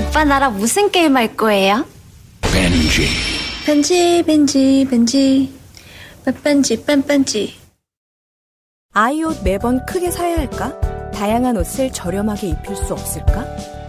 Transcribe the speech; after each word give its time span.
오빠 0.00 0.24
나랑 0.24 0.56
무슨 0.56 0.90
게임 0.90 1.16
할 1.16 1.36
거예요? 1.36 1.84
벤지 2.42 3.06
벤지 3.64 4.24
벤지 4.24 4.86
벤지 4.88 5.52
빼뺀지 6.24 6.84
빼뺀지 6.84 7.54
아이 8.92 9.22
옷 9.22 9.42
매번 9.44 9.84
크게 9.84 10.10
사야 10.10 10.38
할까? 10.38 10.78
다양한 11.12 11.56
옷을 11.56 11.92
저렴하게 11.92 12.48
입힐 12.48 12.76
수 12.76 12.92
없을까? 12.92 13.44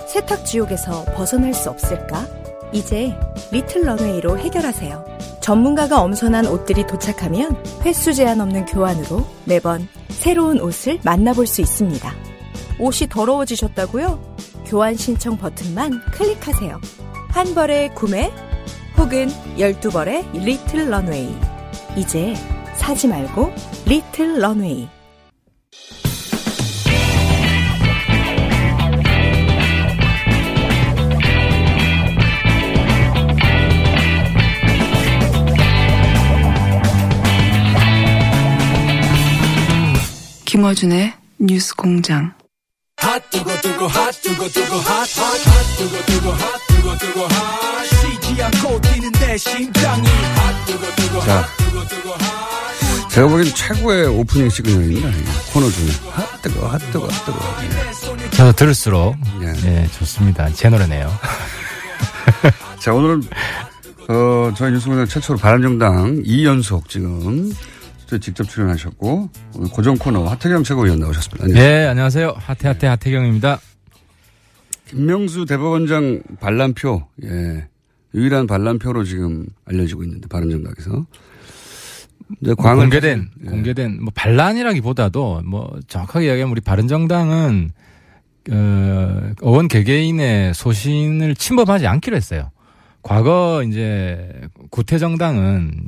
세탁 0.07 0.45
지옥에서 0.45 1.05
벗어날 1.15 1.53
수 1.53 1.69
없을까? 1.69 2.25
이제 2.73 3.13
리틀 3.51 3.83
런웨이로 3.85 4.37
해결하세요. 4.37 5.05
전문가가 5.41 6.01
엄선한 6.01 6.47
옷들이 6.47 6.85
도착하면 6.87 7.63
횟수 7.85 8.13
제한 8.13 8.41
없는 8.41 8.65
교환으로 8.65 9.25
매번 9.45 9.87
새로운 10.09 10.59
옷을 10.59 10.99
만나볼 11.03 11.47
수 11.47 11.61
있습니다. 11.61 12.13
옷이 12.79 13.09
더러워지셨다고요? 13.09 14.35
교환 14.65 14.95
신청 14.95 15.37
버튼만 15.37 16.01
클릭하세요. 16.11 16.79
한 17.29 17.55
벌의 17.55 17.93
구매 17.95 18.31
혹은 18.97 19.27
12벌의 19.57 20.31
리틀 20.43 20.89
런웨이. 20.89 21.35
이제 21.95 22.33
사지 22.75 23.07
말고 23.07 23.53
리틀 23.85 24.39
런웨이. 24.39 24.89
김어준의 40.45 41.13
뉴스 41.39 41.75
공장. 41.75 42.33
자, 51.21 51.47
제가 53.09 53.27
보기엔 53.27 53.53
최고의 53.55 54.07
오프닝 54.07 54.49
시그널입니다. 54.49 55.09
이 55.09 55.23
코너 55.51 55.69
중에. 55.69 55.87
핫 56.11 56.41
뜨거, 56.41 56.67
핫 56.67 56.77
뜨거, 56.91 57.07
핫 57.07 57.25
뜨거. 57.25 57.39
저도 58.31 58.51
들을수록 58.51 59.15
예. 59.41 59.53
예, 59.65 59.87
좋습니다. 59.97 60.49
제 60.53 60.69
노래네요. 60.69 61.11
자, 62.79 62.93
오늘은, 62.93 63.23
어, 64.09 64.53
저희 64.55 64.71
뉴스공장 64.73 65.07
최초로 65.07 65.39
바람정당 65.39 66.23
2연속 66.23 66.87
지금 66.87 67.51
스튜디오에 68.07 68.19
직접 68.19 68.43
출연하셨고, 68.49 69.29
오늘 69.55 69.69
고정 69.69 69.97
코너 69.97 70.25
하태경 70.25 70.63
최고위원 70.63 70.99
나오셨습니다. 70.99 71.43
안녕하세요. 71.43 71.69
예, 71.69 71.85
안녕하세요. 71.87 72.33
하태하태 72.37 72.87
하태경입니다. 72.87 73.59
김명수 74.87 75.45
대법원장 75.45 76.21
반란표, 76.39 77.05
예. 77.25 77.67
유일한 78.15 78.47
반란표로 78.47 79.03
지금 79.03 79.45
알려지고 79.65 80.03
있는데, 80.03 80.27
바람정당에서. 80.27 81.05
이제 82.41 82.53
광을 82.57 82.83
공개된 82.83 83.29
예. 83.45 83.49
공개된 83.49 84.03
뭐 84.03 84.11
반란이라기보다도 84.15 85.43
뭐 85.45 85.79
정확하게 85.87 86.27
이야기하면 86.27 86.51
우리 86.51 86.61
바른정당은 86.61 87.71
어, 88.51 89.21
의원 89.41 89.67
개개인의 89.67 90.53
소신을 90.53 91.35
침범하지 91.35 91.87
않기로 91.87 92.15
했어요. 92.15 92.51
과거 93.01 93.63
이제 93.65 94.29
구태정당은 94.71 95.87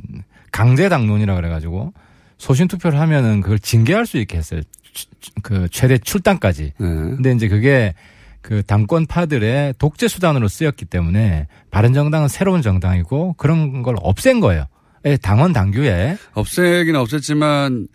강제당론이라 0.52 1.34
그래가지고 1.34 1.92
소신 2.40 2.68
투표를 2.68 2.98
하면은 2.98 3.42
그걸 3.42 3.58
징계할 3.58 4.06
수 4.06 4.16
있게 4.16 4.38
했어요. 4.38 4.62
추- 4.92 5.06
그 5.42 5.68
최대 5.70 5.98
출당까지. 5.98 6.64
예. 6.64 6.72
근데 6.84 7.32
이제 7.32 7.48
그게 7.48 7.94
그 8.40 8.62
당권 8.62 9.04
파들의 9.06 9.74
독재 9.78 10.08
수단으로 10.08 10.48
쓰였기 10.48 10.86
때문에 10.86 11.46
바른 11.70 11.92
정당은 11.92 12.28
새로운 12.28 12.62
정당이고 12.62 13.34
그런 13.34 13.82
걸 13.82 13.96
없앤 14.00 14.40
거예요. 14.40 14.64
예, 15.04 15.16
당원 15.18 15.52
당규에 15.52 16.16
없애긴 16.32 16.94
없앴지만 16.94 17.88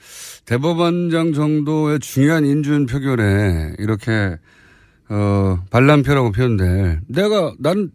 대법원장 0.46 1.34
정도의 1.34 2.00
중요한 2.00 2.46
인준 2.46 2.86
표결에 2.86 3.74
이렇게 3.80 4.38
어 5.10 5.60
반란표라고 5.72 6.32
표현될 6.32 7.02
내가 7.08 7.54
난 7.60 7.90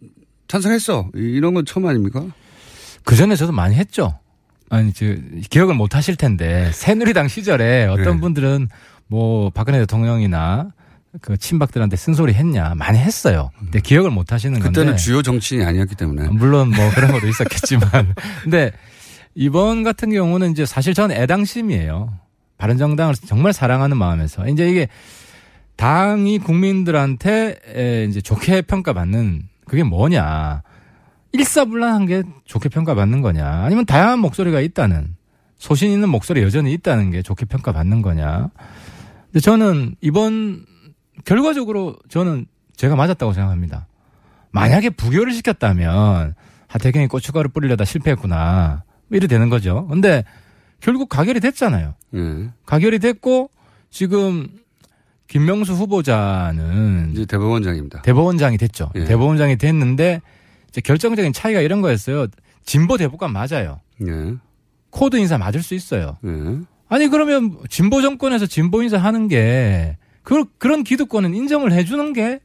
찬성했어 0.49 1.11
이- 1.17 1.21
이런 1.21 1.55
건 1.55 1.65
처음 1.65 1.87
아닙니까? 1.87 2.25
그 3.05 3.15
전에 3.17 3.34
저도 3.37 3.53
많이 3.53 3.75
했죠. 3.77 4.19
아니, 4.70 4.92
저, 4.92 5.04
기억을 5.50 5.75
못 5.75 5.94
하실 5.94 6.16
텐데, 6.16 6.70
새누리당 6.72 7.28
시절에 7.28 7.86
어떤 7.86 8.14
네. 8.14 8.20
분들은 8.20 8.69
뭐, 9.08 9.50
박근혜 9.50 9.78
대통령이나 9.81 10.72
그 11.20 11.36
친박들한테 11.36 11.97
쓴소리 11.97 12.34
했냐, 12.34 12.75
많이 12.76 12.98
했어요. 12.98 13.50
근데 13.58 13.81
기억을 13.81 14.10
못 14.10 14.32
하시는 14.32 14.58
건데. 14.60 14.69
그때는 14.69 14.97
주요 14.97 15.22
정치인이 15.22 15.64
아니었기 15.64 15.97
때문에 15.97 16.28
물론 16.28 16.70
뭐 16.70 16.91
그런 16.94 17.10
것도 17.10 17.26
있었겠지만. 17.26 18.14
근데 18.42 18.70
이번 19.34 19.82
같은 19.82 20.10
경우는 20.10 20.53
이제 20.53 20.64
사실 20.64 20.94
저는 20.94 21.16
애당심이에요. 21.16 22.14
바른정당을 22.58 23.14
정말 23.26 23.52
사랑하는 23.52 23.97
마음에서. 23.97 24.47
이제 24.47 24.69
이게 24.69 24.88
당이 25.76 26.38
국민들한테 26.38 27.56
에, 27.75 28.04
이제 28.04 28.20
좋게 28.20 28.62
평가받는 28.62 29.48
그게 29.66 29.82
뭐냐. 29.82 30.62
일사불란한 31.32 32.06
게 32.06 32.22
좋게 32.44 32.68
평가받는 32.68 33.20
거냐. 33.22 33.46
아니면 33.46 33.86
다양한 33.86 34.18
목소리가 34.18 34.60
있다는 34.60 35.16
소신 35.58 35.91
있는 35.91 36.08
목소리 36.08 36.42
여전히 36.42 36.72
있다는 36.72 37.10
게 37.10 37.22
좋게 37.22 37.46
평가받는 37.46 38.02
거냐. 38.02 38.50
근데 39.26 39.40
저는 39.40 39.94
이번 40.00 40.64
결과적으로 41.24 41.96
저는 42.08 42.46
제가 42.76 42.96
맞았다고 42.96 43.32
생각합니다. 43.32 43.86
만약에 44.52 44.90
부결을 44.90 45.32
시켰다면 45.32 46.34
하태경이 46.66 47.06
고춧가루 47.08 47.50
뿌리려다 47.50 47.84
실패했구나. 47.84 48.84
뭐 49.08 49.16
이래 49.16 49.26
되는 49.26 49.48
거죠. 49.48 49.86
근데 49.88 50.24
결국 50.80 51.08
가결이 51.08 51.40
됐잖아요. 51.40 51.94
예. 52.14 52.48
가결이 52.66 52.98
됐고 52.98 53.50
지금 53.90 54.48
김명수 55.28 55.74
후보자는 55.74 57.10
이제 57.12 57.26
대법원장입니다. 57.26 58.02
대법원장이 58.02 58.56
됐죠. 58.56 58.90
예. 58.94 59.04
대법원장이 59.04 59.56
됐는데 59.56 60.22
이제 60.70 60.81
결정적인 60.81 61.32
차이가 61.32 61.60
이런 61.60 61.81
거였어요. 61.81 62.28
진보 62.64 62.97
대법관 62.97 63.32
맞아요. 63.32 63.81
예. 64.06 64.34
코드 64.91 65.16
인사 65.16 65.37
맞을 65.38 65.62
수 65.62 65.75
있어요. 65.75 66.17
예. 66.25 66.58
아니 66.88 67.08
그러면 67.08 67.56
진보 67.69 68.00
정권에서 68.02 68.46
진보 68.46 68.82
인사 68.82 68.96
하는 68.99 69.28
게 69.28 69.96
그, 70.22 70.44
그런 70.58 70.84
기득권은 70.84 71.34
인정을 71.34 71.72
해주는 71.72 72.12
게 72.12 72.40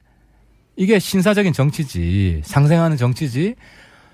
이게 0.76 1.00
신사적인 1.00 1.54
정치지 1.54 2.42
상생하는 2.44 2.98
정치지 2.98 3.56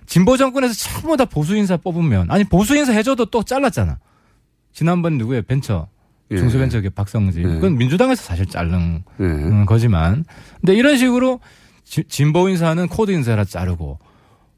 진보 0.06 0.38
정권에서 0.38 0.74
전부 0.74 1.18
다 1.18 1.26
보수 1.26 1.56
인사 1.56 1.78
뽑으면 1.78 2.30
아니 2.32 2.44
보수 2.44 2.76
인사 2.76 2.92
해줘도 2.94 3.26
또 3.26 3.44
잘랐잖아. 3.44 3.98
지난번 4.74 5.18
누구예요 5.18 5.42
벤처 5.44 5.88
예. 6.32 6.38
중소벤처기업 6.38 6.96
박성진 6.96 7.44
예. 7.44 7.54
그건 7.56 7.78
민주당에서 7.78 8.24
사실 8.24 8.46
자른 8.46 9.04
예. 9.20 9.24
음, 9.24 9.66
거지만 9.66 10.24
근데 10.60 10.76
이런 10.76 10.98
식으로 10.98 11.40
지- 11.92 12.06
진보 12.06 12.48
인사는 12.48 12.88
코드 12.88 13.12
인사라 13.12 13.44
자르고 13.44 14.00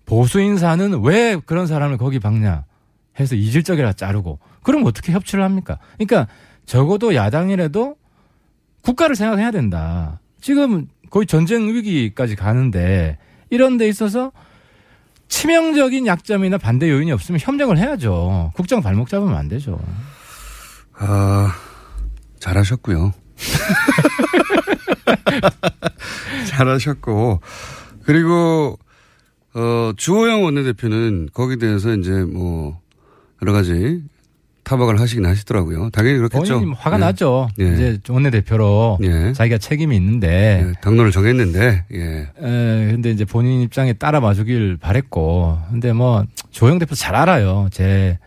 보수 0.05 0.39
인사는 0.39 1.01
왜 1.03 1.35
그런 1.43 1.65
사람을 1.65 1.97
거기 1.97 2.19
박냐 2.19 2.63
해서 3.19 3.33
이질적이라 3.33 3.93
자르고 3.93 4.37
그럼 4.61 4.85
어떻게 4.85 5.11
협치를 5.13 5.43
합니까? 5.43 5.79
그러니까 5.97 6.31
적어도 6.67 7.15
야당이라도 7.15 7.95
국가를 8.83 9.15
생각해야 9.15 9.49
된다. 9.49 10.19
지금 10.41 10.87
거의 11.09 11.25
전쟁 11.25 11.69
위기까지 11.73 12.35
가는데 12.35 13.17
이런 13.49 13.77
데 13.77 13.87
있어서 13.87 14.31
치명적인 15.27 16.05
약점이나 16.05 16.59
반대 16.59 16.87
요인이 16.91 17.11
없으면 17.11 17.39
협력을 17.41 17.75
해야죠. 17.75 18.51
국정 18.55 18.83
발목 18.83 19.09
잡으면 19.09 19.35
안 19.35 19.47
되죠. 19.47 19.79
아, 20.99 21.51
잘하셨고요. 22.39 23.11
잘하셨고. 26.47 27.39
그리고, 28.03 28.77
어, 29.53 29.91
주호영 29.95 30.43
원내대표는 30.43 31.29
거기에 31.33 31.57
대해서 31.57 31.93
이제 31.95 32.11
뭐, 32.11 32.79
여러 33.41 33.53
가지 33.53 34.03
타박을 34.63 34.99
하시긴 34.99 35.25
하시더라고요. 35.25 35.89
당연히 35.89 36.17
그렇겠죠. 36.17 36.53
본인이 36.53 36.65
뭐 36.67 36.77
화가 36.79 36.95
예. 36.95 36.99
나죠. 36.99 37.49
예. 37.59 37.73
이제 37.73 37.99
원내대표로 38.07 38.99
예. 39.03 39.33
자기가 39.33 39.57
책임이 39.57 39.95
있는데 39.97 40.65
예, 40.65 40.73
당론을 40.81 41.11
정했는데, 41.11 41.85
예. 41.93 42.01
에, 42.01 42.91
근데 42.91 43.11
이제 43.11 43.25
본인 43.25 43.61
입장에 43.61 43.93
따라 43.93 44.21
봐주길 44.21 44.77
바랬고, 44.77 45.59
근데 45.69 45.91
뭐, 45.91 46.25
조영 46.51 46.79
대표 46.79 46.95
잘 46.95 47.15
알아요. 47.15 47.67
제, 47.71 48.17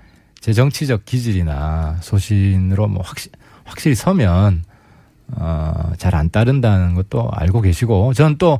제 0.40 0.52
정치적 0.52 1.06
기질이나 1.06 1.96
소신으로 2.02 2.86
뭐 2.88 3.02
확실, 3.02 3.32
확실히 3.64 3.94
서면, 3.94 4.62
어, 4.68 4.75
잘 6.10 6.14
안 6.14 6.30
따른다는 6.30 6.94
것도 6.94 7.28
알고 7.32 7.60
계시고, 7.62 8.12
저는 8.14 8.38
또, 8.38 8.58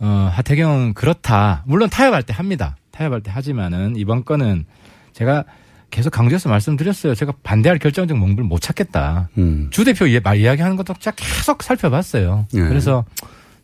어, 0.00 0.30
하태경은 0.32 0.94
그렇다. 0.94 1.62
물론 1.66 1.88
타협할 1.88 2.22
때 2.24 2.32
합니다. 2.32 2.76
타협할 2.90 3.20
때 3.22 3.30
하지만은 3.30 3.94
이번 3.96 4.24
건은 4.24 4.66
제가 5.12 5.44
계속 5.90 6.10
강조해서 6.10 6.48
말씀드렸어요. 6.48 7.14
제가 7.14 7.32
반대할 7.44 7.78
결정적 7.78 8.18
몽부를 8.18 8.44
못 8.48 8.60
찾겠다. 8.60 9.28
음. 9.38 9.68
주 9.70 9.84
대표 9.84 10.08
예- 10.10 10.18
말 10.18 10.38
이야기하는 10.38 10.76
것도 10.76 10.94
제가 10.98 11.14
계속 11.16 11.62
살펴봤어요. 11.62 12.46
예. 12.54 12.60
그래서 12.60 13.04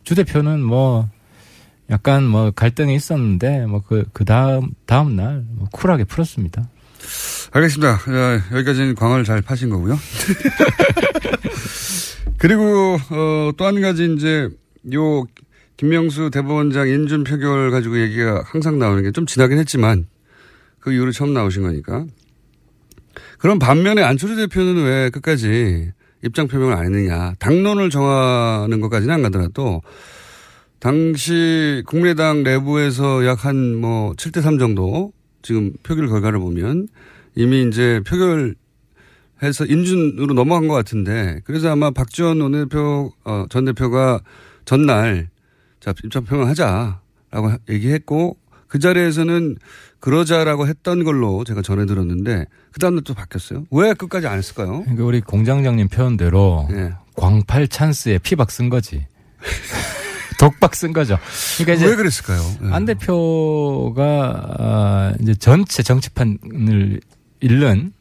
주 0.05 0.15
대표는 0.15 0.61
뭐 0.61 1.09
약간 1.89 2.23
뭐 2.25 2.51
갈등이 2.51 2.95
있었는데 2.95 3.65
뭐 3.65 3.81
그 3.81 4.05
그 4.13 4.23
다음 4.23 4.71
다음 4.85 5.17
날 5.17 5.43
뭐 5.49 5.67
쿨하게 5.73 6.05
풀었습니다. 6.05 6.63
알겠습니다. 7.51 7.89
야, 7.91 8.41
여기까지는 8.53 8.95
광을 8.95 9.25
잘 9.25 9.41
파신 9.41 9.69
거고요. 9.69 9.99
그리고 12.41 12.97
어, 13.11 13.51
또 13.55 13.65
한 13.65 13.79
가지 13.81 14.11
이제 14.15 14.49
요 14.95 15.25
김명수 15.77 16.31
대법원장 16.31 16.87
인준 16.89 17.23
표결 17.23 17.69
가지고 17.69 18.01
얘기가 18.01 18.41
항상 18.45 18.79
나오는 18.79 19.03
게 19.03 19.11
좀 19.11 19.27
지나긴 19.27 19.59
했지만 19.59 20.07
그 20.79 20.91
이후로 20.91 21.11
처음 21.11 21.33
나오신 21.35 21.61
거니까. 21.61 22.05
그럼 23.37 23.59
반면에 23.59 24.01
안철수 24.01 24.35
대표는 24.37 24.83
왜 24.83 25.09
끝까지 25.11 25.91
입장 26.23 26.47
표명을 26.47 26.73
안 26.73 26.85
했느냐. 26.85 27.35
당론을 27.37 27.91
정하는 27.91 28.81
것까지는 28.81 29.13
안 29.13 29.21
가더라도 29.21 29.83
당시 30.79 31.83
국민의당 31.85 32.41
내부에서 32.41 33.23
약 33.27 33.45
한 33.45 33.75
뭐 33.75 34.13
7대3 34.13 34.57
정도 34.57 35.13
지금 35.43 35.73
표결 35.83 36.07
결과를 36.07 36.39
보면 36.39 36.87
이미 37.35 37.67
이제 37.67 38.01
표결 38.07 38.55
해서 39.43 39.65
인준으로 39.65 40.33
넘어간 40.33 40.67
것 40.67 40.75
같은데 40.75 41.39
그래서 41.45 41.71
아마 41.71 41.89
박지원 41.91 42.39
원내대표 42.41 43.11
어, 43.23 43.45
전 43.49 43.65
대표가 43.65 44.21
전날 44.65 45.29
자 45.79 45.93
입장 46.03 46.23
표명하자라고 46.25 47.49
하- 47.49 47.57
얘기했고 47.69 48.37
그 48.67 48.79
자리에서는 48.79 49.57
그러자라고 49.99 50.67
했던 50.67 51.03
걸로 51.03 51.43
제가 51.43 51.61
전해 51.61 51.85
들었는데 51.85 52.45
그 52.71 52.79
다음날 52.79 53.03
또 53.03 53.13
바뀌었어요. 53.13 53.65
왜 53.71 53.93
끝까지 53.93 54.27
안 54.27 54.37
했을까요? 54.37 54.81
그러니까 54.83 55.03
우리 55.05 55.21
공장장님 55.21 55.89
표현대로 55.89 56.67
예. 56.71 56.93
광팔 57.15 57.67
찬스에 57.67 58.19
피박 58.19 58.49
쓴 58.51 58.69
거지. 58.69 59.05
독박 60.39 60.73
쓴 60.75 60.91
거죠. 60.93 61.17
그러니까 61.57 61.73
이제 61.73 61.85
왜 61.87 61.95
그랬을까요? 61.95 62.39
예. 62.63 62.67
안 62.73 62.85
대표가 62.85 64.55
아, 64.57 65.13
이제 65.19 65.35
전체 65.35 65.83
정치판을 65.83 66.99
잃는 67.41 67.93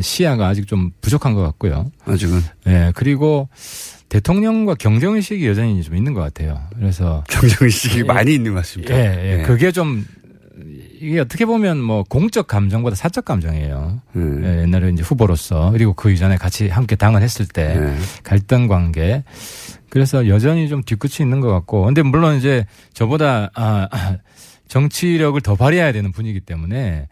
시야가 0.00 0.48
아직 0.48 0.66
좀 0.66 0.90
부족한 1.00 1.34
것 1.34 1.42
같고요. 1.42 1.90
아직은 2.06 2.40
예, 2.66 2.92
그리고 2.94 3.48
대통령과 4.08 4.74
경쟁의식이 4.74 5.46
여전히 5.46 5.82
좀 5.82 5.96
있는 5.96 6.14
것 6.14 6.20
같아요. 6.20 6.60
그래서 6.76 7.24
경쟁의식이 7.28 8.00
예. 8.00 8.02
많이 8.04 8.34
있는 8.34 8.54
것 8.54 8.60
같습니다. 8.60 8.94
예, 8.94 9.40
예. 9.40 9.42
그게 9.42 9.72
좀 9.72 10.06
이게 11.00 11.20
어떻게 11.20 11.44
보면 11.44 11.78
뭐 11.78 12.04
공적 12.04 12.46
감정보다 12.46 12.96
사적 12.96 13.24
감정이에요. 13.24 14.00
예. 14.16 14.20
예, 14.20 14.62
옛날에 14.62 14.90
이제 14.90 15.02
후보로서 15.02 15.70
그리고 15.72 15.92
그 15.92 16.10
이전에 16.10 16.36
같이 16.36 16.68
함께 16.68 16.96
당을 16.96 17.22
했을 17.22 17.46
때 17.46 17.76
예. 17.76 17.96
갈등 18.22 18.68
관계. 18.68 19.24
그래서 19.90 20.28
여전히 20.28 20.68
좀 20.68 20.82
뒤끝이 20.82 21.24
있는 21.24 21.40
것 21.40 21.50
같고. 21.50 21.84
근데 21.84 22.02
물론 22.02 22.36
이제 22.36 22.66
저보다 22.92 23.50
아, 23.54 23.88
아, 23.90 24.16
정치력을 24.68 25.40
더 25.40 25.54
발휘해야 25.54 25.92
되는 25.92 26.12
분이기 26.12 26.40
때문에 26.40 27.08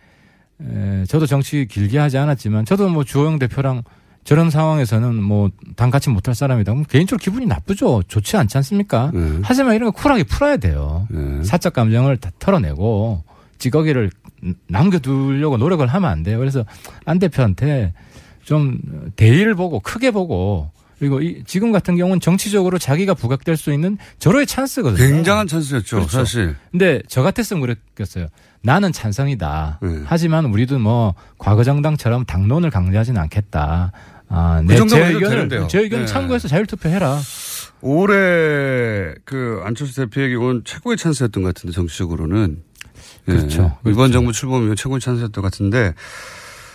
에, 0.62 1.04
저도 1.06 1.26
정치 1.26 1.66
길게 1.66 1.98
하지 1.98 2.18
않았지만 2.18 2.64
저도 2.64 2.88
뭐 2.88 3.04
주호영 3.04 3.38
대표랑 3.38 3.82
저런 4.24 4.48
상황에서는 4.50 5.22
뭐 5.22 5.50
당 5.76 5.90
같이 5.90 6.08
못할 6.08 6.34
사람이다. 6.34 6.72
그럼 6.72 6.84
개인적으로 6.88 7.20
기분이 7.22 7.46
나쁘죠. 7.46 8.04
좋지 8.06 8.36
않지 8.36 8.56
않습니까? 8.58 9.10
예. 9.14 9.38
하지만 9.42 9.74
이런 9.74 9.90
거 9.92 10.00
쿨하게 10.00 10.22
풀어야 10.24 10.56
돼요. 10.56 11.08
예. 11.12 11.42
사적 11.42 11.72
감정을 11.72 12.16
다 12.18 12.30
털어내고 12.38 13.24
찌꺼기를 13.58 14.10
남겨두려고 14.68 15.56
노력을 15.56 15.84
하면 15.86 16.10
안 16.10 16.22
돼요. 16.22 16.38
그래서 16.38 16.64
안 17.04 17.18
대표한테 17.18 17.92
좀 18.44 18.78
대의를 19.16 19.54
보고 19.54 19.80
크게 19.80 20.10
보고 20.10 20.70
그리고 21.04 21.20
이 21.20 21.42
지금 21.46 21.70
같은 21.70 21.96
경우는 21.98 22.20
정치적으로 22.20 22.78
자기가 22.78 23.12
부각될 23.12 23.58
수 23.58 23.74
있는 23.74 23.98
절호의 24.20 24.46
찬스거든요. 24.46 24.96
굉장한 24.96 25.46
찬스였죠, 25.46 25.96
그렇죠. 25.96 26.16
사실. 26.16 26.56
근데 26.70 27.02
저 27.08 27.20
같았으면 27.22 27.60
그랬겠어요. 27.60 28.28
나는 28.62 28.90
찬성이다. 28.90 29.80
네. 29.82 30.00
하지만 30.06 30.46
우리도 30.46 30.78
뭐 30.78 31.14
과거 31.36 31.62
정당처럼 31.62 32.24
당론을 32.24 32.70
강조하지는 32.70 33.20
않겠다. 33.20 33.92
아, 34.30 34.62
그 34.62 34.72
내, 34.72 34.76
정도만 34.76 35.02
제 35.02 35.08
해도 35.08 35.18
의견을 35.18 35.36
되는데요. 35.36 35.68
제 35.68 35.80
의견 35.80 36.00
네. 36.00 36.06
참고해서 36.06 36.48
자율 36.48 36.64
투표해라. 36.64 37.20
올해 37.82 39.12
그 39.26 39.60
안철수 39.62 39.96
대표에게 39.96 40.36
온 40.36 40.62
최고의 40.64 40.96
찬스였던 40.96 41.42
것 41.42 41.54
같은데 41.54 41.74
정치적으로는 41.74 42.62
예. 43.28 43.32
그렇죠. 43.32 43.76
이번 43.82 43.94
그렇죠. 43.94 44.12
정부 44.14 44.32
출범이면 44.32 44.76
최고의 44.76 45.00
찬스였던 45.00 45.42
것 45.42 45.52
같은데 45.52 45.92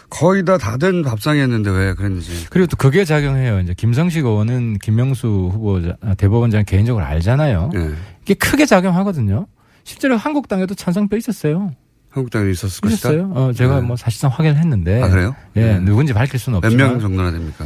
거의 0.10 0.44
다 0.44 0.58
다 0.58 0.78
된 0.78 1.04
밥상이었는데 1.04 1.70
왜 1.70 1.94
그랬는지 1.94 2.48
그리고 2.50 2.68
또 2.68 2.78
그게 2.78 3.06
작용해요. 3.06 3.60
이제 3.60 3.74
김성식 3.76 4.26
의원은 4.26 4.80
김명수 4.80 5.28
후보 5.54 5.82
대법원장 6.18 6.66
개인적으로 6.66 7.06
알잖아요. 7.06 7.72
예. 7.76 7.92
이게 8.24 8.34
크게 8.34 8.66
작용하거든요. 8.66 9.48
실제로 9.84 10.18
한국당에도 10.18 10.74
찬성표 10.76 11.16
있었어요. 11.18 11.72
한국당에 12.10 12.50
있었을 12.52 12.82
것이다. 12.82 13.10
있었어요. 13.10 13.32
어, 13.36 13.54
제가 13.54 13.82
네. 13.82 13.88
뭐 13.88 13.96
사실상 13.96 14.32
확인했는데. 14.32 15.04
아 15.04 15.10
그래요? 15.10 15.36
예, 15.56 15.74
네. 15.74 15.80
누군지 15.80 16.14
밝힐 16.14 16.40
수는 16.40 16.60
몇 16.60 16.68
없지만 16.68 16.88
명 16.94 17.00
정도나 17.00 17.32
됩니까? 17.32 17.66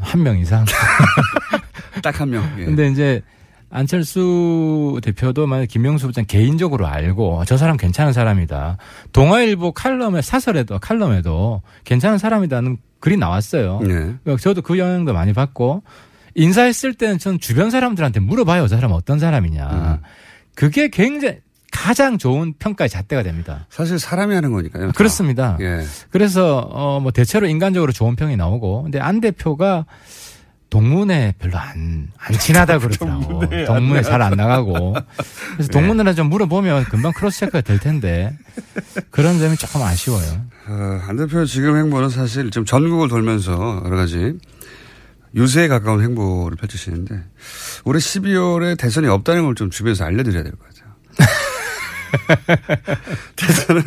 한명 0.00 0.38
이상. 0.38 0.64
딱 2.02 2.20
한 2.20 2.30
명. 2.30 2.44
예. 2.58 2.64
근데 2.64 2.88
이제 2.88 3.22
안철수 3.72 5.00
대표도 5.02 5.46
만약 5.46 5.66
김명수 5.66 6.06
부장 6.06 6.24
개인적으로 6.26 6.86
알고 6.86 7.44
저 7.46 7.56
사람 7.56 7.76
괜찮은 7.76 8.12
사람이다. 8.12 8.76
동아일보 9.12 9.72
칼럼에 9.72 10.20
사설에도 10.22 10.78
칼럼에도 10.78 11.62
괜찮은 11.84 12.18
사람이다는 12.18 12.76
글이 13.00 13.16
나왔어요. 13.16 13.80
예. 13.84 13.88
그러니까 13.88 14.36
저도 14.40 14.62
그 14.62 14.78
영향도 14.78 15.12
많이 15.12 15.32
받고 15.32 15.82
인사했을 16.34 16.94
때는 16.94 17.18
전 17.18 17.40
주변 17.40 17.70
사람들한테 17.70 18.20
물어봐요. 18.20 18.68
저 18.68 18.76
사람 18.76 18.92
어떤 18.92 19.18
사람이냐. 19.18 19.68
음. 19.70 19.96
그게 20.54 20.88
굉장히 20.88 21.38
가장 21.72 22.18
좋은 22.18 22.52
평가의 22.58 22.90
잣대가 22.90 23.22
됩니다. 23.22 23.66
사실 23.70 23.98
사람이 23.98 24.34
하는 24.34 24.52
거니까요. 24.52 24.88
다. 24.88 24.92
그렇습니다. 24.94 25.56
예. 25.60 25.80
그래서 26.10 26.58
어 26.70 27.00
뭐 27.00 27.10
대체로 27.10 27.46
인간적으로 27.46 27.90
좋은 27.92 28.14
평이 28.16 28.36
나오고 28.36 28.82
근데 28.84 29.00
안 29.00 29.20
대표가 29.20 29.86
동문회 30.72 31.34
별로 31.38 31.58
안, 31.58 32.08
안 32.16 32.32
친하다 32.38 32.78
그러더라고. 32.80 33.40
동문회 33.66 34.02
잘 34.02 34.22
안 34.22 34.32
나가고. 34.32 34.94
그래서 35.52 35.68
동문회나 35.70 36.14
좀 36.14 36.30
물어보면 36.30 36.84
금방 36.84 37.12
크로스 37.12 37.40
체크가 37.40 37.60
될 37.60 37.78
텐데 37.78 38.34
그런 39.10 39.38
점이 39.38 39.56
조금 39.58 39.82
아쉬워요. 39.82 40.46
어, 40.68 41.00
안 41.06 41.16
대표 41.16 41.44
지금 41.44 41.76
행보는 41.76 42.08
사실 42.08 42.50
지금 42.50 42.64
전국을 42.64 43.08
돌면서 43.08 43.82
여러 43.84 43.96
가지 43.96 44.32
유세에 45.34 45.68
가까운 45.68 46.02
행보를 46.02 46.56
펼치시는데 46.56 47.22
올해 47.84 47.98
12월에 47.98 48.78
대선이 48.78 49.08
없다는 49.08 49.44
걸 49.44 49.54
좀 49.54 49.68
주변에서 49.68 50.04
알려드려야 50.06 50.42
될 50.42 50.52
것 50.52 50.60
같아요. 50.68 50.92
대선은 53.36 53.82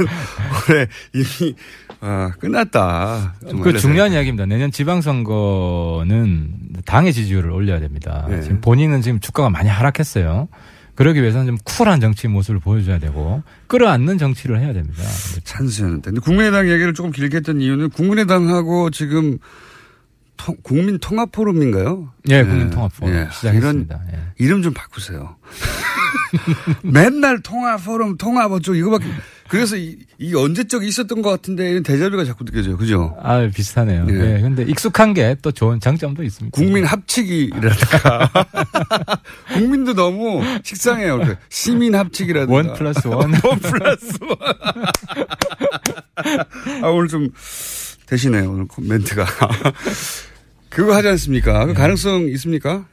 올해 0.69 0.87
이미 1.13 1.55
아, 2.01 2.31
끝났다. 2.39 3.35
좀그 3.49 3.77
중요한. 3.77 4.11
이야기입니다. 4.13 4.45
내년 4.45 4.71
지방선거는 4.71 6.53
당의 6.85 7.13
지지율을 7.13 7.51
올려야 7.51 7.79
됩니다. 7.79 8.25
네. 8.29 8.41
지금 8.41 8.61
본인은 8.61 9.01
지금 9.01 9.19
주가가 9.19 9.49
많이 9.49 9.69
하락했어요. 9.69 10.47
그러기 10.95 11.21
위해서는 11.21 11.45
좀 11.47 11.57
쿨한 11.65 11.99
정치 11.99 12.27
모습을 12.27 12.59
보여줘야 12.61 12.99
되고 12.99 13.43
끌어안는 13.67 14.17
정치를 14.17 14.61
해야 14.61 14.71
됩니다. 14.71 15.03
찬스였는데. 15.43 16.11
근데 16.11 16.21
국민의당 16.21 16.69
얘기를 16.69 16.93
조금 16.93 17.11
길게 17.11 17.37
했던 17.37 17.59
이유는 17.59 17.89
국민의당하고 17.89 18.91
지금 18.91 19.37
통- 20.37 20.55
국민 20.63 20.97
통합 20.99 21.31
포럼인가요? 21.33 22.13
예, 22.29 22.43
국민 22.43 22.69
통합 22.69 22.95
포럼 22.97 23.13
예. 23.13 23.27
시작했습니다. 23.31 24.01
예. 24.13 24.19
이름 24.37 24.61
좀 24.61 24.73
바꾸세요. 24.73 25.35
맨날 26.83 27.41
통합 27.41 27.83
포럼 27.85 28.17
통합 28.17 28.51
어쩌고 28.51 28.75
이거밖에 28.75 29.05
그래서 29.47 29.75
이, 29.77 29.97
이 30.17 30.33
언제적 30.33 30.83
있었던 30.83 31.21
것 31.21 31.29
같은데 31.29 31.69
이런 31.69 31.83
데자뷰가 31.83 32.25
자꾸 32.25 32.45
느껴져요. 32.45 32.77
그죠? 32.77 33.15
아, 33.21 33.47
비슷하네요. 33.53 34.07
예. 34.09 34.37
예. 34.37 34.41
근데 34.41 34.63
익숙한 34.63 35.13
게 35.13 35.35
또 35.41 35.51
좋은 35.51 35.79
장점도 35.79 36.23
있습니다. 36.23 36.55
국민 36.55 36.85
합치기라든가 36.85 38.29
국민도 39.53 39.93
너무 39.93 40.41
식상해요. 40.63 41.19
그 41.19 41.35
시민 41.49 41.93
합치기라든가 41.93 42.53
one 42.53 42.73
plus 42.73 43.07
one. 43.07 43.31
one 43.45 43.59
plus 43.59 44.17
one. 44.21 44.37
아, 46.83 46.87
오늘 46.87 47.07
좀 47.07 47.29
대단해요. 48.07 48.51
오늘 48.51 48.65
멘트가. 48.79 49.25
그거 50.69 50.95
하지 50.95 51.07
않습니까? 51.09 51.65
그 51.65 51.73
가능성 51.73 52.27
있습니까? 52.29 52.85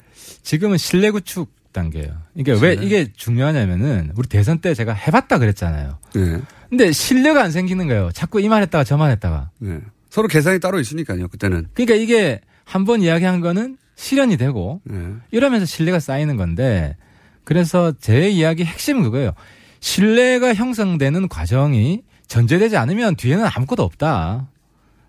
지금은 0.43 0.77
신뢰 0.79 1.11
구축 1.11 1.51
단계예요. 1.73 2.11
이게 2.35 2.53
왜 2.61 2.75
이게 2.75 3.09
중요하냐면은 3.17 4.13
우리 4.17 4.29
대선 4.29 4.59
때 4.59 4.75
제가 4.75 4.93
해봤다 4.93 5.39
그랬잖아요. 5.39 5.99
네. 6.15 6.41
근데 6.71 6.93
신뢰가 6.93 7.43
안 7.43 7.51
생기는 7.51 7.87
거예요. 7.89 8.11
자꾸 8.13 8.41
이 8.41 8.49
말 8.49 8.63
했다가 8.63 8.85
저 8.85 8.97
말 8.97 9.11
했다가. 9.13 9.51
네. 9.59 9.79
서로 10.11 10.29
계산이 10.29 10.61
따로 10.61 10.79
있으니까요. 10.81 11.29
그때는. 11.29 11.67
그러니까 11.75 11.95
이게 11.97 12.41
한 12.65 12.85
번 12.85 13.03
이야기한 13.03 13.41
거는 13.41 13.77
실현이 13.97 14.37
되고 14.37 14.81
네. 14.85 14.97
이러면서 15.31 15.67
신뢰가 15.67 16.01
쌓이는 16.01 16.37
건데 16.37 16.97
그래서 17.45 17.93
제 18.01 18.29
이야기 18.31 18.65
핵심은 18.65 19.03
그거예요. 19.03 19.33
신뢰가 19.81 20.55
형성되는 20.55 21.29
과정이 21.29 22.03
전제되지 22.29 22.77
않으면 22.77 23.17
뒤에는 23.17 23.45
아무것도 23.53 23.83
없다. 23.83 24.49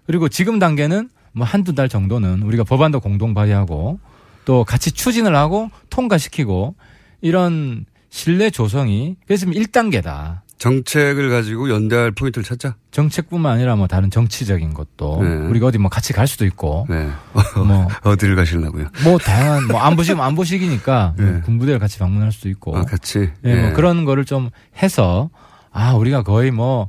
그리고 0.05 0.27
지금 0.29 0.59
단계는 0.59 1.09
뭐 1.31 1.45
한두 1.47 1.73
달 1.73 1.87
정도는 1.89 2.41
우리가 2.43 2.63
법안도 2.63 2.99
공동 2.99 3.33
발의하고 3.33 3.99
또 4.45 4.63
같이 4.63 4.91
추진을 4.91 5.35
하고 5.35 5.69
통과시키고 5.89 6.75
이런 7.21 7.85
신뢰 8.09 8.49
조성이 8.49 9.15
그래서 9.25 9.45
1단계다. 9.47 10.41
정책을 10.57 11.29
가지고 11.29 11.69
연대할 11.69 12.11
포인트를 12.11 12.45
찾자. 12.45 12.75
정책뿐만 12.91 13.51
아니라 13.53 13.75
뭐 13.75 13.87
다른 13.87 14.09
정치적인 14.09 14.73
것도 14.73 15.21
네. 15.21 15.27
우리가 15.47 15.67
어디 15.67 15.77
뭐 15.77 15.89
같이 15.89 16.13
갈 16.13 16.25
수도 16.25 16.45
있고 16.45 16.85
네. 16.89 17.09
뭐 17.57 17.87
어디를 18.03 18.35
가시려고요? 18.37 18.87
뭐 19.03 19.17
다양한 19.17 19.67
뭐 19.67 19.81
안보시면 19.81 20.23
안보식이니까 20.23 21.15
네. 21.19 21.41
군부대를 21.41 21.79
같이 21.79 21.99
방문할 21.99 22.31
수도 22.31 22.47
있고 22.47 22.77
아, 22.77 22.83
같이. 22.83 23.29
예, 23.43 23.55
뭐 23.55 23.69
예. 23.69 23.73
그런 23.73 24.05
거를 24.05 24.23
좀 24.23 24.51
해서 24.81 25.29
아 25.71 25.93
우리가 25.95 26.23
거의 26.23 26.51
뭐 26.51 26.87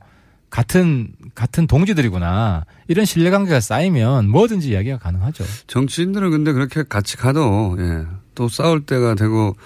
같은 0.55 1.09
같은 1.35 1.67
동지들이구나 1.67 2.65
이런 2.87 3.05
신뢰관계가 3.05 3.59
쌓이면 3.59 4.31
뭐든지 4.31 4.69
이야기가 4.69 4.99
가능하죠. 4.99 5.43
정치인들은 5.67 6.31
근데 6.31 6.53
그렇게 6.53 6.85
같이 6.85 7.17
가도 7.17 7.77
예. 7.81 8.05
또 8.37 8.49
싸울 8.49 8.87
때가 8.87 9.17
되고 9.17 9.57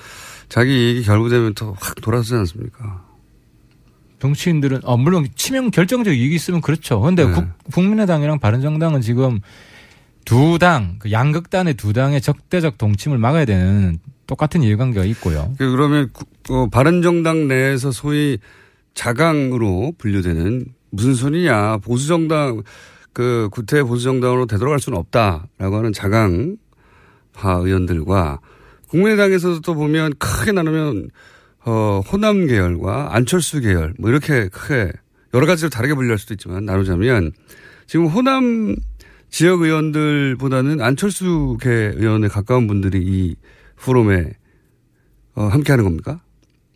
자기 0.48 0.72
이익이 0.94 1.02
결부되면 1.04 1.52
또 1.52 1.76
확 1.78 1.96
돌아서지 2.00 2.36
않습니까? 2.36 3.04
정치인들은 4.20 4.80
어 4.84 4.96
물론 4.96 5.28
치명 5.36 5.70
결정적 5.70 6.14
이익이 6.14 6.34
있으면 6.34 6.62
그렇죠. 6.62 6.98
그런데 7.00 7.26
네. 7.26 7.32
국- 7.32 7.46
국민의당이랑 7.74 8.38
바른정당은 8.38 9.02
지금 9.02 9.40
두 10.24 10.58
당, 10.58 10.96
그 11.00 11.12
양극단의 11.12 11.74
두 11.74 11.92
당의 11.92 12.22
적대적 12.22 12.78
동침을 12.78 13.18
막아야 13.18 13.44
되는 13.44 13.98
똑같은 14.26 14.62
이해관계가 14.62 15.04
있고요. 15.04 15.52
그 15.58 15.70
그러면 15.70 16.08
구- 16.14 16.24
어, 16.48 16.68
바른정당 16.70 17.46
내에서 17.46 17.90
소위 17.90 18.38
자강으로 18.94 19.92
분류되는 19.98 20.64
무슨 20.90 21.14
소리냐 21.14 21.78
보수정당 21.78 22.62
그 23.12 23.48
구태 23.50 23.82
보수정당으로 23.82 24.46
되돌아갈 24.46 24.80
수는 24.80 24.98
없다라고 24.98 25.76
하는 25.76 25.92
자강파 25.92 26.56
의원들과 27.62 28.40
국민의당에서도 28.88 29.60
또 29.60 29.74
보면 29.74 30.14
크게 30.18 30.52
나누면 30.52 31.10
어 31.64 32.00
호남 32.10 32.46
계열과 32.46 33.14
안철수 33.14 33.60
계열 33.60 33.94
뭐 33.98 34.10
이렇게 34.10 34.48
크게 34.48 34.92
여러 35.34 35.46
가지로 35.46 35.68
다르게 35.68 35.94
분류할 35.94 36.18
수도 36.18 36.34
있지만 36.34 36.64
나누자면 36.64 37.32
지금 37.86 38.06
호남 38.06 38.76
지역 39.30 39.62
의원들보다는 39.62 40.80
안철수 40.80 41.58
계 41.60 41.70
의원에 41.70 42.28
가까운 42.28 42.66
분들이 42.66 42.98
이 43.02 43.36
포럼에 43.76 44.32
어, 45.34 45.44
함께 45.44 45.72
하는 45.72 45.84
겁니까? 45.84 46.20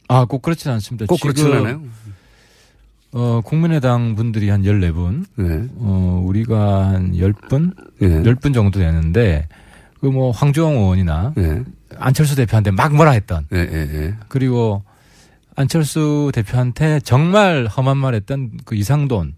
아, 0.09 0.25
꼭 0.25 0.43
그렇지는 0.43 0.75
않습니다. 0.75 1.07
꼭 1.07 1.21
그렇진 1.21 1.51
않아요? 1.53 1.83
어, 3.13 3.41
국민의당 3.45 4.15
분들이 4.15 4.49
한 4.49 4.63
14분, 4.63 5.27
네. 5.37 5.69
어, 5.77 6.23
우리가 6.27 6.89
한 6.89 7.13
10분? 7.13 7.75
예. 8.01 8.07
10분 8.23 8.55
정도 8.55 8.79
되는데, 8.79 9.49
그 10.01 10.07
뭐, 10.07 10.31
황주홍 10.31 10.75
의원이나 10.75 11.35
예. 11.37 11.63
안철수 11.99 12.35
대표한테 12.37 12.71
막 12.71 12.95
뭐라 12.95 13.11
했던, 13.13 13.47
예. 13.53 14.15
그리고 14.29 14.83
안철수 15.55 16.31
대표한테 16.35 17.01
정말 17.01 17.67
험한 17.67 17.99
말 17.99 18.15
했던 18.15 18.51
그 18.65 18.75
이상돈. 18.75 19.35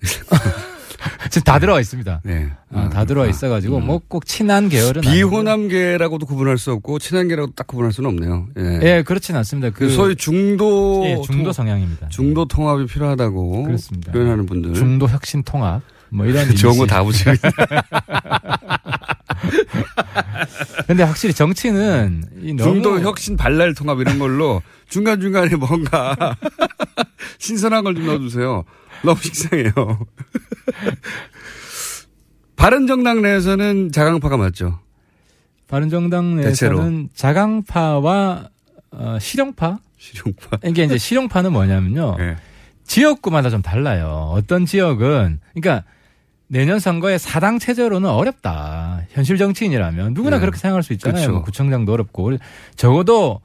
지금 1.30 1.44
다 1.44 1.58
들어와 1.58 1.80
있습니다. 1.80 2.20
네. 2.24 2.48
아, 2.72 2.88
다 2.90 3.04
들어와 3.04 3.26
있어가지고, 3.26 3.80
뭐꼭 3.80 4.26
친한 4.26 4.68
계열은. 4.68 5.02
비호남계라고도 5.02 6.26
구분할 6.26 6.58
수 6.58 6.72
없고 6.72 6.98
친한계라고 6.98 7.52
딱 7.54 7.66
구분할 7.66 7.92
수는 7.92 8.10
없네요. 8.10 8.48
예. 8.58 8.80
예, 8.82 9.02
그렇진 9.02 9.36
않습니다. 9.36 9.70
그 9.70 9.88
소위 9.90 10.16
중도 10.16 11.02
예, 11.06 11.16
중도 11.24 11.44
통- 11.44 11.52
성향입니다. 11.52 12.08
중도 12.08 12.44
통합이 12.46 12.86
필요하다고 12.86 13.64
그렇습니다. 13.64 14.12
표현하는 14.12 14.46
분들 14.46 14.74
중도 14.74 15.08
혁신 15.08 15.42
통합. 15.42 15.80
뭐 16.08 16.24
이런. 16.26 16.48
좋은. 16.54 16.78
거 16.78 16.86
다 16.86 17.02
붙이고 17.02 17.32
근데 20.86 21.02
확실히 21.02 21.34
정치는 21.34 22.24
중도 22.58 23.00
혁신 23.00 23.36
발랄 23.36 23.74
통합 23.74 24.00
이런 24.00 24.18
걸로 24.18 24.62
중간 24.88 25.20
중간에 25.20 25.54
뭔가 25.56 26.16
신선한 27.38 27.84
걸 27.84 27.94
좀 27.96 28.06
넣어주세요. 28.06 28.64
너무 29.06 29.20
식상해요. 29.22 29.72
바른정당 32.56 33.22
내에서는 33.22 33.92
자강파가 33.92 34.36
맞죠. 34.36 34.78
바른정당 35.68 36.36
대체로. 36.40 36.76
내에서는 36.78 37.08
자강파와 37.14 38.48
어, 38.92 39.18
실용파 39.20 39.78
실용파. 39.98 40.58
이게 40.64 40.84
이제 40.84 40.96
실용파는 40.98 41.52
뭐냐면요 41.52 42.16
예. 42.20 42.36
지역구마다 42.84 43.50
좀 43.50 43.62
달라요. 43.62 44.30
어떤 44.32 44.64
지역은 44.64 45.40
그러니까 45.54 45.84
내년 46.48 46.78
선거에 46.78 47.18
사당 47.18 47.58
체제로는 47.58 48.08
어렵다. 48.08 49.02
현실 49.10 49.36
정치인이라면 49.36 50.14
누구나 50.14 50.36
네. 50.36 50.40
그렇게 50.40 50.58
생각할 50.58 50.82
수 50.84 50.92
있잖아요. 50.92 51.14
그렇죠. 51.16 51.32
뭐 51.32 51.42
구청장도 51.42 51.92
어렵고 51.92 52.36
적어도 52.76 53.40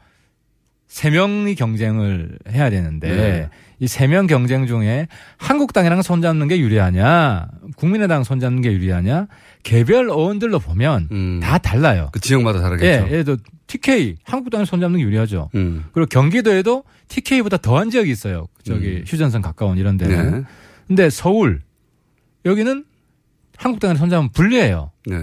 세 0.88 1.10
명이 1.10 1.56
경쟁을 1.56 2.38
해야 2.50 2.70
되는데 2.70 3.10
네. 3.10 3.50
이 3.82 3.86
세 3.88 4.08
명 4.08 4.28
경쟁 4.28 4.68
중에 4.68 5.08
한국당이랑 5.38 6.04
손잡는 6.04 6.48
게 6.48 6.60
유리하냐, 6.60 7.48
국민의당 7.78 8.24
손잡는 8.24 8.62
게 8.62 8.72
유리하냐, 8.72 9.28
개별 9.64 10.06
의원들로 10.10 10.60
보면 10.60 11.08
음. 11.12 11.40
다 11.42 11.58
달라요. 11.58 12.10
그 12.14 12.20
지역마다 12.20 12.60
예, 12.60 12.62
다르겠죠. 12.62 13.06
예를 13.12 13.24
들어 13.24 13.38
TK 13.68 14.18
한국당이 14.24 14.66
손잡는 14.68 15.00
게 15.00 15.04
유리하죠. 15.06 15.50
음. 15.56 15.86
그리고 15.94 16.08
경기도에도 16.10 16.84
TK보다 17.08 17.58
더한 17.58 17.90
지역이 17.90 18.12
있어요. 18.12 18.48
저기 18.64 18.98
음. 18.98 19.04
휴전선 19.08 19.42
가까운 19.42 19.78
이런 19.78 19.98
데는. 19.98 20.32
네. 20.42 20.44
근데 20.88 21.10
서울 21.10 21.62
여기는 22.46 22.86
한국당을 23.58 23.98
손잡으면 23.98 24.30
불리해요. 24.32 24.92
네. 25.08 25.16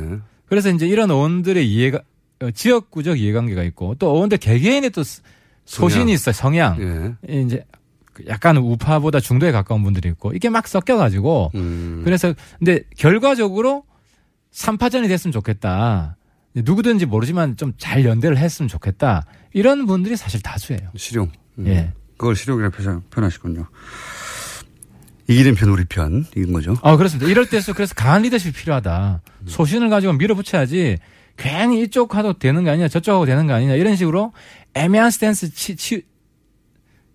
그래서 0.47 0.71
이제 0.71 0.87
이런 0.87 1.11
의원들의 1.11 1.69
이해가 1.71 2.01
어, 2.41 2.51
지역구적 2.51 3.19
이해관계가 3.21 3.63
있고 3.65 3.95
또 3.99 4.15
의원들 4.15 4.39
개개인의 4.39 4.91
또 4.91 5.03
스- 5.05 5.23
소신이. 5.65 6.13
있어요. 6.13 6.33
성향. 6.33 7.17
예. 7.29 7.43
이제 7.43 7.65
그 7.71 7.79
약간 8.27 8.57
우파보다 8.57 9.21
중도에 9.21 9.53
가까운 9.53 9.83
분들이 9.83 10.09
있고 10.11 10.33
이게 10.33 10.49
막 10.49 10.67
섞여가지고 10.67 11.53
음. 11.55 12.03
그래서 12.05 12.35
근데 12.59 12.83
결과적으로 12.97 13.85
3파전이 14.53 15.09
됐으면 15.09 15.33
좋겠다. 15.33 16.17
누구든지 16.55 17.07
모르지만 17.07 17.57
좀 17.57 17.73
잘 17.79 18.05
연대를 18.05 18.37
했으면 18.39 18.69
좋겠다. 18.69 19.25
이런 19.53 19.87
분들이 19.87 20.17
사실 20.17 20.41
다수예요. 20.43 20.91
실용. 20.97 21.31
음. 21.59 21.67
예. 21.69 21.93
그걸 22.17 22.35
실용이라고 22.35 22.75
표현- 22.77 23.03
표현하시군요. 23.11 23.67
이기는 25.29 25.55
편 25.55 25.69
우리 25.69 25.85
편 25.85 26.25
이긴 26.37 26.53
거죠. 26.53 26.75
아, 26.83 26.97
그렇습니다. 26.97 27.31
이럴 27.31 27.47
때일수록 27.49 27.77
그래서 27.77 27.95
강한 27.95 28.23
리더십이 28.23 28.53
필요하다. 28.55 29.21
소신을 29.47 29.91
가지고 29.91 30.15
밀어붙여야지 30.15 30.97
괜히 31.37 31.83
이쪽 31.83 32.17
하도 32.17 32.33
되는 32.39 32.65
거 32.65 32.71
아니냐, 32.71 32.89
저쪽 32.89 33.13
하고 33.13 33.27
되는 33.27 33.47
거 33.47 33.53
아니냐, 33.53 33.75
이런 33.75 33.95
식으로 33.95 34.33
애매한 34.75 35.11
스탠스 35.11 35.53
치, 35.55 35.77
치, 35.77 36.03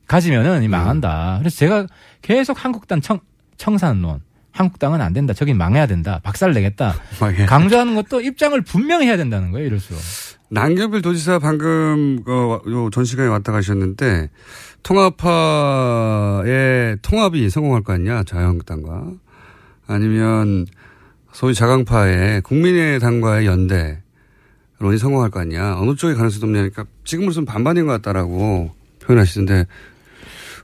가지면은 0.07 0.63
이 0.63 0.67
망한다. 0.67 1.37
그래서 1.39 1.57
제가 1.57 1.87
계속 2.21 2.63
한국당 2.63 3.01
청, 3.01 3.19
청산론. 3.57 4.21
한국당은 4.51 5.01
안 5.01 5.13
된다. 5.13 5.33
저긴 5.33 5.57
망해야 5.57 5.87
된다. 5.87 6.19
박살 6.23 6.53
내겠다. 6.53 6.93
강조하는 7.47 7.95
것도 7.95 8.21
입장을 8.21 8.59
분명히 8.61 9.07
해야 9.07 9.17
된다는 9.17 9.51
거예요, 9.51 9.67
이럴수록. 9.67 9.99
남경필 10.49 11.01
도지사 11.01 11.39
방금 11.39 12.19
어, 12.27 12.59
요전 12.67 13.05
시간에 13.05 13.27
왔다 13.27 13.51
가셨는데 13.51 14.29
통합파의 14.83 16.97
통합이 17.01 17.49
성공할 17.49 17.81
거 17.81 17.93
아니냐 17.93 18.21
자유한국당과 18.23 19.07
아니면 19.87 20.67
소위 21.31 21.55
자강파의 21.55 22.41
국민의당과의 22.41 23.47
연대론이 23.47 24.99
성공할 24.99 25.31
거 25.31 25.39
아니냐 25.39 25.79
어느 25.79 25.95
쪽이 25.95 26.13
가능성이 26.13 26.41
높냐니까 26.41 26.85
지금으로서는 27.03 27.47
반반인 27.47 27.87
것 27.87 27.93
같다라고 27.93 28.69
표현하시던데. 28.99 29.65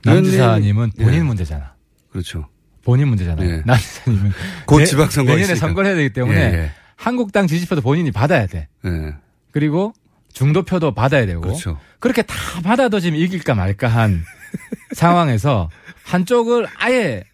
남 0.04 0.14
의원님, 0.16 0.30
지사님은 0.30 0.90
본인 0.98 1.14
예, 1.14 1.22
문제잖아. 1.22 1.74
그렇죠. 2.10 2.46
본인 2.84 3.08
문제잖아요. 3.08 3.48
예. 3.48 3.62
남 3.66 3.76
지사님은 3.78 4.32
곧 4.66 4.78
내- 4.78 4.84
지방선거가 4.86 5.34
내년에 5.36 5.52
있으니까. 5.52 5.66
선거를 5.66 5.88
해야 5.88 5.96
되기 5.96 6.12
때문에 6.12 6.38
예, 6.40 6.70
한국당 6.96 7.46
지지표도 7.46 7.80
본인이 7.82 8.10
받아야 8.10 8.46
돼. 8.46 8.68
예. 8.84 8.88
예. 8.88 9.14
그리고 9.52 9.92
중도표도 10.32 10.94
받아야 10.94 11.26
되고 11.26 11.40
그렇죠. 11.40 11.78
그렇게 11.98 12.22
다 12.22 12.34
받아도 12.62 13.00
지금 13.00 13.18
이길까 13.18 13.54
말까 13.54 13.88
한 13.88 14.22
상황에서 14.92 15.70
한쪽을 16.04 16.66
아예 16.78 17.24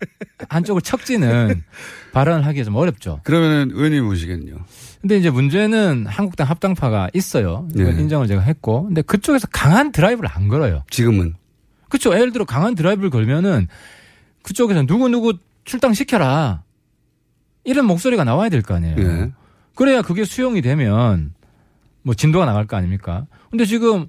한쪽을 0.49 0.83
척지는 0.83 1.63
발언을 2.13 2.45
하기가 2.47 2.65
좀 2.65 2.75
어렵죠. 2.77 3.21
그러면은 3.25 3.71
의원님 3.75 4.05
보시기에는요. 4.07 4.57
근데 5.01 5.19
이제 5.19 5.31
문제는 5.31 6.07
한국당 6.09 6.49
합당파가 6.49 7.11
있어요. 7.15 7.69
이건 7.75 7.95
네. 7.97 8.03
인정을 8.03 8.27
제가 8.27 8.41
했고. 8.43 8.85
근데 8.85 9.03
그쪽에서 9.03 9.47
강한 9.53 9.93
드라이브를 9.93 10.29
안 10.33 10.49
걸어요. 10.49 10.83
지금은. 10.91 11.35
그쵸. 11.89 12.13
예를 12.15 12.33
들어 12.33 12.45
강한 12.45 12.75
드라이브를 12.75 13.11
걸면은 13.11 13.69
그쪽에서 14.43 14.83
누구누구 14.83 15.35
출당시켜라. 15.65 16.63
이런 17.65 17.87
목소리가 17.87 18.25
나와야 18.25 18.49
될 18.49 18.63
거 18.63 18.75
아니에요. 18.75 18.97
예. 18.99 19.33
그래야 19.75 20.03
그게 20.03 20.25
수용이 20.25 20.63
되면 20.63 21.35
뭐 22.03 22.15
진도가 22.15 22.47
나갈 22.47 22.67
거 22.67 22.77
아닙니까? 22.77 23.27
근데 23.51 23.65
지금 23.65 24.07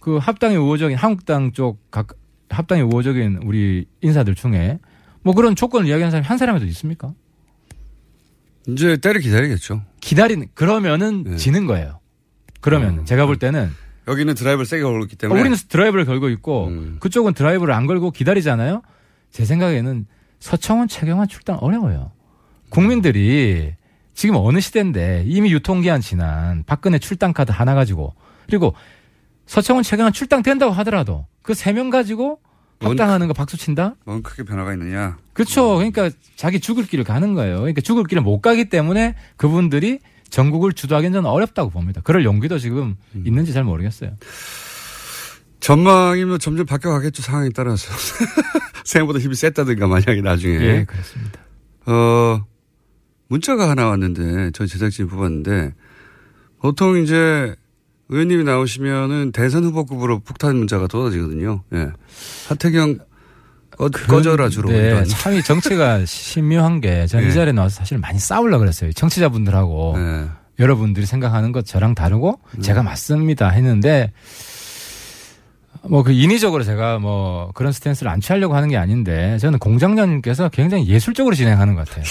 그 0.00 0.16
합당의 0.18 0.58
우호적인 0.58 0.96
한국당 0.96 1.52
쪽 1.52 1.78
각, 1.90 2.08
합당의 2.50 2.84
우호적인 2.84 3.40
우리 3.44 3.86
인사들 4.02 4.34
중에 4.34 4.78
뭐 5.22 5.34
그런 5.34 5.56
조건을 5.56 5.86
이야기하는 5.88 6.10
사람이 6.10 6.26
한 6.26 6.38
사람이라도 6.38 6.66
있습니까? 6.70 7.12
이제 8.68 8.96
때를 8.98 9.20
기다리겠죠. 9.22 9.82
기다리는, 10.00 10.46
그러면은 10.54 11.24
네. 11.24 11.36
지는 11.36 11.66
거예요. 11.66 12.00
그러면 12.60 13.00
어. 13.00 13.04
제가 13.04 13.24
볼 13.26 13.38
때는 13.38 13.70
여기는 14.08 14.34
드라이브를 14.34 14.66
세게 14.66 14.82
걸고 14.82 15.04
있기 15.04 15.14
어, 15.14 15.18
때문에. 15.18 15.40
우리는 15.40 15.56
드라이브를 15.68 16.04
걸고 16.04 16.28
있고 16.30 16.66
음. 16.68 16.96
그쪽은 17.00 17.34
드라이브를 17.34 17.72
안 17.74 17.86
걸고 17.86 18.10
기다리잖아요. 18.10 18.82
제 19.30 19.44
생각에는 19.44 20.06
서청원, 20.40 20.88
최경환 20.88 21.28
출당 21.28 21.58
어려워요. 21.60 22.12
국민들이 22.70 23.74
지금 24.14 24.36
어느 24.36 24.60
시대인데 24.60 25.24
이미 25.26 25.52
유통기한 25.52 26.00
지난 26.00 26.64
박근혜 26.66 26.98
출당 26.98 27.32
카드 27.32 27.52
하나 27.52 27.74
가지고 27.74 28.14
그리고 28.46 28.74
서청원, 29.46 29.82
최경환 29.84 30.12
출당 30.12 30.42
된다고 30.42 30.72
하더라도 30.72 31.26
그 31.42 31.52
세 31.54 31.72
명 31.72 31.90
가지고 31.90 32.40
합당하는 32.80 33.26
거 33.26 33.32
박수 33.34 33.56
친다? 33.56 33.94
뭔 34.04 34.22
크게 34.22 34.44
변화가 34.44 34.72
있느냐. 34.74 35.16
그렇죠. 35.32 35.74
그러니까 35.76 36.10
자기 36.36 36.60
죽을 36.60 36.86
길을 36.86 37.04
가는 37.04 37.34
거예요. 37.34 37.58
그러니까 37.58 37.80
죽을 37.80 38.04
길을 38.04 38.22
못 38.22 38.40
가기 38.40 38.68
때문에 38.68 39.14
그분들이 39.36 39.98
전국을 40.30 40.72
주도하기는 40.72 41.12
저는 41.12 41.28
어렵다고 41.28 41.70
봅니다. 41.70 42.00
그럴 42.04 42.24
용기도 42.24 42.58
지금 42.58 42.96
음. 43.14 43.24
있는지 43.26 43.52
잘 43.52 43.64
모르겠어요. 43.64 44.16
전망이 45.60 46.24
뭐 46.24 46.38
점점 46.38 46.66
바뀌어가겠죠. 46.66 47.22
상황에 47.22 47.50
따라서. 47.54 47.92
생각보다 48.84 49.18
힘이 49.18 49.34
셌다든가 49.34 49.86
만약에 49.86 50.20
나중에. 50.22 50.54
예, 50.54 50.84
그렇습니다. 50.84 51.40
어, 51.86 52.44
문자가 53.28 53.68
하나 53.68 53.86
왔는데 53.88 54.52
저희 54.52 54.68
제작진이 54.68 55.08
뽑았는데 55.08 55.74
보통 56.60 56.96
이제 56.98 57.54
의원님이 58.08 58.44
나오시면은 58.44 59.32
대선 59.32 59.64
후보급으로 59.64 60.20
폭탄 60.20 60.56
문자가 60.56 60.88
쏟아지거든요. 60.90 61.62
예. 61.74 61.90
하태경 62.48 62.98
꺼, 63.78 63.88
꺼져라 63.88 64.48
주로. 64.48 64.70
네, 64.70 64.88
이런. 64.88 65.04
참이 65.08 65.42
정치가 65.42 66.04
신묘한 66.04 66.80
게 66.80 67.06
저는 67.06 67.24
네. 67.26 67.30
이 67.30 67.34
자리에 67.34 67.52
나와서 67.52 67.76
사실 67.76 67.98
많이 67.98 68.18
싸우려고 68.18 68.60
그랬어요. 68.60 68.92
청취자분들하고 68.92 69.94
예. 69.96 70.24
여러분들이 70.58 71.06
생각하는 71.06 71.52
것 71.52 71.64
저랑 71.64 71.94
다르고 71.94 72.40
음. 72.56 72.60
제가 72.60 72.82
맞습니다 72.82 73.48
했는데 73.50 74.12
뭐 75.84 76.02
그 76.02 76.10
인위적으로 76.10 76.64
제가 76.64 76.98
뭐 76.98 77.52
그런 77.54 77.70
스탠스를 77.72 78.10
안 78.10 78.20
취하려고 78.20 78.56
하는 78.56 78.68
게 78.68 78.76
아닌데 78.76 79.38
저는 79.38 79.60
공장장님께서 79.60 80.48
굉장히 80.48 80.88
예술적으로 80.88 81.34
진행하는 81.36 81.74
것 81.76 81.88
같아요. 81.88 82.04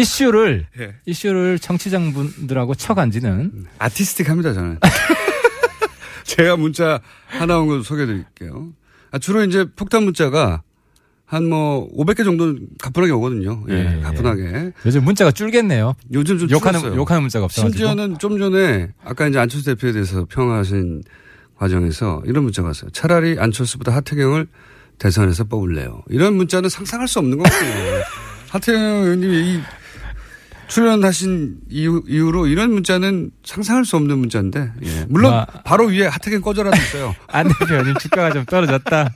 이슈를 0.00 0.66
예. 0.80 0.94
이슈를 1.04 1.58
청취자분들하고 1.58 2.74
쳐간지는 2.74 3.66
아티스틱합니다 3.78 4.54
저는. 4.54 4.78
제가 6.24 6.56
문자 6.56 7.00
하나 7.26 7.58
온 7.58 7.68
거 7.68 7.82
소개해드릴게요. 7.82 8.68
아, 9.10 9.18
주로 9.18 9.44
이제 9.44 9.66
폭탄 9.76 10.04
문자가 10.04 10.62
한 11.30 11.44
뭐 11.48 11.88
500개 11.96 12.24
정도 12.24 12.56
가뿐하게 12.80 13.12
오거든요. 13.12 13.62
예, 13.70 13.74
예, 13.74 13.96
예. 13.98 14.00
가뿐하게. 14.02 14.72
요즘 14.84 15.04
문자가 15.04 15.30
줄겠네요. 15.30 15.94
요즘 16.12 16.38
좀 16.38 16.50
욕하는 16.50 16.80
줄었어요. 16.80 16.98
욕하는 17.00 17.22
문자가 17.22 17.44
없어 17.44 17.62
가지고. 17.62 17.78
심지어는 17.78 18.18
좀 18.18 18.36
전에 18.38 18.88
아까 19.04 19.28
이제 19.28 19.38
안철수 19.38 19.64
대표에 19.66 19.92
대해서 19.92 20.26
평하신 20.28 21.02
과정에서 21.56 22.22
이런 22.26 22.42
문자가 22.42 22.68
왔어요. 22.68 22.90
차라리 22.90 23.36
안철수보다 23.38 23.94
하태경을 23.94 24.48
대선에서 24.98 25.44
뽑을래요. 25.44 26.02
이런 26.08 26.34
문자는 26.34 26.68
상상할 26.68 27.06
수 27.06 27.20
없는 27.20 27.38
거거든요. 27.38 27.70
하태경 28.50 28.80
의원님이 28.82 29.36
이 29.54 29.60
출연하신 30.70 31.58
이후, 31.68 32.02
이후로 32.06 32.46
이런 32.46 32.72
문자는 32.72 33.32
상상할 33.44 33.84
수 33.84 33.96
없는 33.96 34.18
문자인데, 34.18 34.72
예. 34.84 35.04
물론 35.08 35.32
와. 35.32 35.44
바로 35.64 35.86
위에 35.86 36.06
하태경 36.06 36.40
꺼져라도 36.40 36.76
있어요. 36.76 37.14
안 37.28 37.48
대표님 37.58 37.94
주가가 37.98 38.32
좀 38.32 38.44
떨어졌다. 38.44 39.10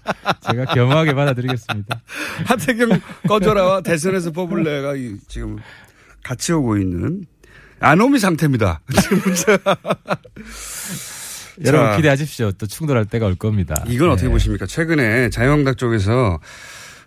제가 0.50 0.74
겸허하게 0.74 1.14
받아들이겠습니다. 1.14 2.02
하태경 2.46 3.00
꺼져라와 3.28 3.80
대선에서 3.82 4.32
뽑을래가 4.32 4.96
이- 4.96 5.16
지금 5.28 5.58
같이 6.24 6.52
오고 6.52 6.76
있는 6.78 7.24
아노미 7.80 8.18
상태입니다. 8.18 8.80
지금 9.02 9.20
문자. 9.24 9.58
여러분 11.64 11.90
자. 11.90 11.96
기대하십시오. 11.96 12.52
또 12.52 12.66
충돌할 12.66 13.04
때가 13.04 13.26
올 13.26 13.36
겁니다. 13.36 13.76
이건 13.86 14.10
어떻게 14.10 14.26
네. 14.26 14.32
보십니까? 14.32 14.66
최근에 14.66 15.30
자유한국당 15.30 15.76
쪽에서 15.76 16.40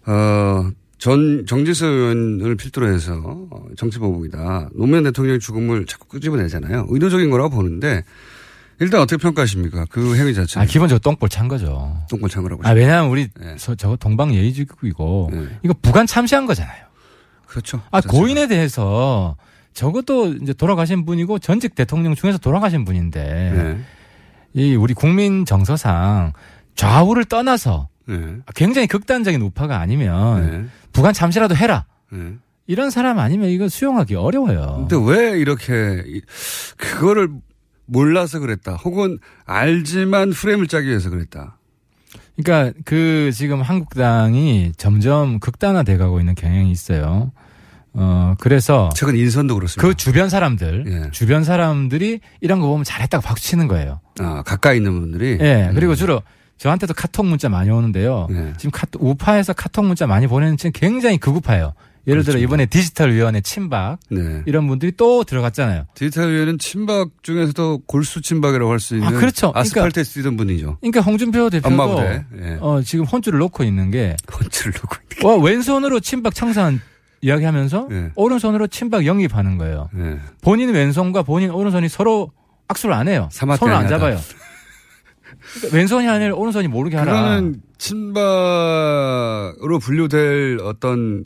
어, 0.06 0.70
전 0.98 1.46
정지수 1.46 1.86
의원을 1.86 2.56
필두로 2.56 2.92
해서 2.92 3.22
어, 3.52 3.66
정치보복이다. 3.78 4.70
노무현 4.74 5.04
대통령의 5.04 5.40
죽음을 5.40 5.86
자꾸 5.86 6.08
끄집어내잖아요. 6.08 6.88
의도적인 6.90 7.30
거라고 7.30 7.52
보는데 7.52 8.04
일단 8.80 9.02
어떻게 9.02 9.22
평가하십니까? 9.22 9.86
그 9.90 10.16
행위 10.16 10.34
자체. 10.34 10.60
아 10.60 10.66
기본적으로 10.66 11.00
똥볼 11.00 11.30
찬 11.30 11.48
거죠. 11.48 12.00
똥골 12.10 12.30
창거라고. 12.30 12.62
아 12.66 12.72
왜냐하면 12.72 13.12
우리 13.12 13.28
네. 13.40 13.56
저, 13.58 13.76
저거 13.76 13.96
동방 13.96 14.34
예의지국이고 14.34 15.30
네. 15.34 15.48
이거 15.64 15.74
부관 15.82 16.06
참시한 16.08 16.46
거잖아요. 16.46 16.86
그렇죠. 17.46 17.82
아 17.92 18.02
자체가. 18.02 18.18
고인에 18.18 18.48
대해서 18.48 19.36
적어도 19.74 20.34
이제 20.34 20.54
돌아가신 20.54 21.06
분이고 21.06 21.40
전직 21.40 21.76
대통령 21.76 22.16
중에서 22.16 22.40
돌아가신 22.40 22.86
분인데 22.86 23.24
네. 23.24 23.80
이 24.54 24.76
우리 24.76 24.94
국민 24.94 25.46
정서상 25.46 26.34
좌우를 26.76 27.26
떠나서 27.26 27.90
네. 28.08 28.38
굉장히 28.56 28.88
극단적인 28.88 29.42
우파가 29.42 29.80
아니면 29.80 30.50
네. 30.50 30.66
부관 30.94 31.14
참시라도 31.14 31.56
해라. 31.56 31.86
네. 32.12 32.34
이런 32.66 32.90
사람 32.90 33.20
아니면 33.20 33.50
이거 33.50 33.70
수용하기 33.70 34.16
어려워요. 34.16 34.88
근데 34.90 35.12
왜 35.12 35.40
이렇게 35.40 36.04
이- 36.08 36.22
그거를 36.78 37.30
몰라서 37.86 38.40
그랬다. 38.40 38.74
혹은 38.76 39.18
알지만 39.46 40.32
프레임을 40.32 40.68
짜기 40.68 40.88
위해서 40.90 41.10
그랬다. 41.10 41.58
그러니까 42.36 42.78
그 42.86 43.32
지금 43.34 43.62
한국당이 43.62 44.72
점점 44.78 45.40
극단화돼 45.40 45.98
가고 45.98 46.20
있는 46.20 46.36
경향이 46.36 46.70
있어요. 46.72 47.32
어 47.94 48.36
그래서 48.40 48.90
최근 48.94 49.16
인선도 49.16 49.56
그렇습니다. 49.56 49.88
그 49.88 49.96
주변 49.96 50.30
사람들, 50.30 50.84
예. 50.88 51.12
주변 51.12 51.44
사람들이 51.44 52.20
이런 52.42 52.60
거 52.60 52.68
보면 52.68 52.84
잘했다고 52.84 53.24
박수 53.24 53.44
치는 53.46 53.68
거예요. 53.68 54.02
아, 54.20 54.44
가까이 54.44 54.78
있는 54.78 55.00
분들이. 55.00 55.38
예. 55.42 55.72
그리고 55.74 55.94
음. 55.94 55.96
주로 55.96 56.22
저한테도 56.58 56.94
카톡 56.94 57.26
문자 57.26 57.50
많이 57.50 57.70
오는데요. 57.70 58.28
예. 58.32 58.54
지금 58.58 58.72
카톡, 58.72 59.04
우파에서 59.04 59.54
카톡 59.54 59.86
문자 59.86 60.08
많이 60.08 60.28
보내는 60.28 60.58
지금 60.58 60.72
굉장히 60.74 61.18
극우파예요. 61.18 61.74
예를 62.08 62.24
들어 62.24 62.34
그렇습니다. 62.34 62.40
이번에 62.44 62.66
디지털 62.68 63.12
위원회 63.14 63.42
친박 63.42 63.98
네. 64.10 64.42
이런 64.46 64.66
분들이 64.68 64.94
또 64.96 65.26
들어갔잖아요. 65.26 65.88
디지털 65.94 66.32
위에는 66.34 66.58
친박 66.58 67.10
중에서도 67.22 67.82
골수 67.86 68.22
친박이라고 68.22 68.72
할 68.72 68.80
수 68.80 68.96
있는 68.96 69.08
아, 69.10 69.12
그렇죠. 69.12 69.52
아스팔트에 69.54 70.04
쓰던 70.06 70.38
분이죠. 70.38 70.78
그러니까 70.80 71.02
홍준표 71.02 71.50
대표도. 71.50 71.70
예. 72.42 72.58
어, 72.62 72.82
지금 72.82 73.04
혼쭐을 73.06 73.40
놓고 73.40 73.64
있는 73.66 73.92
게 73.92 74.16
건치를 74.26 74.72
놓고 74.82 74.96
있는 75.20 75.30
와, 75.30 75.44
왼손으로 75.44 76.00
친박 76.00 76.34
청산 76.34 76.80
이야기하면서 77.22 77.88
예. 77.92 78.12
오른손으로 78.16 78.68
친박 78.68 79.06
영입하는 79.06 79.58
거예요. 79.58 79.90
게. 79.94 80.02
예. 80.02 80.20
본인 80.42 80.70
왼손과 80.70 81.24
본인 81.24 81.50
오른손이 81.52 81.90
서로 81.90 82.32
악수를 82.70 82.96
안 82.96 83.10
해요. 83.10 83.28
손을 83.32 83.74
안. 83.74 83.88
잡아요. 83.90 84.18
그러니까 85.56 85.78
왼손이 85.78 86.08
아니라 86.08 86.36
오른손이 86.36 86.68
모르게 86.68 86.98
하라. 86.98 87.14
그거는 87.14 87.62
친박으로 87.78 89.80
분류될 89.80 90.60
어떤 90.64 91.26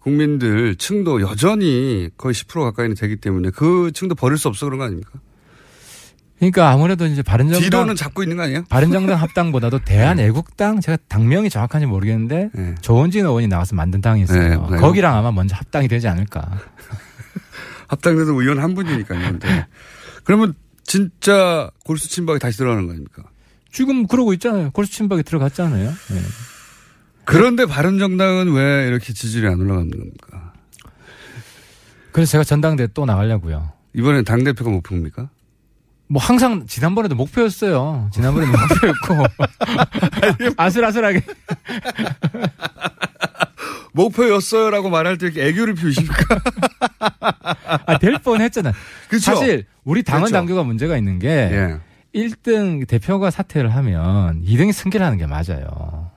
국민들 0.00 0.74
층도 0.76 1.20
여전히 1.20 2.08
거의 2.16 2.34
10% 2.34 2.62
가까이는 2.62 2.96
되기 2.96 3.16
때문에 3.16 3.50
그 3.50 3.90
층도 3.92 4.14
버릴 4.14 4.38
수 4.38 4.48
없어 4.48 4.66
그런 4.66 4.78
거 4.78 4.86
아닙니까? 4.86 5.10
그러니까 6.38 6.70
아무래도 6.70 7.04
이제 7.04 7.22
바른정당 7.22 7.60
뒤로는 7.60 7.96
잡고 7.96 8.22
있는 8.22 8.38
거 8.38 8.44
아니에요? 8.44 8.64
바른정당 8.70 9.16
합당보다도 9.20 9.80
대한애국당 9.84 10.80
제가 10.80 10.96
당명이 11.06 11.50
정확한지 11.50 11.86
모르겠는데 11.86 12.48
예. 12.56 12.74
조원진 12.80 13.26
의원이 13.26 13.46
나와서 13.46 13.76
만든 13.76 14.00
당이 14.00 14.22
있어요. 14.22 14.40
네, 14.40 14.56
네. 14.70 14.76
거기랑 14.78 15.14
아마 15.14 15.30
먼저 15.32 15.54
합당이 15.54 15.88
되지 15.88 16.08
않을까. 16.08 16.58
합당돼도 17.88 18.40
의원 18.40 18.58
한 18.58 18.74
분이니까요. 18.74 19.38
그러면 20.24 20.54
진짜 20.82 21.70
골수 21.84 22.08
친박이 22.08 22.38
다시 22.38 22.56
들어가는 22.56 22.86
거 22.86 22.92
아닙니까? 22.92 23.24
지금 23.72 24.06
그러고 24.06 24.32
있잖아요. 24.34 24.70
골수 24.72 24.92
친박에 24.92 25.22
들어갔잖아요. 25.22 25.88
예. 25.88 26.20
그런데 27.24 27.66
바른정당은 27.66 28.52
왜 28.52 28.88
이렇게 28.88 29.12
지지율이 29.12 29.46
안 29.48 29.60
올라가는 29.60 29.88
겁니까? 29.90 30.52
그래서 32.12 32.32
제가 32.32 32.44
전당대 32.44 32.88
또 32.92 33.04
나가려고요. 33.04 33.72
이번엔 33.94 34.24
당 34.24 34.42
대표가 34.42 34.70
목표입니까? 34.70 35.30
뭐 36.08 36.20
항상 36.20 36.66
지난번에도 36.66 37.14
목표였어요. 37.14 38.10
지난번에도 38.12 38.50
목표였고 38.58 39.26
아슬아슬하게 40.56 41.22
목표였어요라고 43.92 44.90
말할 44.90 45.18
때 45.18 45.26
이렇게 45.26 45.46
애교를 45.46 45.74
피우십니까? 45.74 46.40
아, 47.86 47.98
될 47.98 48.18
뻔했잖아요. 48.18 48.72
그쵸? 49.08 49.20
사실 49.34 49.66
우리 49.84 50.02
그렇죠. 50.02 50.32
당규가 50.32 50.64
문제가 50.64 50.96
있는 50.96 51.18
게 51.20 51.28
예. 51.28 51.80
1등 52.14 52.86
대표가 52.86 53.30
사퇴를 53.30 53.74
하면 53.74 54.42
2등이 54.44 54.72
승계하는 54.72 55.18
게 55.18 55.26
맞아요. 55.26 56.10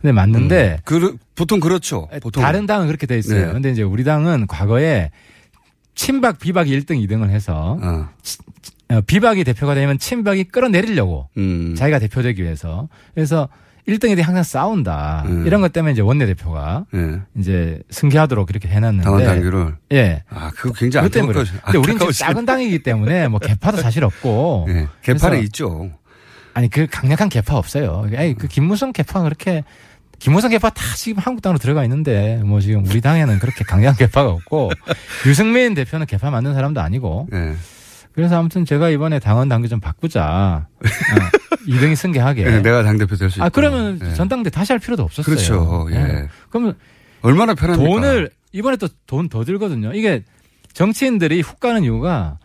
근데 0.00 0.12
맞는데 0.12 0.78
그, 0.84 1.16
보통 1.34 1.60
그렇죠. 1.60 2.08
보통. 2.22 2.42
다른 2.42 2.66
당은 2.66 2.86
그렇게 2.86 3.06
돼 3.06 3.18
있어요. 3.18 3.46
네. 3.48 3.52
근데 3.52 3.70
이제 3.70 3.82
우리 3.82 4.04
당은 4.04 4.46
과거에 4.46 5.10
친박 5.94 6.38
비박이 6.38 6.70
1등 6.80 7.06
2등을 7.06 7.28
해서 7.28 7.78
어. 7.82 8.08
어, 8.90 9.00
비박이 9.02 9.44
대표가 9.44 9.74
되면 9.74 9.98
친박이 9.98 10.44
끌어내리려고 10.44 11.28
음. 11.36 11.74
자기가 11.76 11.98
대표되기 11.98 12.42
위해서 12.42 12.88
그래서 13.14 13.48
1등 13.88 14.12
2등이 14.12 14.22
항상 14.22 14.42
싸운다 14.42 15.24
음. 15.26 15.46
이런 15.46 15.60
것 15.60 15.72
때문에 15.72 15.92
이제 15.92 16.02
원내대표가 16.02 16.84
예. 16.94 17.20
이제 17.38 17.80
승계하도록 17.90 18.48
이렇게 18.50 18.68
해놨는데 18.68 19.04
당원 19.04 19.24
당규를. 19.24 19.74
예 19.92 20.22
아, 20.28 20.50
그거 20.54 20.72
굉장히 20.74 21.08
그것 21.08 21.18
때문에. 21.20 21.44
근데 21.64 21.78
우리는 21.78 21.98
지금 21.98 22.12
작은 22.12 22.46
당이기 22.46 22.82
때문에 22.82 23.28
뭐 23.28 23.38
개파도 23.40 23.78
사실 23.78 24.04
없고 24.04 24.66
예. 24.70 24.88
개판에 25.02 25.36
그래서- 25.36 25.42
있죠. 25.44 25.90
아니 26.54 26.68
그 26.68 26.86
강력한 26.90 27.28
개파 27.28 27.56
없어요. 27.56 28.06
아니 28.16 28.34
그 28.36 28.48
김무성 28.48 28.92
개파가 28.92 29.22
그렇게 29.22 29.62
김무성 30.18 30.50
개파 30.50 30.68
다 30.70 30.82
지금 30.96 31.22
한국당으로 31.22 31.58
들어가 31.58 31.82
있는데 31.84 32.40
뭐 32.44 32.60
지금 32.60 32.84
우리 32.86 33.00
당에는 33.00 33.38
그렇게 33.38 33.64
강력한 33.64 33.96
개파가 33.96 34.28
없고 34.30 34.70
유승민 35.26 35.74
대표는 35.74 36.06
개파 36.06 36.30
만든 36.30 36.52
사람도 36.54 36.80
아니고 36.80 37.28
예. 37.32 37.54
그래서 38.14 38.38
아무튼 38.38 38.64
제가 38.64 38.90
이번에 38.90 39.18
당원 39.18 39.48
당규 39.48 39.68
좀 39.68 39.80
바꾸자. 39.80 40.66
어, 40.80 40.80
2등이 41.66 41.94
승계하게. 41.96 42.44
예, 42.46 42.60
내가 42.60 42.82
당대표 42.82 43.16
될 43.16 43.30
수 43.30 43.38
있고. 43.38 43.44
아 43.44 43.48
그러면 43.48 43.98
예. 44.02 44.14
전당대 44.14 44.50
다시 44.50 44.72
할 44.72 44.78
필요도 44.80 45.02
없었어요. 45.02 45.24
그렇죠. 45.34 45.86
예. 45.92 46.28
그러면 46.50 46.74
얼마나 47.22 47.54
편합니까? 47.54 47.88
돈을 47.88 48.30
이번에 48.52 48.76
또 48.76 48.88
돈 49.06 49.28
더 49.28 49.44
들거든요. 49.44 49.92
이게 49.94 50.24
정치인들이 50.72 51.40
훅 51.40 51.60
가는 51.60 51.82
이유가 51.84 52.38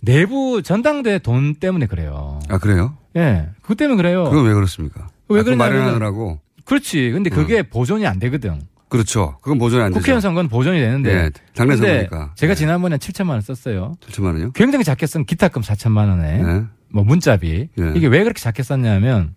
내부 0.00 0.62
전당대 0.62 1.18
돈 1.18 1.54
때문에 1.54 1.86
그래요. 1.86 2.40
아, 2.48 2.58
그래요? 2.58 2.96
예. 3.16 3.48
그것 3.62 3.76
때문에 3.76 3.96
그래요. 3.96 4.24
그건 4.24 4.46
왜 4.46 4.54
그렇습니까? 4.54 5.08
왜 5.28 5.40
아, 5.40 5.42
그거 5.42 5.56
그러냐면은- 5.56 5.58
마련하느라고. 5.58 6.40
그렇지. 6.64 7.10
근데 7.10 7.28
그게 7.30 7.62
보존이 7.62 8.06
안 8.06 8.18
되거든. 8.18 8.62
그렇죠. 8.92 9.38
그건 9.40 9.56
보존이 9.56 9.82
안 9.82 9.88
되죠. 9.88 10.00
국회의원 10.00 10.20
선거는 10.20 10.50
보존이 10.50 10.78
되는데. 10.78 11.10
예, 11.10 11.30
당내 11.54 11.76
선거니까. 11.76 12.32
제가 12.36 12.50
예. 12.50 12.54
지난번에 12.54 12.98
7천만 12.98 13.30
원 13.30 13.40
썼어요. 13.40 13.94
7천만 14.00 14.34
원요? 14.34 14.52
굉장히 14.52 14.84
작게 14.84 15.06
쓴 15.06 15.24
기타금 15.24 15.62
4천만 15.62 16.10
원에 16.10 16.42
예. 16.44 16.64
뭐 16.90 17.02
문자비 17.02 17.70
예. 17.78 17.92
이게 17.96 18.06
왜 18.06 18.22
그렇게 18.22 18.38
작게 18.38 18.62
썼냐면 18.62 19.34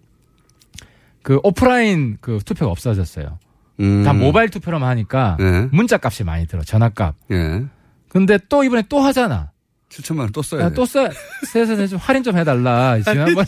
그 1.23 1.39
오프라인 1.41 2.17
그 2.19 2.39
투표가 2.43 2.69
없어졌어요. 2.69 3.39
음. 3.79 4.03
다 4.03 4.11
모바일 4.11 4.49
투표로만 4.49 4.89
하니까 4.89 5.37
예. 5.39 5.69
문자 5.71 5.97
값이 6.03 6.25
많이 6.25 6.47
들어 6.47 6.61
전화 6.61 6.89
값. 6.89 7.15
예. 7.31 7.63
근데 8.09 8.37
또 8.49 8.65
이번에 8.65 8.83
또 8.89 8.99
하잖아. 8.99 9.51
7천만 9.95 10.19
원 10.19 10.31
또 10.31 10.41
써야 10.41 10.63
야, 10.65 10.69
돼. 10.69 10.75
또 10.75 10.85
써, 10.85 11.07
세서 11.47 11.87
좀 11.87 11.97
할인 11.99 12.23
좀 12.23 12.37
해달라. 12.37 12.99
지난번에. 13.01 13.45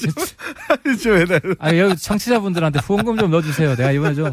좀 1.02 1.18
해달라. 1.18 1.56
아, 1.60 1.76
여기 1.76 1.96
청취자분들한테 1.98 2.80
후원금 2.80 3.18
좀 3.18 3.32
넣어주세요. 3.32 3.76
내가 3.76 3.92
이번에 3.92 4.16
좀 4.16 4.32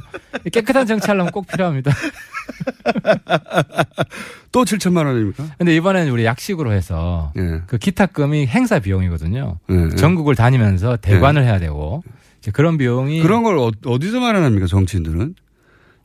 깨끗한 0.52 0.86
정치하려면 0.86 1.32
꼭 1.32 1.46
필요합니다. 1.46 1.92
또 4.52 4.64
7천만 4.64 5.06
원입니까? 5.06 5.44
근데 5.58 5.74
이번에는 5.74 6.12
우리 6.12 6.24
약식으로 6.24 6.72
해서 6.72 7.32
예. 7.36 7.62
그 7.66 7.78
기타금이 7.78 8.46
행사 8.46 8.78
비용이거든요. 8.78 9.58
예, 9.70 9.88
예. 9.92 9.96
전국을 9.96 10.34
다니면서 10.36 10.96
대관을 10.98 11.42
해야 11.44 11.58
되고 11.58 12.04
그런 12.52 12.76
비용이 12.78 13.22
그런 13.22 13.42
걸 13.42 13.58
어, 13.58 13.70
어디서 13.86 14.20
마련합니까, 14.20 14.66
정치인들은? 14.66 15.34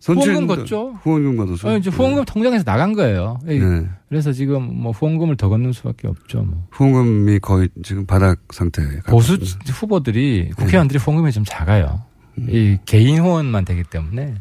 후원금 0.03 0.47
걷죠. 0.47 0.99
후원금 1.03 1.37
걷어서. 1.37 1.69
어, 1.69 1.77
이제 1.77 1.89
후원금 1.89 2.25
통장에서 2.25 2.63
나간 2.63 2.93
거예요. 2.93 3.39
예. 3.47 3.59
그래서 4.07 4.31
지금 4.31 4.63
뭐 4.81 4.91
후원금을 4.91 5.35
더 5.35 5.49
걷는 5.49 5.73
수밖에 5.73 6.07
없죠. 6.07 6.43
뭐. 6.43 6.67
후원금이 6.71 7.39
거의 7.39 7.69
지금 7.83 8.05
바닥 8.05 8.39
상태에. 8.51 8.85
가깝습니다. 8.85 9.11
보수 9.11 9.37
후보들이 9.73 10.51
국회의원들이 10.55 10.99
후원금이 10.99 11.31
좀 11.31 11.43
작아요. 11.45 12.01
이 12.37 12.77
개인 12.85 13.19
후원만 13.19 13.65
되기 13.65 13.83
때문에 13.83 14.35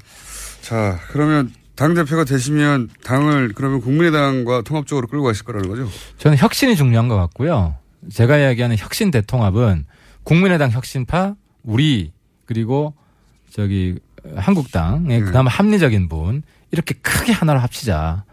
자, 0.60 0.98
그러면 1.10 1.50
당 1.74 1.94
대표가 1.94 2.24
되시면 2.24 2.90
당을 3.04 3.52
그러면 3.54 3.80
국민의당과 3.80 4.62
통합적으로 4.62 5.08
끌고 5.08 5.24
가실 5.24 5.44
거라는 5.44 5.68
거죠? 5.68 5.88
저는 6.18 6.36
혁신이 6.36 6.76
중요한 6.76 7.08
것 7.08 7.16
같고요. 7.16 7.74
제가 8.10 8.38
이야기하는 8.38 8.76
혁신 8.78 9.10
대통합은 9.10 9.84
국민의당 10.22 10.70
혁신파, 10.70 11.34
우리 11.64 12.12
그리고 12.44 12.94
저기 13.50 13.98
한국당, 14.36 15.04
그다음 15.04 15.46
합리적인 15.46 16.08
분 16.08 16.42
이렇게 16.70 16.94
크게 16.94 17.32
하나로 17.32 17.60
합치자. 17.60 18.24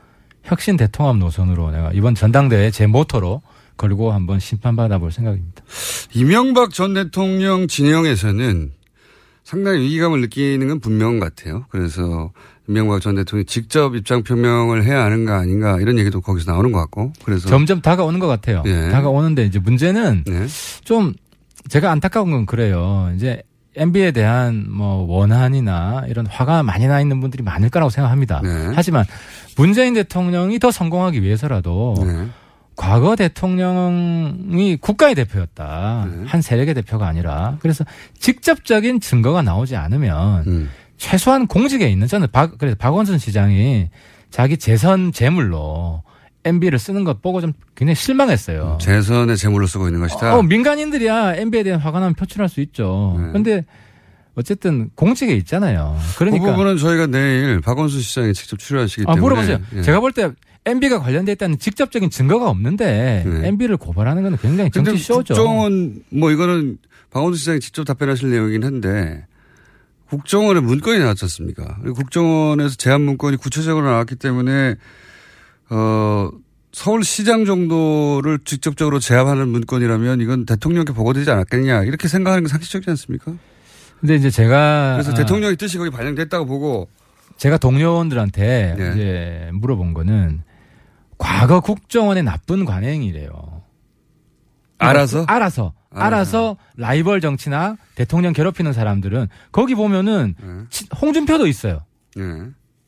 혁신 0.43 0.77
대통합 0.77 1.17
노선으로 1.17 1.71
내가 1.71 1.91
이번 1.93 2.13
전당대회 2.13 2.69
제 2.71 2.85
모토로 2.85 3.41
걸고 3.77 4.11
한번 4.11 4.39
심판받아 4.39 4.99
볼 4.99 5.11
생각입니다. 5.11 5.63
이명박 6.13 6.71
전 6.71 6.93
대통령 6.93 7.67
진영에서는 7.67 8.71
상당히 9.43 9.79
위기감을 9.81 10.21
느끼는 10.21 10.67
건 10.67 10.79
분명한 10.79 11.19
것 11.19 11.35
같아요. 11.35 11.65
그래서 11.69 12.31
이명박 12.67 13.01
전 13.01 13.15
대통령이 13.15 13.45
직접 13.45 13.95
입장 13.95 14.23
표명을 14.23 14.83
해야 14.85 15.03
하는가 15.03 15.37
아닌가 15.37 15.79
이런 15.79 15.99
얘기도 15.99 16.21
거기서 16.21 16.51
나오는 16.51 16.71
것 16.71 16.79
같고. 16.79 17.13
그래서 17.23 17.49
점점 17.49 17.81
다가오는 17.81 18.19
것 18.19 18.27
같아요. 18.27 18.63
예. 18.65 18.89
다가오는데 18.89 19.45
이제 19.45 19.59
문제는 19.59 20.23
네. 20.25 20.47
좀 20.83 21.13
제가 21.69 21.91
안타까운 21.91 22.31
건 22.31 22.45
그래요. 22.45 23.11
이제 23.15 23.41
MB에 23.75 24.11
대한 24.11 24.65
뭐 24.69 25.05
원한이나 25.07 26.05
이런 26.07 26.25
화가 26.25 26.63
많이 26.63 26.87
나 26.87 27.01
있는 27.01 27.19
분들이 27.19 27.43
많을 27.43 27.69
거라고 27.69 27.89
생각합니다. 27.89 28.41
네. 28.43 28.71
하지만 28.73 29.05
문재인 29.57 29.93
대통령이 29.93 30.59
더 30.59 30.71
성공하기 30.71 31.21
위해서라도 31.21 31.95
네. 31.99 32.27
과거 32.75 33.15
대통령이 33.15 34.77
국가의 34.77 35.15
대표였다. 35.15 36.07
네. 36.09 36.23
한 36.25 36.41
세력의 36.41 36.73
대표가 36.73 37.07
아니라. 37.07 37.57
그래서 37.59 37.85
직접적인 38.19 38.99
증거가 38.99 39.41
나오지 39.41 39.75
않으면 39.75 40.43
음. 40.47 40.69
최소한 40.97 41.47
공직에 41.47 41.87
있는 41.87 42.07
저는 42.07 42.27
박, 42.31 42.57
그래서 42.57 42.75
박원순 42.77 43.17
시장이 43.17 43.89
자기 44.29 44.57
재선 44.57 45.11
재물로 45.11 46.03
MB를 46.45 46.79
쓰는 46.79 47.03
것 47.03 47.21
보고 47.21 47.41
좀 47.41 47.53
굉장히 47.75 47.95
실망했어요. 47.95 48.77
재선의 48.79 49.35
재물로 49.35 49.67
쓰고 49.67 49.87
있는 49.87 49.99
것이다. 49.99 50.37
어, 50.37 50.43
민간인들이야 50.43 51.35
MB에 51.35 51.63
대한 51.63 51.79
화가 51.81 51.99
나면 51.99 52.13
표출할 52.13 52.47
수 52.47 52.61
있죠. 52.61 53.17
네. 53.19 53.31
근데 53.33 53.65
어쨌든 54.35 54.89
공직에 54.95 55.33
있잖아요. 55.35 55.97
그 56.13 56.19
그러니까 56.19 56.45
부분은 56.51 56.77
저희가 56.77 57.07
내일 57.07 57.61
박원순 57.61 58.01
시장이 58.01 58.33
직접 58.33 58.59
출연하시기 58.59 59.03
아, 59.07 59.15
때문에 59.15 59.21
물어보세요. 59.21 59.59
예. 59.77 59.81
제가 59.81 59.99
볼 59.99 60.11
때 60.11 60.29
MB가 60.67 60.99
관련돼 60.99 61.31
있다는 61.33 61.59
직접적인 61.59 62.09
증거가 62.09 62.49
없는데 62.49 63.23
네. 63.25 63.47
MB를 63.49 63.77
고발하는 63.77 64.23
건 64.23 64.37
굉장히 64.37 64.71
정치 64.71 64.97
쇼죠. 64.97 65.33
국정원 65.35 66.01
뭐 66.09 66.31
이거는 66.31 66.77
박원순 67.11 67.37
시장이 67.37 67.59
직접 67.59 67.83
답변하실 67.83 68.31
내용이긴 68.31 68.63
한데 68.63 69.25
국정원에 70.09 70.59
문건이 70.59 70.99
나왔지 70.99 71.25
않습니까? 71.25 71.77
국정원에서 71.95 72.75
제안 72.75 73.01
문건이 73.01 73.37
구체적으로 73.37 73.85
나왔기 73.87 74.15
때문에 74.15 74.75
어 75.69 76.29
서울시장 76.71 77.45
정도를 77.45 78.39
직접적으로 78.43 78.99
제압하는 78.99 79.47
문건이라면 79.47 80.21
이건 80.21 80.45
대통령께 80.45 80.93
보고되지 80.93 81.31
않았겠냐 81.31 81.83
이렇게 81.83 82.07
생각하는 82.07 82.43
게 82.43 82.49
상식적이지 82.49 82.89
않습니까? 82.91 83.33
근데 83.99 84.15
이제 84.15 84.29
제가 84.29 84.93
그래서 84.95 85.11
아, 85.11 85.13
대통령의 85.15 85.55
뜻이 85.55 85.77
거기 85.77 85.89
반영됐다고 85.89 86.45
보고 86.45 86.89
제가 87.37 87.57
동료원들한테 87.57 88.75
네. 88.77 88.91
이제 88.91 89.49
물어본 89.53 89.93
거는 89.93 90.43
과거 91.17 91.61
국정원의 91.61 92.23
나쁜 92.23 92.65
관행이래요. 92.65 93.31
알아서 94.77 95.23
알아서 95.27 95.73
알아서 95.91 96.57
라이벌 96.75 97.21
정치나 97.21 97.77
대통령 97.95 98.33
괴롭히는 98.33 98.73
사람들은 98.73 99.27
거기 99.53 99.75
보면은 99.75 100.35
네. 100.37 100.47
치- 100.69 100.87
홍준표도 101.01 101.47
있어요. 101.47 101.79
예 102.17 102.21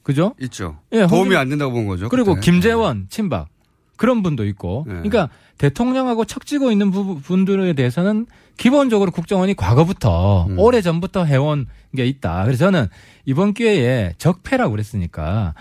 그죠? 0.07 0.33
있죠. 0.39 0.77
예, 0.93 1.05
도움이 1.05 1.35
안 1.35 1.49
된다고 1.49 1.73
본 1.73 1.85
거죠. 1.85 2.07
그리고 2.07 2.35
그때. 2.35 2.45
김재원 2.49 3.07
친박 3.09 3.49
그런 3.97 4.23
분도 4.23 4.45
있고. 4.45 4.85
네. 4.87 4.93
그러니까 4.93 5.27
대통령하고 5.57 6.23
척지고 6.23 6.71
있는 6.71 6.91
부- 6.91 7.19
분들에 7.19 7.73
대해서는 7.73 8.25
기본적으로 8.55 9.11
국정원이 9.11 9.53
과거부터 9.55 10.45
음. 10.47 10.59
오래 10.59 10.81
전부터 10.81 11.25
해온 11.25 11.65
게 11.93 12.05
있다. 12.05 12.45
그래서 12.45 12.59
저는 12.67 12.87
이번 13.25 13.53
기회에 13.53 14.13
적폐라고 14.17 14.71
그랬으니까 14.71 15.55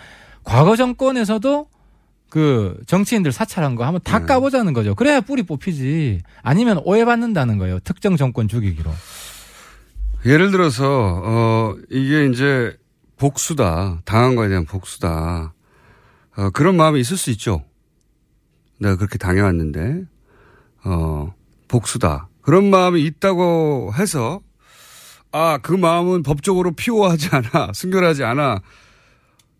과거 0.45 0.77
정권에서도 0.77 1.67
그 2.29 2.81
정치인들 2.87 3.33
사찰한 3.33 3.75
거 3.75 3.85
한번 3.85 4.01
다 4.05 4.21
네. 4.21 4.27
까보자는 4.27 4.75
거죠. 4.75 4.95
그래야 4.95 5.21
뿌리 5.21 5.43
뽑히지. 5.43 6.21
아니면 6.43 6.81
오해받는다는 6.85 7.59
거예요. 7.59 7.81
특정 7.81 8.17
정권 8.17 8.47
죽이기로. 8.47 8.93
예를 10.25 10.53
들어서 10.53 10.85
어 11.25 11.75
이게 11.91 12.27
이제 12.27 12.77
복수다 13.19 14.01
당한 14.05 14.37
거에 14.37 14.49
대한 14.49 14.65
복수다 14.65 15.55
어, 16.37 16.51
그런 16.51 16.77
마음이 16.77 17.01
있을 17.01 17.17
수 17.17 17.31
있죠. 17.31 17.63
내가 18.79 18.97
그렇게 18.97 19.17
당해왔는데 19.19 20.03
어 20.85 21.33
복수다 21.69 22.29
그런 22.43 22.69
마음이 22.71 23.03
있다고 23.05 23.93
해서 23.95 24.41
아 25.33 25.59
그 25.63 25.73
마음은 25.73 26.23
법적으로 26.23 26.73
피고하지 26.73 27.31
않아 27.33 27.73
순결하지 27.75 28.23
않아 28.25 28.61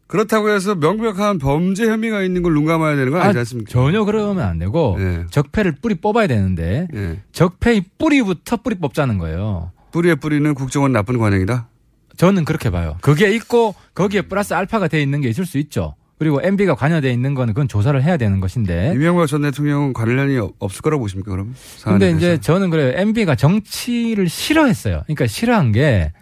그렇다고 0.07 0.51
해서 0.51 0.75
명백한 0.77 1.39
범죄 1.39 1.87
혐의가 1.89 2.23
있는 2.23 2.43
걸 2.43 2.53
눈 2.55 2.65
감아야 2.67 2.95
되는 2.95 3.11
건 3.11 3.21
아니지 3.23 3.39
않습니까? 3.41 3.71
전혀 3.71 4.05
그러면 4.05 4.45
안 4.47 4.59
되고 4.59 4.97
예. 5.01 5.27
적폐를 5.31 5.77
뿌리 5.83 5.97
뽑아야 5.97 6.27
되는데 6.29 6.87
예. 6.95 7.23
적폐의 7.33 7.85
뿌리부터 7.99 8.59
뿌리 8.59 8.77
뽑자는 8.77 9.19
거예요. 9.19 9.73
뿌리에 9.91 10.15
뿌리는 10.15 10.55
국정원 10.55 10.93
나쁜 10.93 11.19
관행이다. 11.19 11.69
저는 12.17 12.45
그렇게 12.45 12.71
봐요. 12.71 12.97
그게 13.01 13.31
있고 13.35 13.75
거기에 13.95 14.23
플러스 14.23 14.55
알파가 14.55 14.89
돼 14.89 15.01
있는 15.03 15.21
게 15.21 15.29
있을 15.29 15.45
수 15.47 15.59
있죠. 15.59 15.95
그리고 16.19 16.41
MB가 16.43 16.75
관여돼 16.75 17.13
있는 17.13 17.35
거는 17.35 17.53
그건 17.53 17.69
조사를 17.69 18.03
해야 18.03 18.17
되는 18.17 18.41
것인데. 18.41 18.93
이명박 18.95 19.27
전 19.27 19.43
대통령은 19.43 19.93
관련이 19.93 20.39
없- 20.39 20.55
없을 20.59 20.81
거라고 20.81 21.03
보십니까 21.03 21.31
그럼? 21.31 21.55
근데 21.85 22.11
이제 22.11 22.19
대해서? 22.21 22.41
저는 22.41 22.71
그래요. 22.71 22.93
MB가 22.97 23.35
정치를 23.35 24.29
싫어했어요. 24.31 25.03
그러니까 25.05 25.27
싫어한 25.27 25.73
게 25.73 26.13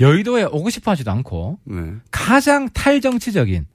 여의도에 0.00 0.44
오고 0.44 0.68
싶어 0.70 0.90
하지도 0.90 1.12
않고 1.12 1.58
네. 1.64 1.80
가장 2.10 2.68
탈정치적인 2.70 3.66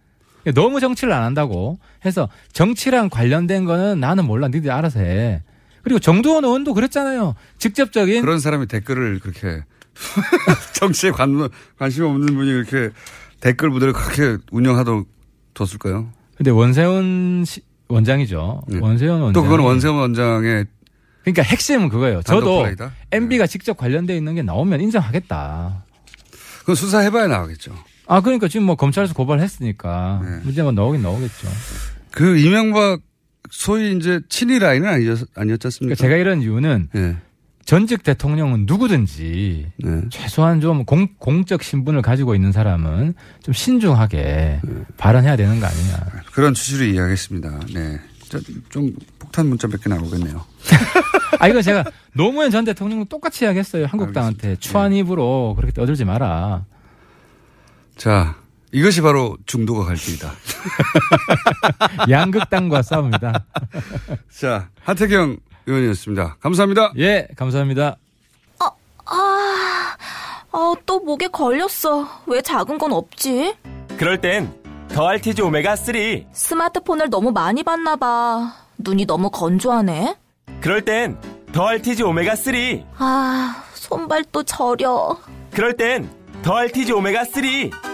너무 0.55 0.79
정치를 0.81 1.13
안 1.13 1.23
한다고 1.23 1.79
해서 2.05 2.27
정치랑 2.51 3.09
관련된 3.09 3.63
거는 3.63 3.99
나는 3.99 4.25
몰라 4.25 4.47
니들이 4.49 4.69
알아서 4.71 4.99
해. 4.99 5.41
그리고 5.83 5.99
정두원 5.99 6.43
의원도 6.43 6.73
그랬잖아요. 6.73 7.33
직접적인 7.59 8.21
그런 8.21 8.39
사람이 8.39 8.67
댓글을 8.67 9.19
그렇게 9.19 9.63
정치에 10.73 11.11
관, 11.11 11.49
관심 11.77 12.05
없는 12.05 12.33
분이 12.33 12.51
그렇게 12.65 12.93
댓글 13.39 13.69
부대를 13.71 13.93
그렇게 13.93 14.37
운영하도록 14.51 15.07
뒀을까요? 15.53 16.11
근데 16.37 16.51
원세훈 16.51 17.43
시- 17.45 17.61
원장이죠. 17.87 18.63
네. 18.67 18.79
원세훈 18.79 19.21
원장. 19.21 19.33
또 19.33 19.43
그건 19.43 19.59
원세훈 19.65 19.97
원장의 19.97 20.65
그러니까 21.23 21.43
핵심은 21.43 21.89
그거예요. 21.89 22.21
저도 22.23 22.63
플레이다? 22.63 22.93
MB가 23.11 23.45
직접 23.47 23.77
관련돼 23.77 24.15
있는 24.17 24.33
게 24.35 24.41
나오면 24.41 24.81
인정하겠다. 24.81 25.83
그건 26.61 26.75
수사해봐야 26.75 27.27
나오겠죠. 27.27 27.75
아 28.07 28.21
그러니까 28.21 28.47
지금 28.47 28.65
뭐 28.65 28.75
검찰에서 28.75 29.13
고발했으니까 29.13 30.21
네. 30.23 30.39
문제가 30.43 30.71
나오긴 30.71 31.01
나오겠죠. 31.01 31.47
그 32.11 32.37
이명박 32.37 33.01
소위 33.49 33.95
이제 33.95 34.19
친위 34.29 34.59
라인은 34.59 34.87
아니었, 34.87 35.19
아니었지 35.35 35.67
않습니까? 35.67 35.95
그러니까 35.95 35.95
제가 35.95 36.15
이런 36.15 36.41
이유는 36.41 36.89
예. 36.95 37.17
전직 37.71 38.03
대통령은 38.03 38.65
누구든지 38.67 39.71
네. 39.77 40.01
최소한 40.09 40.59
좀 40.59 40.83
공, 40.83 41.07
공적 41.17 41.63
신분을 41.63 42.01
가지고 42.01 42.35
있는 42.35 42.51
사람은 42.51 43.13
좀 43.41 43.53
신중하게 43.53 44.59
발언해야 44.97 45.37
되는 45.37 45.57
거 45.61 45.67
아니냐. 45.67 45.97
그런 46.33 46.53
취지로 46.53 46.83
이해하겠습니다. 46.83 47.59
네. 47.73 47.97
저, 48.27 48.41
좀 48.67 48.93
폭탄 49.19 49.47
문자 49.47 49.69
몇 49.69 49.79
개 49.81 49.89
나오겠네요. 49.89 50.43
아 51.39 51.47
이거 51.47 51.61
제가 51.61 51.85
노무현 52.11 52.51
전 52.51 52.65
대통령도 52.65 53.05
똑같이 53.05 53.45
이야기했어요. 53.45 53.85
한국당한테 53.85 54.47
알겠습니다. 54.49 54.59
추한 54.59 54.91
입으로 54.91 55.53
그렇게 55.55 55.71
떠들지 55.71 56.03
마라. 56.03 56.65
자, 57.95 58.35
이것이 58.73 58.99
바로 58.99 59.37
중도가 59.45 59.85
갈 59.85 59.95
길이다. 59.95 60.29
양극당과 62.11 62.81
싸웁니다. 62.81 63.45
자, 64.37 64.69
하태경 64.83 65.37
의원이었습니다. 65.71 66.37
감사합니다. 66.39 66.93
예, 66.97 67.27
감사합니다. 67.35 67.97
아, 68.59 69.95
아, 70.53 70.73
또 70.85 70.99
목에 70.99 71.27
걸렸어. 71.27 72.07
왜 72.27 72.41
작은 72.41 72.77
건 72.77 72.93
없지? 72.93 73.55
그럴 73.97 74.19
땐 74.21 74.53
더 74.89 75.07
알티지 75.07 75.41
오메가 75.41 75.75
3. 75.75 75.95
스마트폰을 76.33 77.09
너무 77.09 77.31
많이 77.31 77.63
봤나 77.63 77.95
봐. 77.95 78.53
눈이 78.77 79.05
너무 79.05 79.29
건조하네. 79.29 80.15
그럴 80.61 80.83
땐 80.83 81.17
더 81.53 81.65
알티지 81.67 82.03
오메가 82.03 82.35
3. 82.35 82.53
아, 82.97 83.63
손발도 83.73 84.43
저려. 84.43 85.17
그럴 85.51 85.75
땐 85.77 86.09
더 86.41 86.55
알티지 86.55 86.91
오메가 86.93 87.23
3. 87.25 87.43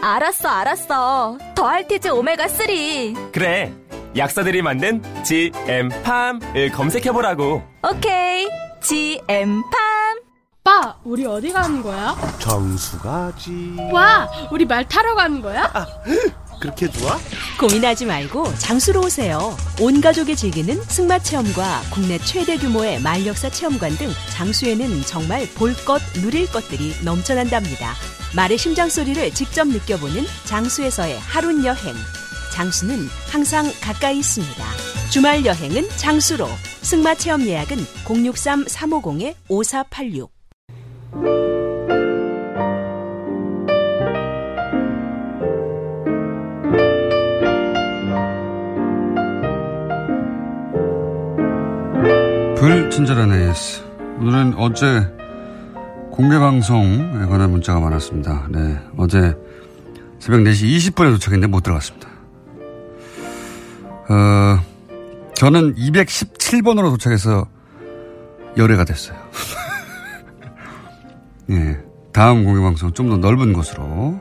알았어, 0.01 0.49
알았어. 0.49 1.37
더 1.55 1.67
알티즈 1.67 2.09
오메가 2.09 2.47
3. 2.47 3.31
그래. 3.31 3.73
약사들이 4.17 4.62
만든 4.62 5.01
GM팜을 5.23 6.71
검색해보라고. 6.71 7.63
오케이. 7.91 8.47
GM팜. 8.82 9.63
오빠, 10.67 10.97
우리 11.06 11.25
어디 11.25 11.53
가는 11.53 11.82
거야? 11.82 12.15
정수 12.39 12.99
가지. 12.99 13.73
와, 13.91 14.30
우리 14.51 14.65
말 14.65 14.86
타러 14.86 15.15
가는 15.15 15.41
거야? 15.41 15.71
그렇게 16.60 16.89
좋아? 16.89 17.17
고민하지 17.58 18.06
말고 18.06 18.53
장수로 18.58 19.01
오세요. 19.06 19.56
온 19.80 20.01
가족이 20.01 20.36
즐기는 20.36 20.75
승마 20.84 21.19
체험과 21.19 21.84
국내 21.93 22.17
최대 22.17 22.58
규모의 22.58 22.99
말역사 23.01 23.49
체험관 23.49 23.91
등 23.95 24.10
장수에는 24.32 25.03
정말 25.03 25.47
볼 25.56 25.73
것, 25.86 26.01
누릴 26.15 26.51
것들이 26.51 26.95
넘쳐난답니다. 27.06 27.93
말의 28.36 28.58
심장 28.58 28.89
소리를 28.89 29.32
직접 29.32 29.67
느껴보는 29.69 30.25
장수에서의 30.45 31.17
하룬 31.19 31.63
여행. 31.63 31.95
장수는 32.58 32.96
항상 33.30 33.65
가까이 33.84 34.17
있습니다. 34.17 34.63
주말 35.12 35.46
여행은 35.46 35.89
장수로. 35.96 36.48
승마 36.82 37.13
체험 37.13 37.43
예약은 37.43 37.78
063-350-5486. 38.04 40.30
불친절한 52.56 53.34
AS. 53.34 53.84
오늘은 54.20 54.56
어제 54.58 55.13
공개방송에 56.12 57.28
관한 57.28 57.52
문자가 57.52 57.80
많았습니다. 57.80 58.48
네. 58.50 58.80
어제 58.98 59.38
새벽 60.17 60.39
4시 60.39 60.96
20분에 60.96 61.12
도착했는데 61.12 61.52
못 61.52 61.62
들어갔습니다. 61.62 62.16
어, 64.10 64.60
저는 65.36 65.76
217번으로 65.76 66.89
도착해서 66.91 67.48
열애가 68.58 68.86
됐어요. 68.86 69.17
예. 71.52 71.78
다음 72.13 72.43
공개방송 72.46 72.93
좀 72.93 73.10
더 73.10 73.17
넓은 73.17 73.54
곳으로. 73.54 74.20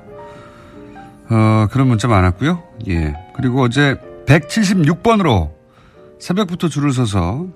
어, 1.28 1.66
그런 1.70 1.88
문자 1.88 2.08
많았고요. 2.08 2.62
예. 2.88 3.14
그리고 3.34 3.62
어제 3.62 3.96
176번으로 4.26 5.50
새벽부터 6.20 6.68
줄을 6.68 6.92
서서 6.92 7.46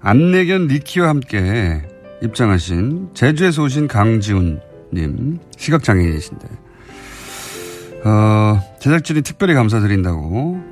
안내견 0.00 0.66
리키와 0.66 1.08
함께 1.08 1.82
입장하신 2.22 3.10
제주에서 3.14 3.62
오신 3.62 3.88
강지훈님 3.88 5.38
시각장애인이신데 5.56 6.48
어, 8.04 8.60
제작진이 8.80 9.22
특별히 9.22 9.54
감사드린다고 9.54 10.71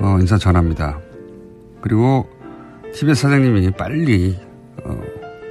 어, 0.00 0.16
인사 0.20 0.36
전합니다. 0.38 0.98
그리고 1.80 2.28
TBS 2.94 3.22
사장님이 3.22 3.70
빨리 3.72 4.38
어, 4.84 5.00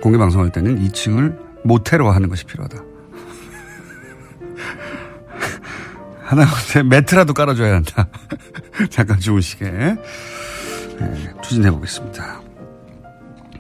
공개 0.02 0.18
방송할 0.18 0.52
때는 0.52 0.80
2층을 0.88 1.38
모텔로 1.64 2.10
하는 2.12 2.30
것이 2.30 2.46
필요하다. 2.46 2.84
하나같이 6.24 6.84
매트라도 6.84 7.34
깔아줘야 7.34 7.76
한다. 7.76 8.08
잠깐 8.90 9.20
주무시게 9.20 9.70
네, 9.70 9.98
추진해 11.44 11.70
보겠습니다. 11.72 12.42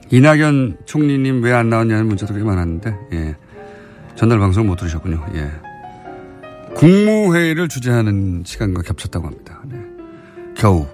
이낙연 0.09 0.77
총리님 0.85 1.43
왜 1.43 1.51
안 1.53 1.69
나왔냐는 1.69 2.07
문자도 2.07 2.33
꽤 2.33 2.41
많았는데, 2.43 2.97
예. 3.13 3.35
전날 4.15 4.39
방송 4.39 4.67
못 4.67 4.75
들으셨군요. 4.75 5.25
예. 5.35 5.49
국무회의를 6.75 7.67
주재하는 7.69 8.43
시간과 8.45 8.81
겹쳤다고 8.81 9.27
합니다. 9.27 9.60
네. 10.61 10.61
겨우. 10.61 10.85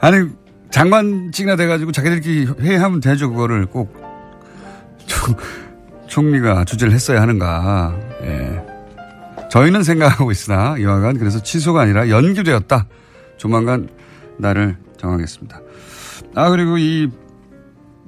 아니, 0.00 0.28
장관직이나 0.70 1.56
돼가지고 1.56 1.90
자기들끼리 1.90 2.46
회의하면 2.60 3.00
되죠. 3.00 3.30
그거를 3.30 3.66
꼭 3.66 3.92
총, 5.06 5.34
총리가 6.06 6.64
주재를 6.64 6.94
했어야 6.94 7.20
하는가. 7.20 7.96
예. 8.22 8.64
저희는 9.50 9.82
생각하고 9.82 10.30
있으나 10.30 10.76
이와간 10.78 11.18
그래서 11.18 11.42
취소가 11.42 11.82
아니라 11.82 12.08
연기되었다. 12.10 12.86
조만간 13.38 13.88
날을 14.36 14.76
정하겠습니다. 14.98 15.60
아, 16.34 16.50
그리고 16.50 16.78
이, 16.78 17.10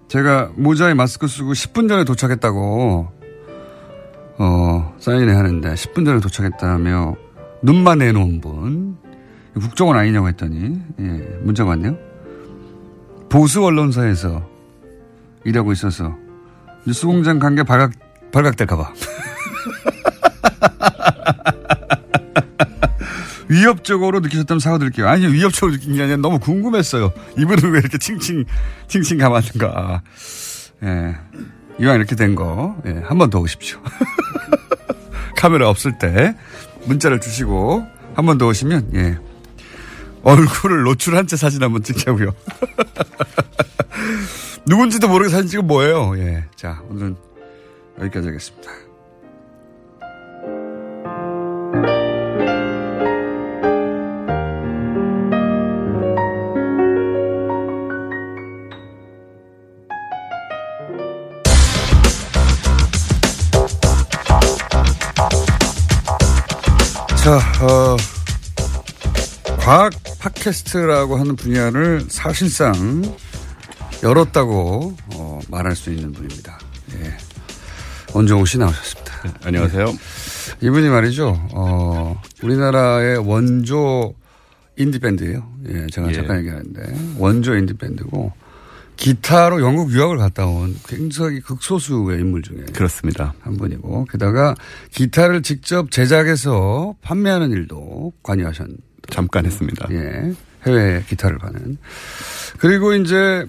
제가 0.09 0.51
모자에 0.55 0.95
마스크 0.95 1.27
쓰고 1.27 1.53
10분 1.53 1.89
전에 1.89 2.05
도착했다고, 2.05 3.09
어, 4.39 4.95
사인회 4.99 5.35
하는데 5.35 5.75
10분 5.75 6.05
전에 6.05 6.21
도착했다며 6.21 7.17
눈만 7.63 7.99
내놓은 7.99 8.41
분, 8.41 8.97
국정원 9.55 9.99
아니냐고 9.99 10.29
했더니 10.29 10.81
예, 10.99 11.05
문자가 11.43 11.71
왔네요. 11.71 11.97
보수 13.29 13.65
언론사에서 13.65 14.49
일하고 15.45 15.73
있어서 15.73 16.17
뉴스공장 16.87 17.39
관계 17.39 17.63
발각 17.63 17.93
발각될까봐 18.33 18.93
위협적으로 23.49 24.21
느끼셨다면 24.21 24.61
사과드릴게요. 24.61 25.09
아니 25.09 25.27
위협적으로 25.27 25.73
느낀 25.77 25.95
게 25.97 26.03
아니라 26.03 26.17
너무 26.19 26.39
궁금했어요. 26.39 27.13
이분은 27.37 27.71
왜 27.73 27.79
이렇게 27.81 27.99
칭칭 27.99 28.45
칭칭 28.87 29.19
감았는가. 29.19 30.03
예. 30.85 31.17
이왕 31.81 31.97
이렇게 31.97 32.15
된 32.15 32.35
거, 32.35 32.77
예, 32.87 32.91
한 33.05 33.19
번 33.19 33.31
더 33.31 33.41
오십시오. 33.41 33.81
카메라 35.37 35.69
없을 35.71 35.99
때 35.99 36.37
문자를 36.87 37.21
주시고 37.21 37.87
한 38.15 38.27
번 38.27 38.39
더 38.39 38.47
오시면, 38.47 38.91
예. 38.95 39.19
얼굴을 40.23 40.83
노출한 40.83 41.27
채 41.27 41.37
사진 41.37 41.63
한번 41.63 41.83
찍자고요. 41.83 42.35
누군지도 44.67 45.09
모르게 45.09 45.31
사진 45.31 45.49
찍은 45.49 45.67
뭐예요? 45.67 46.19
예. 46.19 46.45
자, 46.57 46.83
오늘은 46.91 47.17
여기까지 48.01 48.29
하겠습니다. 48.29 48.71
자, 67.23 67.37
어, 67.63 67.97
과학 69.59 69.93
팟캐스트라고 70.21 71.17
하는 71.17 71.37
분야를 71.37 72.07
사실상 72.09 72.75
열었다고 74.03 74.97
어, 75.15 75.39
말할 75.51 75.77
수 75.77 75.91
있는 75.91 76.13
분입니다. 76.13 76.59
예. 76.95 77.15
원종우 78.15 78.47
씨 78.47 78.57
나오셨습니다. 78.57 79.13
안녕하세요. 79.45 79.87
예. 79.87 80.67
이분이 80.67 80.89
말이죠. 80.89 81.49
어, 81.53 82.21
우리나라의 82.43 83.19
원조 83.19 84.15
인디밴드예요. 84.79 85.47
예, 85.69 85.87
제가 85.89 86.09
예. 86.09 86.15
잠깐 86.15 86.39
얘기하는데 86.39 87.17
원조 87.19 87.55
인디밴드고 87.55 88.33
기타로 89.01 89.63
영국 89.63 89.91
유학을 89.93 90.19
갔다 90.19 90.47
온 90.47 90.77
굉장히 90.87 91.41
극소수의 91.41 92.21
인물 92.21 92.43
중에 92.43 92.67
그렇습니다. 92.75 93.33
한 93.41 93.57
분이고 93.57 94.05
게다가 94.11 94.55
기타를 94.93 95.43
직접 95.43 95.91
제작해서 95.91 96.95
판매하는 97.01 97.51
일도 97.51 98.13
관여하셨. 98.23 98.69
잠깐 99.09 99.47
했습니다. 99.47 99.89
예, 99.91 100.35
해외 100.67 101.03
기타를 101.09 101.39
파는. 101.39 101.79
그리고 102.59 102.93
이제 102.93 103.47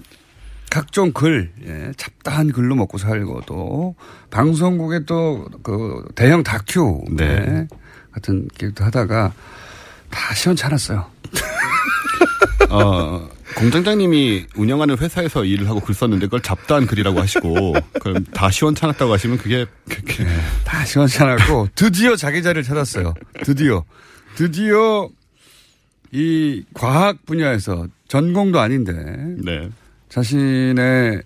각종 0.70 1.12
글, 1.12 1.52
예, 1.66 1.92
잡다한 1.98 2.50
글로 2.52 2.74
먹고 2.74 2.96
살고 2.96 3.42
또 3.44 3.94
방송국에 4.30 5.04
또 5.04 5.46
그 5.62 6.02
대형 6.14 6.42
다큐 6.42 7.04
네. 7.10 7.24
예, 7.26 7.68
같은 8.12 8.48
기획도 8.56 8.84
하다가 8.86 9.32
다 10.10 10.34
시원찮았어요. 10.34 11.06
어, 12.70 13.28
공장장님이 13.56 14.46
운영하는 14.56 14.98
회사에서 14.98 15.44
일을 15.44 15.68
하고 15.68 15.80
글 15.80 15.94
썼는데 15.94 16.26
그걸 16.26 16.40
잡다한 16.40 16.86
글이라고 16.86 17.20
하시고 17.20 17.74
그럼 18.00 18.24
다 18.32 18.50
시원찮았다고 18.50 19.12
하시면 19.12 19.38
그게 19.38 19.66
그렇게 19.88 20.24
다 20.64 20.84
시원찮았고 20.84 21.68
드디어 21.74 22.16
자기 22.16 22.42
자리를 22.42 22.62
찾았어요. 22.62 23.14
드디어 23.44 23.84
드디어 24.34 25.08
이 26.10 26.64
과학 26.74 27.24
분야에서 27.24 27.86
전공도 28.08 28.60
아닌데 28.60 28.92
네. 29.44 29.68
자신의 30.08 31.22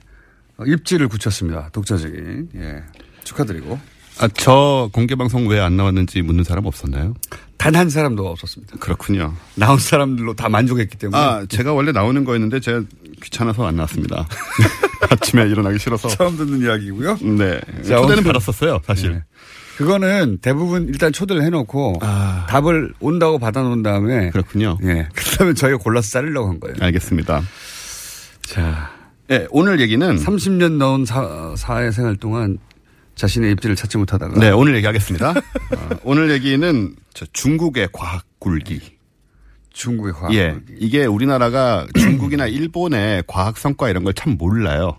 입지를 0.67 1.09
굳혔습니다. 1.09 1.71
독자적인 1.73 2.51
예 2.57 2.83
축하드리고 3.25 3.79
아, 4.19 4.29
저 4.35 4.89
공개 4.93 5.15
방송 5.15 5.47
왜 5.49 5.61
안 5.61 5.77
나왔는지 5.77 6.23
묻는 6.23 6.45
사람 6.45 6.67
없었나요? 6.67 7.15
단 7.59 7.75
한 7.75 7.91
사람도 7.91 8.27
없었습니다. 8.29 8.77
그렇군요. 8.79 9.35
나온 9.57 9.79
사람들로 9.79 10.35
다 10.35 10.49
만족했기 10.49 10.97
때문에 10.99 11.19
아, 11.21 11.45
제가 11.49 11.73
원래 11.73 11.91
나오는 11.93 12.25
거였는데 12.25 12.61
제가 12.61 12.83
귀찮아서 13.23 13.67
안 13.67 13.77
나왔습니다. 13.77 14.27
아침에 15.11 15.43
일어나기 15.49 15.79
싫어서. 15.79 16.09
처음 16.09 16.37
듣는 16.37 16.63
이야기고요. 16.63 17.19
네. 17.37 17.61
자, 17.83 17.97
초대는 17.97 18.13
오늘- 18.19 18.23
받았었어요, 18.25 18.81
사실. 18.87 19.13
네. 19.13 19.23
그거는 19.79 20.39
대부분 20.41 20.89
일단 20.89 21.13
초대를 21.13 21.43
해놓고 21.43 21.99
아. 22.01 22.47
답을 22.49 22.95
온다고 23.01 23.39
받아놓은 23.39 23.83
다음에 23.83 24.31
그렇군요. 24.31 24.79
예 24.85 25.07
그다음에 25.15 25.53
저희가 25.53 25.77
골라서 25.79 26.09
자르려고 26.13 26.49
한 26.49 26.61
거예요. 26.61 26.77
알겠습니다. 26.81 27.43
자 28.43 28.91
네, 29.29 29.47
오늘 29.51 29.81
얘기는 29.81 30.17
30년 30.17 30.77
넘은 30.79 31.05
사, 31.05 31.53
사회 31.59 31.91
생활 31.91 32.17
동안 32.17 32.57
자신의 33.17 33.53
입지를 33.53 33.75
찾지 33.77 33.99
못하다가 33.99 34.39
네, 34.39 34.51
오늘 34.51 34.77
얘기하겠습니다. 34.77 35.31
어, 35.31 35.89
오늘 36.05 36.31
얘기는 36.31 36.95
저 37.15 37.27
중국의 37.33 37.89
과학 37.93 38.25
굴기. 38.39 38.81
중국의 39.73 40.13
과학 40.13 40.33
예. 40.35 40.53
굴기. 40.53 40.75
이게 40.79 41.05
우리나라가 41.07 41.87
중국이나 41.99 42.47
일본의 42.47 43.25
과학 43.27 43.57
성과 43.59 43.89
이런 43.89 44.05
걸 44.05 44.13
참 44.15 44.37
몰라요. 44.39 44.99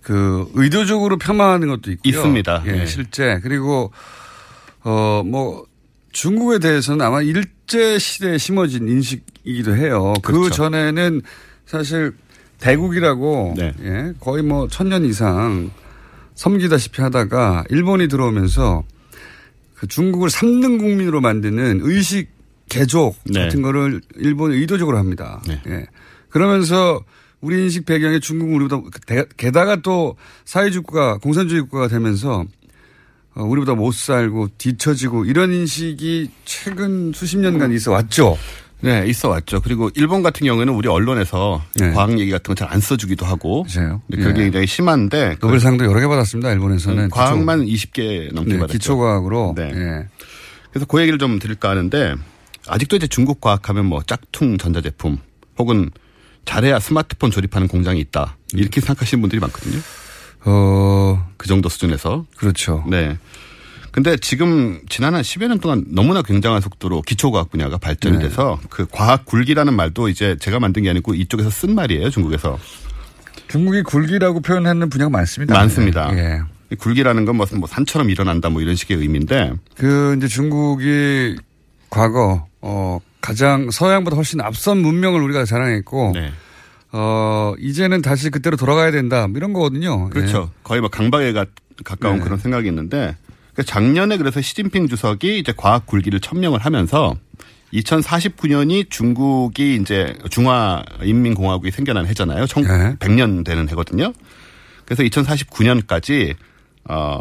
그 0.00 0.50
의도적으로 0.54 1.16
폄하하는 1.18 1.68
것도 1.68 1.92
있고요. 1.92 2.10
있습니다. 2.10 2.62
예, 2.66 2.72
네. 2.72 2.86
실제 2.86 3.38
그리고 3.42 3.92
어 4.82 5.22
뭐 5.24 5.64
중국에 6.12 6.58
대해서는 6.58 7.04
아마 7.06 7.22
일제 7.22 7.98
시대에 7.98 8.36
심어진 8.36 8.86
인식이기도 8.88 9.76
해요. 9.76 10.12
그 10.22 10.32
그렇죠. 10.32 10.50
전에는 10.56 11.22
사실 11.64 12.12
대국이라고 12.58 13.54
네. 13.56 13.72
예, 13.82 14.12
거의 14.20 14.42
뭐 14.42 14.68
천년 14.68 15.04
이상 15.06 15.70
섬기다시피 16.34 17.02
하다가 17.02 17.64
일본이 17.70 18.08
들어오면서 18.08 18.84
그 19.74 19.86
중국을 19.86 20.28
3등 20.28 20.78
국민으로 20.78 21.20
만드는 21.20 21.80
의식 21.82 22.30
개족 22.68 23.16
네. 23.24 23.44
같은 23.44 23.62
거를 23.62 24.00
일본이 24.16 24.56
의도적으로 24.56 24.96
합니다. 24.96 25.42
네. 25.46 25.60
예. 25.66 25.86
그러면서 26.30 27.02
우리 27.40 27.62
인식 27.64 27.84
배경에 27.84 28.18
중국은 28.20 28.54
우리보다 28.54 28.88
대- 29.06 29.24
게다가 29.36 29.82
또 29.82 30.16
사회주의 30.44 30.82
국가, 30.82 31.18
공산주의 31.18 31.60
국가가 31.62 31.88
되면서 31.88 32.44
어, 33.34 33.42
우리보다 33.44 33.74
못 33.74 33.92
살고 33.94 34.48
뒤처지고 34.58 35.24
이런 35.24 35.52
인식이 35.52 36.30
최근 36.44 37.12
수십 37.14 37.38
년간 37.38 37.72
있어 37.72 37.90
왔죠. 37.92 38.36
네, 38.82 39.04
있어 39.06 39.28
왔죠. 39.28 39.60
그리고 39.60 39.90
일본 39.94 40.22
같은 40.22 40.44
경우에는 40.46 40.72
우리 40.74 40.88
언론에서 40.88 41.62
네. 41.76 41.92
과학 41.92 42.18
얘기 42.18 42.30
같은 42.30 42.54
거 42.54 42.54
잘 42.54 42.68
안 42.72 42.80
써주기도 42.80 43.24
하고. 43.26 43.64
맞아요. 43.74 44.02
근데 44.10 44.22
그게 44.24 44.40
예. 44.40 44.44
굉장히 44.44 44.66
심한데. 44.66 45.36
그 45.40 45.46
노벨상도 45.46 45.84
여러 45.84 46.00
개 46.00 46.06
받았습니다. 46.06 46.50
일본에서는 46.52 47.10
과학만 47.10 47.64
20개 47.66 48.32
넘게 48.34 48.54
네, 48.54 48.58
받았죠. 48.58 48.72
기초과학으로. 48.78 49.54
네. 49.56 49.70
예. 49.74 50.06
그래서 50.70 50.86
그 50.86 51.00
얘기를 51.00 51.18
좀 51.18 51.38
드릴까 51.38 51.70
하는데 51.70 52.14
아직도 52.66 52.96
이제 52.96 53.06
중국 53.06 53.40
과학 53.40 53.68
하면 53.68 53.86
뭐 53.86 54.02
짝퉁 54.02 54.58
전자제품 54.58 55.18
혹은 55.58 55.90
잘해야 56.44 56.80
스마트폰 56.80 57.30
조립하는 57.30 57.68
공장이 57.68 58.00
있다. 58.00 58.36
이렇게 58.54 58.80
생각하시는 58.80 59.20
분들이 59.20 59.38
많거든요. 59.40 59.78
어, 60.44 61.28
그 61.36 61.46
정도 61.46 61.68
수준에서. 61.68 62.26
그렇죠. 62.36 62.84
네. 62.88 63.16
근데 63.92 64.16
지금 64.16 64.80
지난 64.88 65.14
한 65.14 65.20
10여 65.20 65.48
년 65.48 65.60
동안 65.60 65.84
너무나 65.88 66.22
굉장한 66.22 66.62
속도로 66.62 67.02
기초과학 67.02 67.50
분야가 67.50 67.76
발전이 67.76 68.16
네. 68.16 68.24
돼서 68.24 68.58
그 68.70 68.86
과학 68.90 69.26
굴기라는 69.26 69.74
말도 69.74 70.08
이제 70.08 70.34
제가 70.40 70.58
만든 70.58 70.82
게 70.82 70.90
아니고 70.90 71.14
이쪽에서 71.14 71.50
쓴 71.50 71.74
말이에요, 71.74 72.08
중국에서. 72.08 72.58
중국이 73.48 73.82
굴기라고 73.82 74.40
표현하는 74.40 74.88
분야가 74.88 75.10
많습니다. 75.10 75.54
많습니다. 75.54 76.10
예. 76.16 76.40
이 76.70 76.74
굴기라는 76.74 77.26
건 77.26 77.36
무슨 77.36 77.60
뭐 77.60 77.68
산처럼 77.68 78.08
일어난다 78.08 78.48
뭐 78.48 78.62
이런 78.62 78.74
식의 78.74 78.96
의미인데 78.96 79.52
그 79.76 80.14
이제 80.16 80.26
중국이 80.26 81.36
과거 81.90 82.46
어 82.62 82.98
가장 83.20 83.70
서양보다 83.70 84.16
훨씬 84.16 84.40
앞선 84.40 84.78
문명을 84.78 85.20
우리가 85.20 85.44
자랑했고 85.44 86.12
네. 86.14 86.32
어 86.92 87.52
이제는 87.58 88.00
다시 88.00 88.30
그때로 88.30 88.56
돌아가야 88.56 88.90
된다 88.90 89.28
뭐 89.28 89.36
이런 89.36 89.52
거거든요. 89.52 90.08
그렇죠. 90.08 90.50
거의 90.64 90.80
뭐 90.80 90.88
강박에 90.88 91.34
가, 91.34 91.44
가까운 91.84 92.16
네. 92.16 92.24
그런 92.24 92.38
생각이 92.38 92.66
있는데 92.68 93.16
그 93.54 93.64
작년에 93.64 94.16
그래서 94.16 94.40
시진핑 94.40 94.88
주석이 94.88 95.38
이제 95.38 95.52
과학 95.56 95.86
굴기를 95.86 96.20
천명을 96.20 96.60
하면서 96.60 97.14
2049년이 97.74 98.90
중국이 98.90 99.76
이제 99.76 100.14
중화인민공화국이 100.30 101.70
생겨난 101.70 102.06
해잖아요. 102.06 102.46
청, 102.46 102.62
네. 102.64 102.96
100년 102.98 103.44
되는 103.44 103.68
해거든요. 103.70 104.12
그래서 104.84 105.02
2049년까지 105.04 106.34
어 106.88 107.20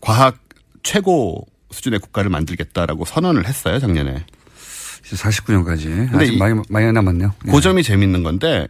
과학 0.00 0.38
최고 0.82 1.46
수준의 1.70 1.98
국가를 2.00 2.30
만들겠다라고 2.30 3.04
선언을 3.04 3.46
했어요, 3.48 3.78
작년에. 3.78 4.10
예. 4.12 4.24
49년까지 5.16 5.84
근데 6.10 6.16
아직 6.16 6.34
이- 6.34 6.36
많이 6.38 6.60
많이 6.68 6.90
남았네요. 6.92 7.32
예. 7.46 7.50
그 7.50 7.60
점이 7.60 7.82
재밌는 7.82 8.22
건데 8.22 8.68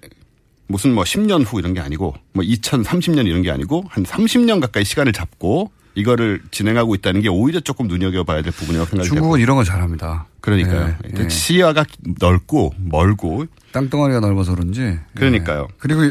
무슨 0.67 0.95
뭐 0.95 1.05
10년 1.05 1.45
후 1.47 1.59
이런 1.59 1.75
게 1.75 1.81
아니고 1.81 2.15
뭐 2.33 2.45
2030년 2.45 3.27
이런 3.27 3.43
게 3.43 3.51
아니고 3.51 3.85
한 3.89 4.05
30년 4.05 4.61
가까이 4.61 4.85
시간을 4.85 5.13
잡고 5.13 5.71
이거를 5.95 6.43
진행하고 6.51 6.95
있다는 6.97 7.21
게 7.21 7.29
오히려 7.29 7.61
조금 7.61 7.87
눈여겨봐야 7.87 8.43
될 8.43 8.53
부분이라고 8.53 8.89
생각이 8.91 9.09
중국은 9.09 9.39
되고. 9.39 9.43
이런 9.43 9.57
거 9.57 9.65
잘합니다. 9.65 10.27
그러니까요. 10.41 10.97
예, 11.17 11.25
예. 11.25 11.29
시야가 11.29 11.85
넓고 12.21 12.75
멀고 12.79 13.47
땅덩어리가 13.73 14.21
넓어서 14.21 14.55
그런지. 14.55 14.99
그러니까요. 15.15 15.69
예. 15.71 15.75
그리고 15.79 16.03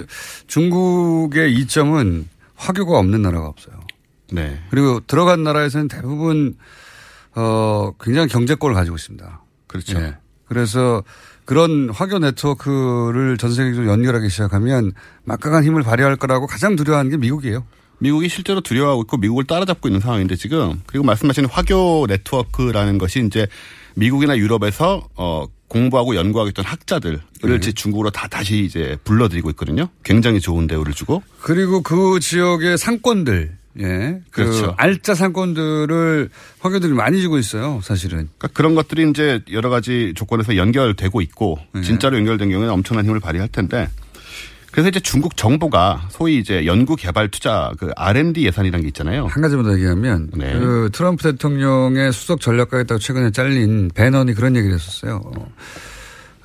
중국의 0.47 1.53
이점은 1.55 2.27
화교가 2.55 2.97
없는 2.97 3.21
나라가 3.21 3.47
없어요. 3.47 3.79
네. 4.31 4.59
그리고 4.69 5.01
들어간 5.05 5.43
나라에서는 5.43 5.89
대부분 5.89 6.55
어 7.36 7.91
굉장히 7.99 8.27
경제권을 8.29 8.75
가지고 8.75 8.95
있습니다. 8.95 9.41
그렇죠. 9.67 9.99
예. 9.99 10.15
그래서 10.45 11.03
그런 11.45 11.89
화교 11.89 12.19
네트워크를 12.19 13.38
전 13.38 13.53
세계적으로 13.53 13.91
연결하기 13.91 14.29
시작하면 14.29 14.93
막강한 15.25 15.63
힘을 15.65 15.84
발휘할 15.84 16.15
거라고 16.15 16.47
가장 16.47 16.75
두려워하는 16.75 17.11
게 17.11 17.17
미국이에요. 17.17 17.65
미국이 18.03 18.27
실제로 18.27 18.59
두려워하고 18.59 19.03
있고 19.03 19.15
미국을 19.15 19.45
따라잡고 19.45 19.87
있는 19.87 20.01
상황인데 20.01 20.35
지금 20.35 20.81
그리고 20.85 21.05
말씀하신 21.05 21.45
화교 21.45 22.07
네트워크라는 22.09 22.97
것이 22.97 23.23
이제 23.25 23.47
미국이나 23.95 24.37
유럽에서 24.37 25.07
어 25.15 25.45
공부하고 25.69 26.15
연구하고 26.15 26.49
있던 26.49 26.65
학자들을 26.65 27.21
네. 27.45 27.55
이제 27.55 27.71
중국으로 27.71 28.09
다 28.09 28.27
다시 28.27 28.59
이제 28.65 28.97
불러들이고 29.05 29.49
있거든요. 29.51 29.87
굉장히 30.03 30.41
좋은 30.41 30.67
대우를 30.67 30.93
주고 30.93 31.23
그리고 31.41 31.81
그 31.81 32.19
지역의 32.19 32.77
상권들, 32.77 33.57
예. 33.79 34.19
그 34.31 34.43
그렇죠. 34.43 34.75
알짜 34.77 35.15
상권들을 35.15 36.29
화교들이 36.59 36.91
많이 36.91 37.21
주고 37.21 37.37
있어요, 37.39 37.79
사실은. 37.83 38.27
그러니까 38.37 38.47
그런 38.49 38.75
것들이 38.75 39.09
이제 39.09 39.39
여러 39.51 39.69
가지 39.69 40.11
조건에서 40.15 40.57
연결되고 40.57 41.21
있고 41.21 41.57
네. 41.73 41.81
진짜로 41.81 42.17
연결된 42.17 42.49
경우에는 42.49 42.73
엄청난 42.73 43.05
힘을 43.05 43.21
발휘할 43.21 43.47
텐데 43.47 43.87
그래서 44.74 44.89
이제 44.89 44.99
중국 44.99 45.38
정부가 45.38 46.07
소위 46.09 46.39
이제 46.39 46.65
연구 46.65 46.95
개발 46.95 47.30
투자 47.30 47.71
그 47.78 47.91
R&D 47.95 48.43
예산이라는 48.47 48.82
게 48.82 48.88
있잖아요. 48.88 49.28
한 49.28 49.43
가지만 49.43 49.65
더 49.65 49.74
얘기하면 49.76 50.32
네. 50.34 50.51
그 50.53 50.89
트럼프 50.91 51.21
대통령의 51.21 52.11
수석 52.11 52.41
전략가였다고 52.41 52.97
최근에 52.97 53.30
잘린 53.30 53.91
배넌이 53.93 54.34
그런 54.34 54.55
얘기를 54.55 54.74
했었어요. 54.74 55.21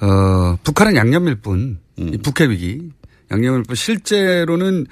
어, 0.03 0.59
북한은 0.62 0.95
양념일 0.95 1.37
뿐, 1.37 1.79
음. 1.99 2.12
이 2.12 2.18
북핵 2.18 2.51
위기 2.51 2.93
양념일 3.33 3.62
뿐 3.62 3.74
실제로는 3.74 4.87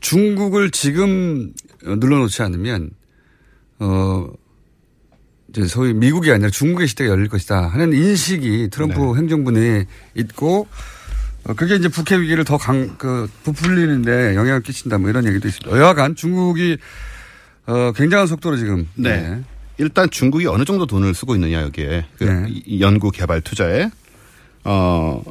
중국을 0.00 0.70
지금 0.70 1.54
어, 1.86 1.94
눌러놓지 1.96 2.42
않으면 2.42 2.90
어 3.78 4.26
이제 5.48 5.66
소위 5.66 5.94
미국이 5.94 6.30
아니라 6.30 6.50
중국의 6.50 6.86
시대가 6.86 7.12
열릴 7.12 7.28
것이다 7.28 7.68
하는 7.68 7.94
인식이 7.94 8.68
트럼프 8.70 9.00
네. 9.00 9.20
행정부 9.20 9.52
내에 9.52 9.86
있고 10.16 10.60
어, 10.60 10.93
그게 11.52 11.76
이제 11.76 11.88
북핵 11.88 12.20
위기를 12.20 12.44
더 12.44 12.56
강, 12.56 12.96
그, 12.96 13.28
부풀리는데 13.42 14.34
영향을 14.34 14.62
끼친다 14.62 14.98
뭐 14.98 15.10
이런 15.10 15.26
얘기도 15.26 15.46
있습니다. 15.46 15.78
여하간 15.78 16.16
중국이 16.16 16.78
어, 17.66 17.92
굉장한 17.92 18.26
속도로 18.26 18.56
지금. 18.56 18.88
네. 18.94 19.42
일단 19.78 20.08
중국이 20.08 20.46
어느 20.46 20.64
정도 20.64 20.86
돈을 20.86 21.14
쓰고 21.14 21.34
있느냐 21.34 21.62
여기에 21.62 22.06
그 22.16 22.24
네. 22.24 22.46
이 22.48 22.80
연구 22.80 23.10
개발 23.10 23.40
투자에 23.40 23.90
어 24.62 25.22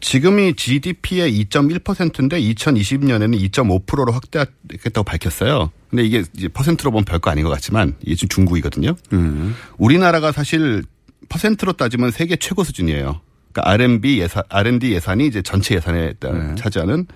지금이 0.00 0.54
GDP의 0.54 1.44
2.1%인데 1.44 2.40
2020년에는 2.40 3.50
2.5%로 3.50 4.12
확대하겠다고 4.12 5.04
밝혔어요. 5.04 5.70
근데 5.88 6.04
이게 6.04 6.24
이제 6.34 6.48
퍼센트로 6.48 6.90
보면 6.90 7.04
별거 7.04 7.30
아닌 7.30 7.44
것 7.44 7.50
같지만 7.50 7.94
이게 8.02 8.16
지금 8.16 8.28
중국이거든요. 8.28 8.96
음. 9.12 9.54
우리나라가 9.78 10.32
사실 10.32 10.82
퍼센트로 11.28 11.74
따지면 11.74 12.10
세계 12.10 12.36
최고 12.36 12.64
수준이에요. 12.64 13.20
그러니까 13.54 13.70
R&D 13.70 14.18
예산, 14.18 14.42
R&D 14.48 14.92
예산이 14.92 15.26
이제 15.26 15.40
전체 15.40 15.76
예산에 15.76 16.14
네. 16.20 16.54
차지하는 16.56 17.06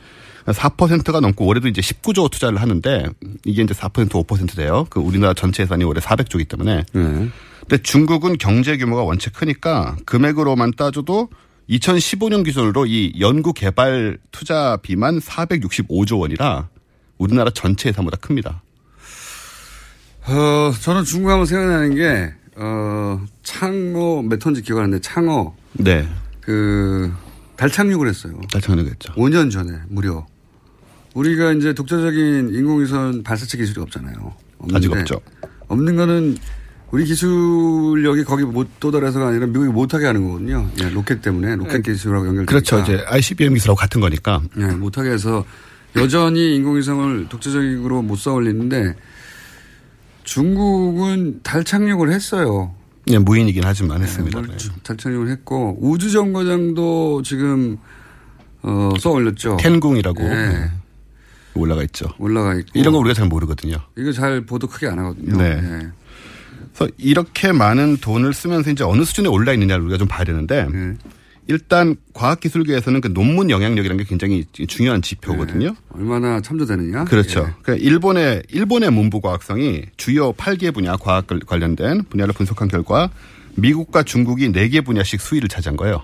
4%가 0.46 1.20
넘고 1.20 1.44
올해도 1.44 1.68
이제 1.68 1.82
19조 1.82 2.30
투자를 2.30 2.62
하는데 2.62 3.06
이게 3.44 3.62
이제 3.62 3.74
4% 3.74 4.08
5% 4.08 4.56
돼요. 4.56 4.86
그 4.88 5.00
우리나라 5.00 5.34
전체 5.34 5.64
예산이 5.64 5.84
올해 5.84 6.00
400조이기 6.00 6.48
때문에. 6.48 6.84
네. 6.92 7.28
근데 7.60 7.82
중국은 7.82 8.38
경제 8.38 8.78
규모가 8.78 9.02
원체 9.02 9.30
크니까 9.30 9.96
금액으로만 10.06 10.72
따져도 10.76 11.28
2015년 11.68 12.44
기준으로 12.44 12.86
이 12.86 13.12
연구 13.20 13.52
개발 13.52 14.16
투자비만 14.30 15.18
465조 15.18 16.20
원이라 16.20 16.68
우리나라 17.18 17.50
전체 17.50 17.90
예산보다 17.90 18.16
큽니다. 18.18 18.62
어, 20.28 20.72
저는 20.80 21.04
중국 21.04 21.30
하면 21.30 21.46
생각나는 21.46 21.94
게, 21.94 22.32
어, 22.56 23.20
창어, 23.42 24.22
몇 24.22 24.38
톤지 24.38 24.62
기억 24.62 24.78
안 24.78 24.84
나는데, 24.84 25.00
창어. 25.00 25.54
네. 25.72 26.06
그, 26.48 27.12
달 27.56 27.68
착륙을 27.68 28.08
했어요. 28.08 28.40
달 28.50 28.62
착륙 28.62 28.86
했죠. 28.86 29.12
5년 29.16 29.50
전에, 29.50 29.70
무려. 29.90 30.26
우리가 31.12 31.52
이제 31.52 31.74
독자적인 31.74 32.54
인공위성 32.54 33.22
발사체 33.22 33.58
기술이 33.58 33.82
없잖아요. 33.82 34.34
아직 34.72 34.90
없죠. 34.90 35.20
없는 35.66 35.96
거는 35.96 36.38
우리 36.90 37.04
기술력이 37.04 38.24
거기 38.24 38.44
못 38.44 38.66
도달해서가 38.80 39.28
아니라 39.28 39.46
미국이 39.46 39.70
못하게 39.70 40.06
하는 40.06 40.24
거거든요. 40.24 40.70
예, 40.80 40.88
로켓 40.88 41.20
때문에, 41.20 41.56
로켓 41.56 41.82
기술하고 41.82 42.26
연결되니까. 42.28 42.50
그렇죠. 42.50 42.78
이제 42.78 43.04
ICBM 43.08 43.52
기술하고 43.52 43.76
같은 43.76 44.00
거니까. 44.00 44.40
예, 44.56 44.64
못하게 44.68 45.10
해서 45.10 45.44
여전히 45.96 46.56
인공위성을 46.56 47.28
독자적으로 47.28 48.00
못 48.00 48.16
쏘올리는데 48.16 48.94
중국은 50.24 51.40
달 51.42 51.62
착륙을 51.62 52.10
했어요. 52.10 52.74
예, 53.10 53.18
무인이긴 53.18 53.64
하지만 53.64 54.02
했습니다. 54.02 54.40
네, 54.40 54.48
달 54.82 54.96
착륙을 54.96 55.28
했고 55.30 55.78
우주정거장도 55.80 57.22
지금 57.22 57.78
어, 58.62 58.90
쏘올렸죠. 58.98 59.56
텐궁이라고 59.60 60.22
네. 60.22 60.70
올라가 61.54 61.82
있죠. 61.84 62.06
올라가 62.18 62.54
있고 62.54 62.70
이런 62.74 62.92
거 62.92 62.98
우리가 62.98 63.14
잘 63.14 63.26
모르거든요. 63.26 63.76
이거 63.96 64.12
잘 64.12 64.42
보도 64.42 64.66
크게 64.66 64.86
안 64.88 64.98
하거든요. 64.98 65.36
네. 65.36 65.60
네. 65.60 65.88
그래서 66.74 66.92
이렇게 66.98 67.52
많은 67.52 67.96
돈을 67.98 68.34
쓰면서 68.34 68.70
이제 68.70 68.84
어느 68.84 69.02
수준에 69.04 69.28
올라 69.28 69.52
있느냐를 69.52 69.84
우리가 69.84 69.98
좀 69.98 70.06
봐야 70.06 70.24
되는데 70.24 70.66
네. 70.70 70.94
일단 71.48 71.96
과학기술계에서는 72.12 73.00
그 73.00 73.12
논문 73.12 73.48
영향력이라는 73.48 74.04
게 74.04 74.08
굉장히 74.08 74.44
중요한 74.68 75.00
지표거든요. 75.00 75.74
얼마나 75.88 76.40
참조되느냐? 76.42 77.06
그렇죠. 77.06 77.40
예. 77.40 77.54
그러니까 77.62 77.86
일본의 77.86 78.42
일본의 78.50 78.90
문부과학성이 78.90 79.82
주요 79.96 80.32
8개 80.34 80.72
분야 80.74 80.96
과학 80.96 81.26
관련된 81.46 82.04
분야를 82.10 82.34
분석한 82.34 82.68
결과 82.68 83.10
미국과 83.56 84.02
중국이 84.02 84.52
4개 84.52 84.84
분야씩 84.84 85.20
수위를 85.20 85.48
차지한 85.48 85.78
거예요. 85.78 86.02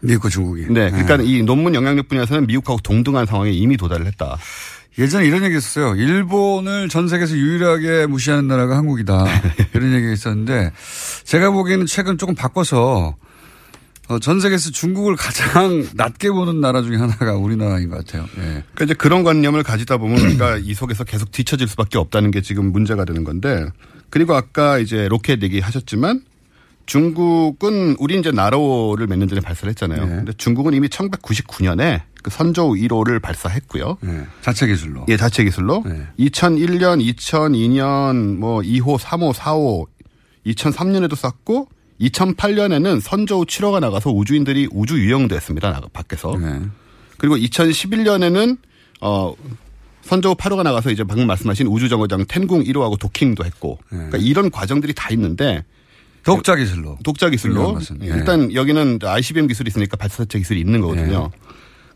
미국과 0.00 0.30
중국이. 0.30 0.62
네. 0.70 0.90
그러니까 0.90 1.16
이 1.22 1.42
논문 1.42 1.74
영향력 1.74 2.08
분야에서는 2.08 2.46
미국하고 2.46 2.80
동등한 2.82 3.26
상황에 3.26 3.50
이미 3.50 3.76
도달을 3.76 4.06
했다. 4.06 4.38
예전에 4.98 5.26
이런 5.26 5.42
얘기 5.44 5.56
했었어요. 5.56 5.94
일본을 5.96 6.88
전 6.88 7.08
세계에서 7.08 7.34
유일하게 7.36 8.06
무시하는 8.06 8.46
나라가 8.46 8.76
한국이다. 8.78 9.26
이런 9.74 9.92
얘기가 9.92 10.12
있었는데 10.12 10.72
제가 11.24 11.50
보기에는 11.50 11.84
최근 11.86 12.16
조금 12.16 12.34
바꿔서 12.34 13.16
어, 14.08 14.18
전 14.18 14.38
세계에서 14.40 14.70
중국을 14.70 15.16
가장 15.16 15.86
낮게 15.94 16.30
보는 16.30 16.60
나라 16.60 16.82
중에 16.82 16.96
하나가 16.96 17.34
우리나라인 17.34 17.88
것 17.88 18.04
같아요. 18.04 18.26
예. 18.36 18.42
그러니까 18.74 18.84
이제 18.84 18.94
그런 18.94 19.24
관념을 19.24 19.62
가지다 19.62 19.96
보면 19.96 20.20
우리가 20.20 20.58
이 20.58 20.74
속에서 20.74 21.04
계속 21.04 21.30
뒤처질 21.32 21.66
수밖에 21.68 21.96
없다는 21.98 22.30
게 22.30 22.40
지금 22.42 22.70
문제가 22.72 23.04
되는 23.06 23.24
건데 23.24 23.66
그리고 24.10 24.34
아까 24.34 24.78
이제 24.78 25.08
로켓 25.08 25.42
얘기 25.42 25.60
하셨지만 25.60 26.22
중국은 26.86 27.96
우리 27.98 28.18
이제 28.18 28.30
나로를 28.30 29.06
몇 29.06 29.16
년 29.16 29.26
전에 29.26 29.40
발사를 29.40 29.70
했잖아요. 29.70 30.04
네. 30.04 30.16
근데 30.16 30.32
중국은 30.34 30.74
이미 30.74 30.88
1999년에 30.88 32.02
그 32.22 32.30
선저우 32.30 32.74
1호를 32.74 33.22
발사했고요. 33.22 33.96
예. 34.04 34.26
자체 34.42 34.66
기술로. 34.66 35.06
예, 35.08 35.16
자체 35.16 35.44
기술로. 35.44 35.82
네. 35.86 36.06
2001년, 36.18 37.00
2002년 37.14 38.36
뭐 38.36 38.60
2호, 38.60 38.98
3호, 38.98 39.32
4호, 39.32 39.86
2003년에도 40.46 41.16
쐈고 41.16 41.68
2008년에는 42.00 43.00
선저우 43.00 43.44
7호가 43.44 43.80
나가서 43.80 44.10
우주인들이 44.10 44.68
우주 44.72 44.98
유영도 44.98 45.34
했습니다. 45.34 45.80
밖에서. 45.92 46.36
네. 46.36 46.60
그리고 47.18 47.36
2011년에는 47.36 48.58
어 49.00 49.34
선저우 50.02 50.34
8호가 50.34 50.62
나가서 50.62 50.90
이제 50.90 51.04
방금 51.04 51.26
말씀하신 51.26 51.66
우주정거장 51.66 52.26
텐궁 52.28 52.64
1호하고 52.64 52.98
도킹도 52.98 53.44
했고 53.44 53.78
네. 53.90 53.96
그러니까 53.96 54.18
이런 54.18 54.50
과정들이 54.50 54.92
다 54.94 55.08
있는데 55.10 55.64
독자 56.24 56.56
기술로. 56.56 56.98
독자 57.04 57.28
기술로. 57.28 57.78
예, 58.02 58.10
네. 58.10 58.16
일단 58.16 58.52
여기는 58.52 58.98
ICBM 59.02 59.46
기술이 59.46 59.68
있으니까 59.68 59.96
발사체 59.96 60.38
기술이 60.38 60.58
있는 60.58 60.80
거거든요. 60.80 61.30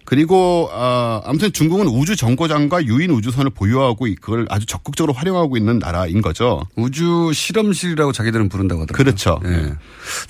그리고 0.08 0.70
아 0.72 1.20
아무튼 1.26 1.52
중국은 1.52 1.86
우주 1.86 2.16
정거장과 2.16 2.86
유인 2.86 3.10
우주선을 3.10 3.50
보유하고 3.50 4.06
이- 4.06 4.14
그걸 4.14 4.46
아주 4.48 4.64
적극적으로 4.64 5.12
활용하고 5.12 5.58
있는 5.58 5.78
나라인 5.78 6.22
거죠. 6.22 6.62
우주 6.76 7.30
실험실이라고 7.34 8.12
자기들은 8.12 8.48
부른다고 8.48 8.80
하더라고요. 8.82 9.04
그렇죠. 9.04 9.38
예. 9.44 9.74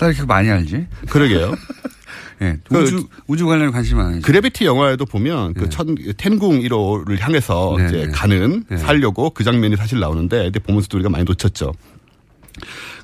나 0.00 0.08
이렇게 0.08 0.24
많이 0.24 0.50
알지? 0.50 0.88
그러게요. 1.08 1.54
예. 2.42 2.58
그 2.68 2.76
우주, 2.76 3.06
우주 3.28 3.46
관련 3.46 3.70
관심 3.70 3.98
많으죠. 3.98 4.22
그래비티 4.26 4.64
영화에도 4.64 5.04
보면 5.06 5.54
그 5.54 5.68
천, 5.68 5.94
텐궁 6.16 6.58
1호를 6.62 7.20
향해서 7.20 7.76
네, 7.78 7.86
이제 7.86 7.96
네. 8.06 8.08
가는 8.12 8.64
네. 8.68 8.78
살려고 8.78 9.30
그 9.30 9.44
장면이 9.44 9.76
사실 9.76 10.00
나오는데 10.00 10.50
보면서도 10.50 10.96
우리가 10.96 11.08
많이 11.08 11.22
놓쳤죠. 11.22 11.72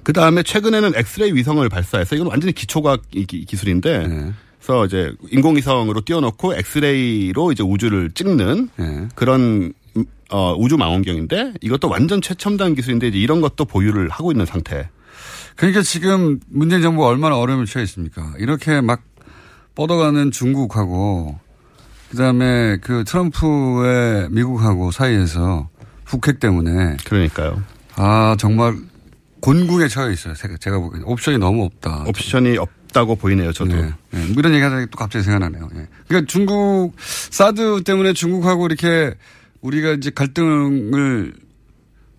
그 0.02 0.12
다음에 0.12 0.42
최근에는 0.42 0.94
엑스레이 0.96 1.32
위성을 1.34 1.68
발사해서 1.68 2.16
이건 2.16 2.26
완전히 2.26 2.52
기초과학 2.52 3.02
기- 3.12 3.26
기술인데 3.44 4.08
네. 4.08 4.32
그래서 4.64 4.86
이제 4.86 5.14
인공위성으로 5.30 6.00
띄워놓고 6.06 6.54
엑스레이로 6.54 7.52
이제 7.52 7.62
우주를 7.62 8.12
찍는 8.12 8.70
네. 8.76 9.08
그런 9.14 9.74
음, 9.96 10.04
어, 10.30 10.54
우주 10.56 10.78
망원경인데 10.78 11.54
이것도 11.60 11.90
완전 11.90 12.22
최첨단 12.22 12.74
기술인데 12.74 13.08
이제 13.08 13.18
이런 13.18 13.42
것도 13.42 13.66
보유를 13.66 14.08
하고 14.08 14.32
있는 14.32 14.46
상태. 14.46 14.88
그러니까 15.56 15.82
지금 15.82 16.40
문재인 16.48 16.80
정부가 16.80 17.08
얼마나 17.08 17.36
어려움을 17.36 17.66
처해 17.66 17.82
있습니까? 17.84 18.32
이렇게 18.38 18.80
막 18.80 19.02
뻗어가는 19.74 20.30
중국하고 20.30 21.38
그다음에 22.10 22.78
그 22.78 23.04
트럼프의 23.04 24.28
미국하고 24.30 24.90
사이에서 24.90 25.68
북핵 26.04 26.40
때문에 26.40 26.96
그러니까요. 27.04 27.62
아 27.96 28.34
정말 28.38 28.76
곤궁에 29.40 29.88
처해 29.88 30.12
있어요. 30.14 30.32
제가, 30.34 30.56
제가 30.56 30.78
보기엔 30.78 31.04
옵션이 31.04 31.36
너무 31.38 31.64
없다. 31.64 32.04
옵션이 32.08 32.56
없 32.56 32.70
다고 32.94 33.16
보이네요. 33.16 33.52
저도. 33.52 33.74
네. 33.74 33.92
네. 34.10 34.26
뭐 34.28 34.36
이런 34.38 34.54
얘기하다가 34.54 34.86
또 34.86 34.96
갑자기 34.96 35.24
생각나네요. 35.24 35.68
예. 35.74 35.88
그러니까 36.08 36.30
중국 36.30 36.94
사드 36.98 37.82
때문에 37.84 38.14
중국하고 38.14 38.66
이렇게 38.66 39.14
우리가 39.60 39.92
이제 39.92 40.10
갈등을 40.10 41.34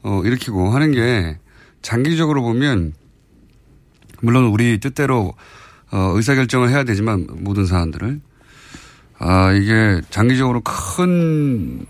어, 0.04 0.22
일으키고 0.24 0.70
하는 0.70 0.92
게 0.92 1.40
장기적으로 1.82 2.44
보면 2.44 2.94
물론 4.22 4.46
우리 4.46 4.80
뜻대로 4.80 5.34
어, 5.92 6.12
의사결정을 6.16 6.70
해야 6.70 6.84
되지만 6.84 7.26
모든 7.32 7.66
사안들을 7.66 8.20
아 9.18 9.54
이게 9.54 10.02
장기적으로 10.10 10.62
큰 10.62 11.86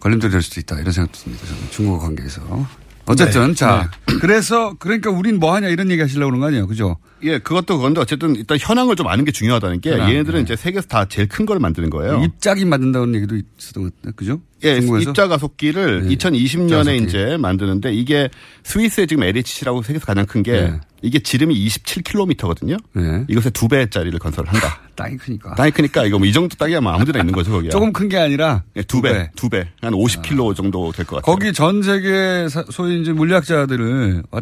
걸림돌이 0.00 0.30
될 0.30 0.42
수도 0.42 0.60
있다 0.60 0.78
이런 0.78 0.92
생각도 0.92 1.18
듭니다. 1.18 1.46
저는 1.46 1.70
중국과 1.70 2.06
관계에서 2.06 2.68
어쨌든 3.08 3.48
네. 3.48 3.54
자 3.54 3.90
그래서 4.20 4.74
그러니까 4.78 5.10
우린 5.10 5.38
뭐 5.38 5.54
하냐 5.54 5.68
이런 5.68 5.90
얘기 5.90 6.00
하시려고 6.02 6.30
그런 6.30 6.40
거 6.40 6.46
아니에요, 6.46 6.66
그죠? 6.66 6.96
예, 7.22 7.38
그것도 7.38 7.78
그건데 7.78 8.00
어쨌든 8.00 8.36
일단 8.36 8.58
현황을 8.60 8.94
좀 8.94 9.08
아는 9.08 9.24
게 9.24 9.32
중요하다는 9.32 9.80
게 9.80 9.92
현황, 9.92 10.10
얘네들은 10.10 10.34
네. 10.38 10.42
이제 10.42 10.56
세계에서 10.56 10.86
다 10.86 11.04
제일 11.06 11.26
큰 11.28 11.46
걸 11.46 11.58
만드는 11.58 11.88
거예요. 11.90 12.22
입작이 12.24 12.64
만든다는 12.64 13.14
얘기도 13.14 13.36
있었던 13.58 13.84
것 13.84 14.16
그죠? 14.16 14.40
예, 14.64 14.80
중국에서? 14.80 15.10
입자 15.10 15.28
가속기를 15.28 16.08
네. 16.08 16.14
2020년에 16.16 16.70
가속기. 16.84 16.96
이제 17.04 17.36
만드는데 17.40 17.92
이게 17.94 18.28
스위스의 18.64 19.06
지금 19.06 19.22
LHC라고 19.24 19.82
세계에서 19.82 20.04
가장 20.06 20.26
큰게 20.26 20.52
네. 20.52 20.80
이게 21.02 21.18
지름이 21.20 21.54
27km거든요. 21.66 22.78
네. 22.92 23.24
이것의 23.28 23.50
두 23.52 23.68
배짜리를 23.68 24.18
건설을 24.18 24.52
한다. 24.52 24.80
땅이 24.98 25.16
크니까. 25.16 25.54
땅이 25.54 25.70
크니까 25.70 26.04
이거 26.04 26.18
뭐 26.18 26.26
이 26.28 26.32
정도 26.32 26.54
땅이야 26.56 26.80
뭐 26.80 26.92
아무데나 26.92 27.20
있는 27.20 27.32
거죠 27.32 27.50
거기야. 27.52 27.70
조금 27.70 27.92
큰 27.92 28.08
게 28.08 28.18
아니라 28.18 28.62
예, 28.76 28.82
두 28.82 29.00
배, 29.00 29.30
두 29.36 29.48
배, 29.48 29.68
한 29.80 29.92
50km 29.92 30.54
정도 30.56 30.92
될 30.92 31.04
것 31.06 31.16
같아요. 31.16 31.34
거기 31.34 31.52
전 31.52 31.82
세계 31.82 32.48
사- 32.48 32.64
소위 32.70 33.00
이제 33.00 33.12
물리학자들을 33.12 34.22
와- 34.30 34.40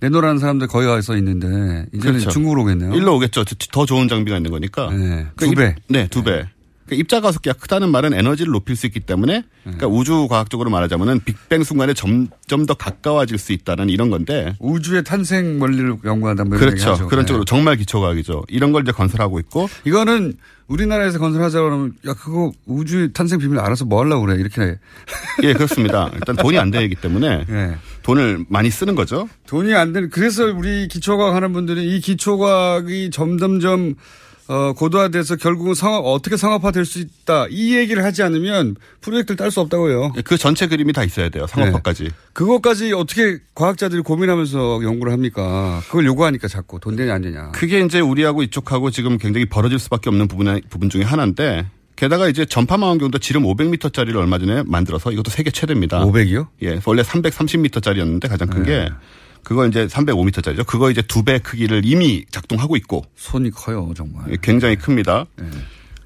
내놓으라는 0.00 0.38
사람들 0.38 0.66
거기 0.66 0.86
가서 0.86 1.16
있는데 1.16 1.46
이제는 1.94 2.18
그렇죠. 2.18 2.30
중국으로 2.30 2.62
오겠네요. 2.62 2.94
일로 2.94 3.16
오겠죠. 3.16 3.44
더- 3.44 3.54
더 3.72 3.86
좋은 3.86 4.08
장비가 4.08 4.36
있는 4.36 4.50
거니까. 4.50 4.90
네. 4.90 5.26
그두 5.36 5.52
입- 5.52 5.56
배. 5.56 5.74
네, 5.88 6.08
두 6.08 6.22
배. 6.22 6.46
그러니까 6.94 7.00
입자 7.00 7.20
가속기가 7.20 7.56
크다는 7.56 7.90
말은 7.90 8.14
에너지를 8.14 8.52
높일 8.52 8.76
수 8.76 8.86
있기 8.86 9.00
때문에 9.00 9.32
네. 9.38 9.44
그러니까 9.62 9.86
우주 9.88 10.26
과학적으로 10.28 10.70
말하자면은 10.70 11.20
빅뱅 11.24 11.64
순간에 11.64 11.92
점점 11.94 12.66
더 12.66 12.74
가까워질 12.74 13.38
수 13.38 13.52
있다는 13.52 13.88
이런 13.88 14.10
건데 14.10 14.54
우주의 14.60 15.02
탄생 15.04 15.60
원리를 15.60 15.96
연구한다 16.04 16.44
뭐 16.44 16.58
그렇죠. 16.58 17.06
그런 17.08 17.24
네. 17.24 17.26
쪽으로 17.26 17.44
정말 17.44 17.76
기초 17.76 18.00
과학이죠. 18.00 18.44
이런 18.48 18.72
걸 18.72 18.82
이제 18.82 18.92
건설하고 18.92 19.38
있고 19.40 19.68
이거는 19.84 20.34
우리나라에서 20.66 21.18
건설하자 21.18 21.60
그러면 21.60 21.92
야 22.06 22.14
그거 22.14 22.52
우주의 22.64 23.12
탄생 23.12 23.38
비밀 23.38 23.58
알아서 23.58 23.84
뭐 23.84 24.02
하려고 24.02 24.24
그래 24.24 24.40
이렇게 24.40 24.78
예, 25.42 25.52
그렇습니다. 25.52 26.10
일단 26.14 26.36
돈이 26.36 26.58
안 26.58 26.70
되기 26.70 26.94
때문에 26.94 27.44
네. 27.48 27.76
돈을 28.02 28.46
많이 28.48 28.70
쓰는 28.70 28.94
거죠. 28.94 29.28
돈이 29.46 29.74
안 29.74 29.92
되는 29.92 30.08
그래서 30.08 30.46
우리 30.46 30.88
기초과학 30.88 31.34
하는 31.34 31.52
분들이 31.52 31.94
이 31.96 32.00
기초과학이 32.00 33.10
점점점 33.10 33.94
어, 34.46 34.72
고도화돼서 34.74 35.36
결국은 35.36 35.74
상업, 35.74 36.04
어떻게 36.04 36.36
상업화될 36.36 36.84
수 36.84 36.98
있다. 36.98 37.46
이 37.48 37.76
얘기를 37.76 38.04
하지 38.04 38.22
않으면 38.22 38.76
프로젝트를 39.00 39.36
딸 39.36 39.50
수 39.50 39.60
없다고요. 39.60 40.12
예, 40.16 40.20
그 40.22 40.36
전체 40.36 40.66
그림이 40.66 40.92
다 40.92 41.02
있어야 41.02 41.28
돼요. 41.30 41.46
상업화까지. 41.46 42.10
그것까지 42.34 42.92
어떻게 42.92 43.38
과학자들이 43.54 44.02
고민하면서 44.02 44.82
연구를 44.82 45.12
합니까? 45.12 45.80
그걸 45.86 46.04
요구하니까 46.06 46.48
자꾸 46.48 46.78
돈 46.78 46.96
되냐 46.96 47.14
안 47.14 47.22
되냐. 47.22 47.52
그게 47.52 47.80
이제 47.80 48.00
우리하고 48.00 48.42
이쪽하고 48.42 48.90
지금 48.90 49.16
굉장히 49.16 49.46
벌어질 49.46 49.78
수밖에 49.78 50.10
없는 50.10 50.28
부분, 50.28 50.60
부분 50.68 50.90
중에 50.90 51.02
하나인데 51.02 51.66
게다가 51.96 52.28
이제 52.28 52.44
전파망원경도 52.44 53.18
지름 53.18 53.44
500m짜리를 53.44 54.14
얼마 54.16 54.38
전에 54.38 54.62
만들어서 54.66 55.12
이것도 55.12 55.30
세계 55.30 55.50
최대입니다. 55.50 56.04
500이요? 56.04 56.48
예, 56.64 56.80
원래 56.84 57.02
330m짜리였는데 57.02 58.28
가장 58.28 58.48
큰게 58.48 58.88
그거 59.44 59.66
이제 59.66 59.86
305m짜리죠. 59.86 60.66
그거 60.66 60.90
이제 60.90 61.02
두 61.02 61.22
배 61.22 61.38
크기를 61.38 61.82
이미 61.84 62.24
작동하고 62.30 62.76
있고 62.76 63.04
손이 63.16 63.50
커요 63.50 63.92
정말. 63.96 64.30
예, 64.32 64.36
굉장히 64.42 64.76
큽니다. 64.76 65.26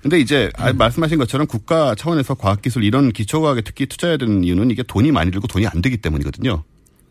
근데 0.02 0.20
이제 0.20 0.50
아, 0.56 0.72
말씀하신 0.72 1.18
것처럼 1.18 1.46
국가 1.48 1.94
차원에서 1.96 2.34
과학기술 2.34 2.84
이런 2.84 3.10
기초과학에 3.12 3.62
특히 3.62 3.86
투자해야 3.86 4.16
되는 4.16 4.44
이유는 4.44 4.70
이게 4.70 4.82
돈이 4.84 5.10
많이 5.10 5.30
들고 5.30 5.46
돈이 5.48 5.66
안 5.66 5.82
되기 5.82 5.96
때문이거든요. 5.96 6.62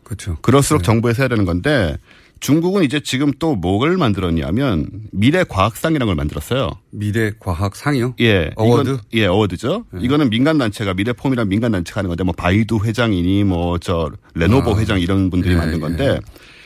그렇죠. 0.04 0.36
그럴수록 0.40 0.82
정부에서 0.84 1.22
해야 1.22 1.28
되는 1.28 1.44
건데 1.44 1.98
중국은 2.40 2.84
이제 2.84 3.00
지금 3.00 3.32
또 3.32 3.56
뭘 3.56 3.96
만들었냐면 3.96 4.88
미래 5.12 5.42
과학상이라는 5.44 6.06
걸 6.06 6.14
만들었어요. 6.14 6.70
미래 6.90 7.32
과학상이요? 7.38 8.14
예. 8.20 8.50
award? 8.56 8.90
이건- 8.90 9.00
예, 9.14 9.26
award죠. 9.26 9.84
이거는 10.00 10.30
민간 10.30 10.56
단체가 10.58 10.94
미래포럼이라는 10.94 11.48
민간 11.48 11.72
단체가 11.72 11.98
하는 11.98 12.08
건데 12.08 12.24
뭐 12.24 12.32
바이두 12.36 12.80
회장이니 12.84 13.44
뭐 13.44 13.78
저 13.78 14.10
레노버 14.34 14.74
아. 14.74 14.78
회장 14.78 15.00
이런 15.00 15.30
분들이 15.30 15.54
예, 15.54 15.58
만든 15.58 15.80
건데. 15.80 16.18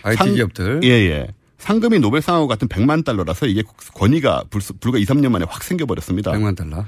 IT 0.03 0.17
상- 0.19 0.35
기업들. 0.35 0.81
예, 0.85 0.89
예. 0.89 1.29
상금이 1.59 2.01
노벨상하고 2.01 2.49
같은 2.49 2.67
100만 2.69 3.05
달러라서 3.05 3.47
이게 3.47 3.63
권위가 3.95 4.45
불- 4.51 4.61
불과 4.81 4.99
2, 4.99 5.05
3년 5.05 5.31
만에 5.31 5.45
확 5.49 5.63
생겨버렸습니다. 5.63 6.33
100만 6.33 6.57
달러. 6.57 6.85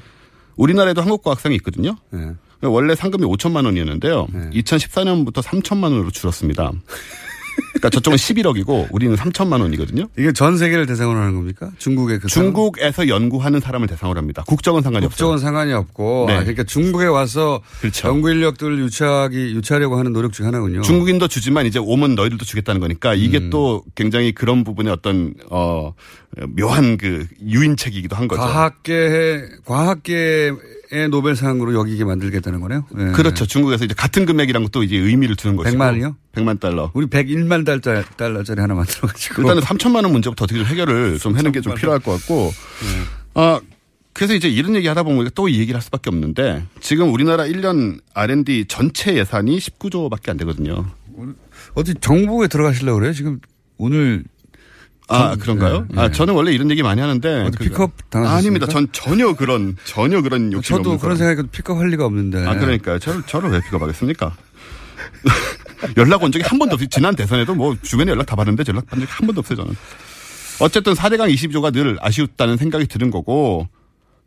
우리나라에도 0.56 1.00
한국과학상이 1.00 1.54
있거든요. 1.56 1.96
예. 2.14 2.32
원래 2.66 2.94
상금이 2.94 3.24
5천만 3.26 3.66
원이었는데요. 3.66 4.26
네. 4.32 4.50
2014년부터 4.62 5.42
3천만 5.42 5.84
원으로 5.84 6.10
줄었습니다. 6.10 6.72
그러니까 7.74 7.90
저쪽은 7.90 8.16
11억이고 8.16 8.88
우리는 8.90 9.14
3천만 9.16 9.60
원이거든요. 9.60 10.08
이게 10.18 10.32
전 10.32 10.56
세계를 10.56 10.86
대상으로 10.86 11.18
하는 11.18 11.34
겁니까? 11.34 11.70
중국의 11.78 12.20
그 12.20 12.28
중국에서 12.28 13.08
연구하는 13.08 13.60
사람을 13.60 13.86
대상으로 13.86 14.18
합니다. 14.18 14.42
국적은 14.46 14.82
상관이 14.82 15.06
없어요. 15.06 15.16
국적은 15.16 15.38
상관이 15.38 15.72
없고 15.72 16.24
네. 16.28 16.34
아, 16.34 16.40
그러니까 16.40 16.64
중국에 16.64 17.06
와서 17.06 17.60
그렇죠. 17.80 18.08
연구 18.08 18.30
인력들을 18.30 18.78
유치하기 18.78 19.36
유치하려고 19.56 19.98
하는 19.98 20.12
노력 20.12 20.32
중 20.32 20.46
하나군요. 20.46 20.82
중국인도 20.82 21.28
주지만 21.28 21.66
이제 21.66 21.78
오면 21.78 22.14
너희들도 22.14 22.44
주겠다는 22.44 22.80
거니까 22.80 23.14
이게 23.14 23.38
음. 23.38 23.50
또 23.50 23.84
굉장히 23.94 24.32
그런 24.32 24.64
부분에 24.64 24.90
어떤 24.90 25.34
어 25.50 25.92
묘한 26.48 26.96
그 26.96 27.26
유인책이기도 27.44 28.16
한 28.16 28.28
거죠. 28.28 28.42
과학계 28.42 29.42
과학계 29.64 30.52
의 30.94 31.08
노벨상으로 31.08 31.74
여기게 31.74 32.04
만들겠다는 32.04 32.60
거네요. 32.60 32.84
예. 32.98 33.04
그렇죠. 33.12 33.46
중국에서 33.46 33.84
이제 33.84 33.94
같은 33.94 34.24
금액이란 34.26 34.62
것도 34.62 34.84
이제 34.84 34.96
의미를 34.96 35.34
두는 35.34 35.56
것이고. 35.56 35.76
100만이요? 35.76 36.14
100만 36.32 36.60
달러. 36.60 36.90
우리 36.94 37.06
101만 37.06 37.66
달러, 37.66 38.02
달러짜리 38.16 38.60
하나 38.60 38.74
만들어가지고. 38.74 39.42
일단은 39.42 39.62
3천만 39.62 40.04
원 40.04 40.12
문제부터 40.12 40.44
어떻게 40.44 40.60
좀 40.60 40.66
해결을 40.68 41.18
좀 41.18 41.34
하는 41.36 41.50
게 41.50 41.60
좀 41.60 41.74
필요할 41.74 41.98
것 42.00 42.12
같고. 42.12 42.52
아, 43.34 43.60
그래서 44.12 44.34
이제 44.34 44.48
이런 44.48 44.76
얘기 44.76 44.86
하다 44.86 45.02
보면 45.02 45.30
또 45.34 45.48
이 45.48 45.58
얘기를 45.58 45.74
할 45.74 45.82
수밖에 45.82 46.10
없는데 46.10 46.64
지금 46.80 47.12
우리나라 47.12 47.44
1년 47.44 48.00
R&D 48.14 48.66
전체 48.68 49.16
예산이 49.16 49.58
19조밖에 49.58 50.28
안 50.28 50.36
되거든요. 50.36 50.86
어디 51.74 51.94
정부에 51.94 52.46
들어가시려고 52.46 52.98
그래요? 53.00 53.12
지금 53.12 53.40
오늘 53.78 54.22
아, 55.08 55.30
전- 55.30 55.38
그런가요? 55.38 55.86
네, 55.90 56.00
아, 56.00 56.08
네. 56.08 56.12
저는 56.14 56.34
원래 56.34 56.52
이런 56.52 56.70
얘기 56.70 56.82
많이 56.82 57.00
하는데. 57.00 57.50
그- 57.58 57.64
픽업 57.64 57.92
당하셨습니까? 58.10 58.36
아닙니다. 58.38 58.66
전 58.66 58.88
전혀 58.92 59.34
그런, 59.34 59.76
전혀 59.84 60.22
그런 60.22 60.52
욕심 60.52 60.76
저도 60.78 60.98
그런. 60.98 61.16
생각이 61.16 61.48
픽업 61.48 61.78
할 61.78 61.88
리가 61.88 62.04
없는데. 62.06 62.46
아, 62.46 62.54
그러니까요. 62.58 62.98
저를, 62.98 63.22
저를 63.26 63.50
왜 63.50 63.60
픽업하겠습니까? 63.60 64.34
연락 65.98 66.22
온 66.22 66.32
적이 66.32 66.44
한 66.46 66.58
번도 66.58 66.74
없어요. 66.74 66.88
지난 66.88 67.14
대선에도 67.14 67.54
뭐 67.54 67.76
주변에 67.82 68.10
연락 68.12 68.26
다 68.26 68.36
받았는데 68.36 68.64
연락 68.72 68.86
받은 68.86 69.00
적이 69.04 69.12
한 69.12 69.26
번도 69.26 69.40
없어요, 69.40 69.56
저는. 69.58 69.74
어쨌든 70.60 70.94
4대강 70.94 71.32
22조가 71.34 71.72
늘 71.72 71.98
아쉬웠다는 72.00 72.56
생각이 72.56 72.86
드는 72.86 73.10
거고, 73.10 73.68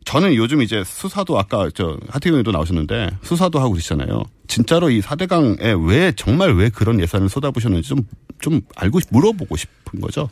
저는 0.04 0.34
요즘 0.36 0.62
이제 0.62 0.84
수사도 0.86 1.38
아까 1.38 1.68
저 1.74 1.98
하태경 2.08 2.34
의원도 2.34 2.52
나오셨는데 2.52 3.10
수사도 3.22 3.58
하고 3.58 3.72
그러시잖아요. 3.72 4.22
진짜로 4.46 4.90
이 4.90 5.00
4대강에 5.00 5.86
왜 5.88 6.12
정말 6.16 6.54
왜 6.54 6.68
그런 6.70 7.00
예산을 7.00 7.28
쏟아부셨는지 7.28 7.88
좀, 7.88 8.02
좀 8.40 8.60
알고 8.76 9.00
싶- 9.00 9.08
물어보고 9.10 9.56
싶은 9.56 10.00
거죠. 10.00 10.30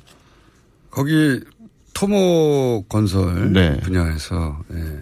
거기 1.01 1.40
토목 1.92 2.88
건설 2.88 3.53
네. 3.53 3.76
분야에서 3.80 4.59
예. 4.72 4.99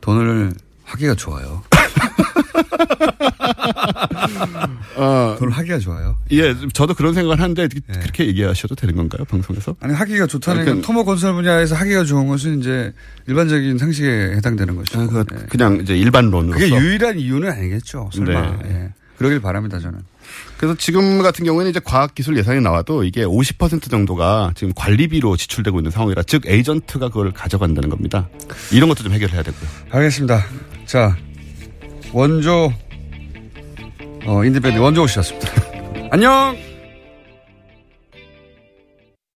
돈을 0.00 0.52
하기가 0.84 1.14
좋아요. 1.16 1.62
돈을 5.38 5.52
하기가 5.52 5.78
좋아요. 5.80 6.16
예, 6.30 6.54
저도 6.72 6.94
그런 6.94 7.12
생각을 7.12 7.42
하는데 7.42 7.68
그렇게 7.68 8.26
얘기하셔도 8.26 8.74
되는 8.74 8.96
건가요, 8.96 9.26
방송에서? 9.26 9.76
아니 9.80 9.92
하기가 9.92 10.26
좋다는 10.26 10.64
건 10.64 10.76
그- 10.76 10.82
토목 10.86 11.04
건설 11.04 11.34
분야에서 11.34 11.74
하기가 11.74 12.04
좋은 12.04 12.26
것은 12.26 12.60
이제 12.60 12.94
일반적인 13.26 13.76
상식에 13.76 14.32
해당되는 14.34 14.76
것이고. 14.76 15.08
그, 15.08 15.24
그냥 15.50 15.76
이제 15.82 15.94
일반론으로. 15.94 16.58
그게 16.58 16.70
유일한 16.70 17.18
이유는 17.18 17.52
아니겠죠. 17.52 18.08
설마. 18.14 18.62
네. 18.62 18.70
예. 18.70 18.94
그러길 19.18 19.40
바랍니다 19.42 19.78
저는. 19.78 19.98
그래서 20.58 20.76
지금 20.76 21.22
같은 21.22 21.44
경우에는 21.44 21.70
이제 21.70 21.80
과학기술 21.82 22.36
예산이 22.36 22.60
나와도 22.60 23.04
이게 23.04 23.24
50% 23.24 23.88
정도가 23.90 24.52
지금 24.56 24.72
관리비로 24.74 25.36
지출되고 25.36 25.78
있는 25.78 25.90
상황이라 25.92 26.24
즉 26.24 26.46
에이전트가 26.46 27.08
그걸 27.08 27.32
가져간다는 27.32 27.88
겁니다. 27.88 28.28
이런 28.72 28.88
것도 28.88 29.04
좀 29.04 29.12
해결해야 29.12 29.42
되고요. 29.44 29.70
알겠습니다. 29.90 30.44
자 30.84 31.16
원조 32.12 32.72
어, 34.26 34.44
인디밴드 34.44 34.78
원조 34.78 35.06
씨였습니다. 35.06 35.48
안녕! 36.10 36.67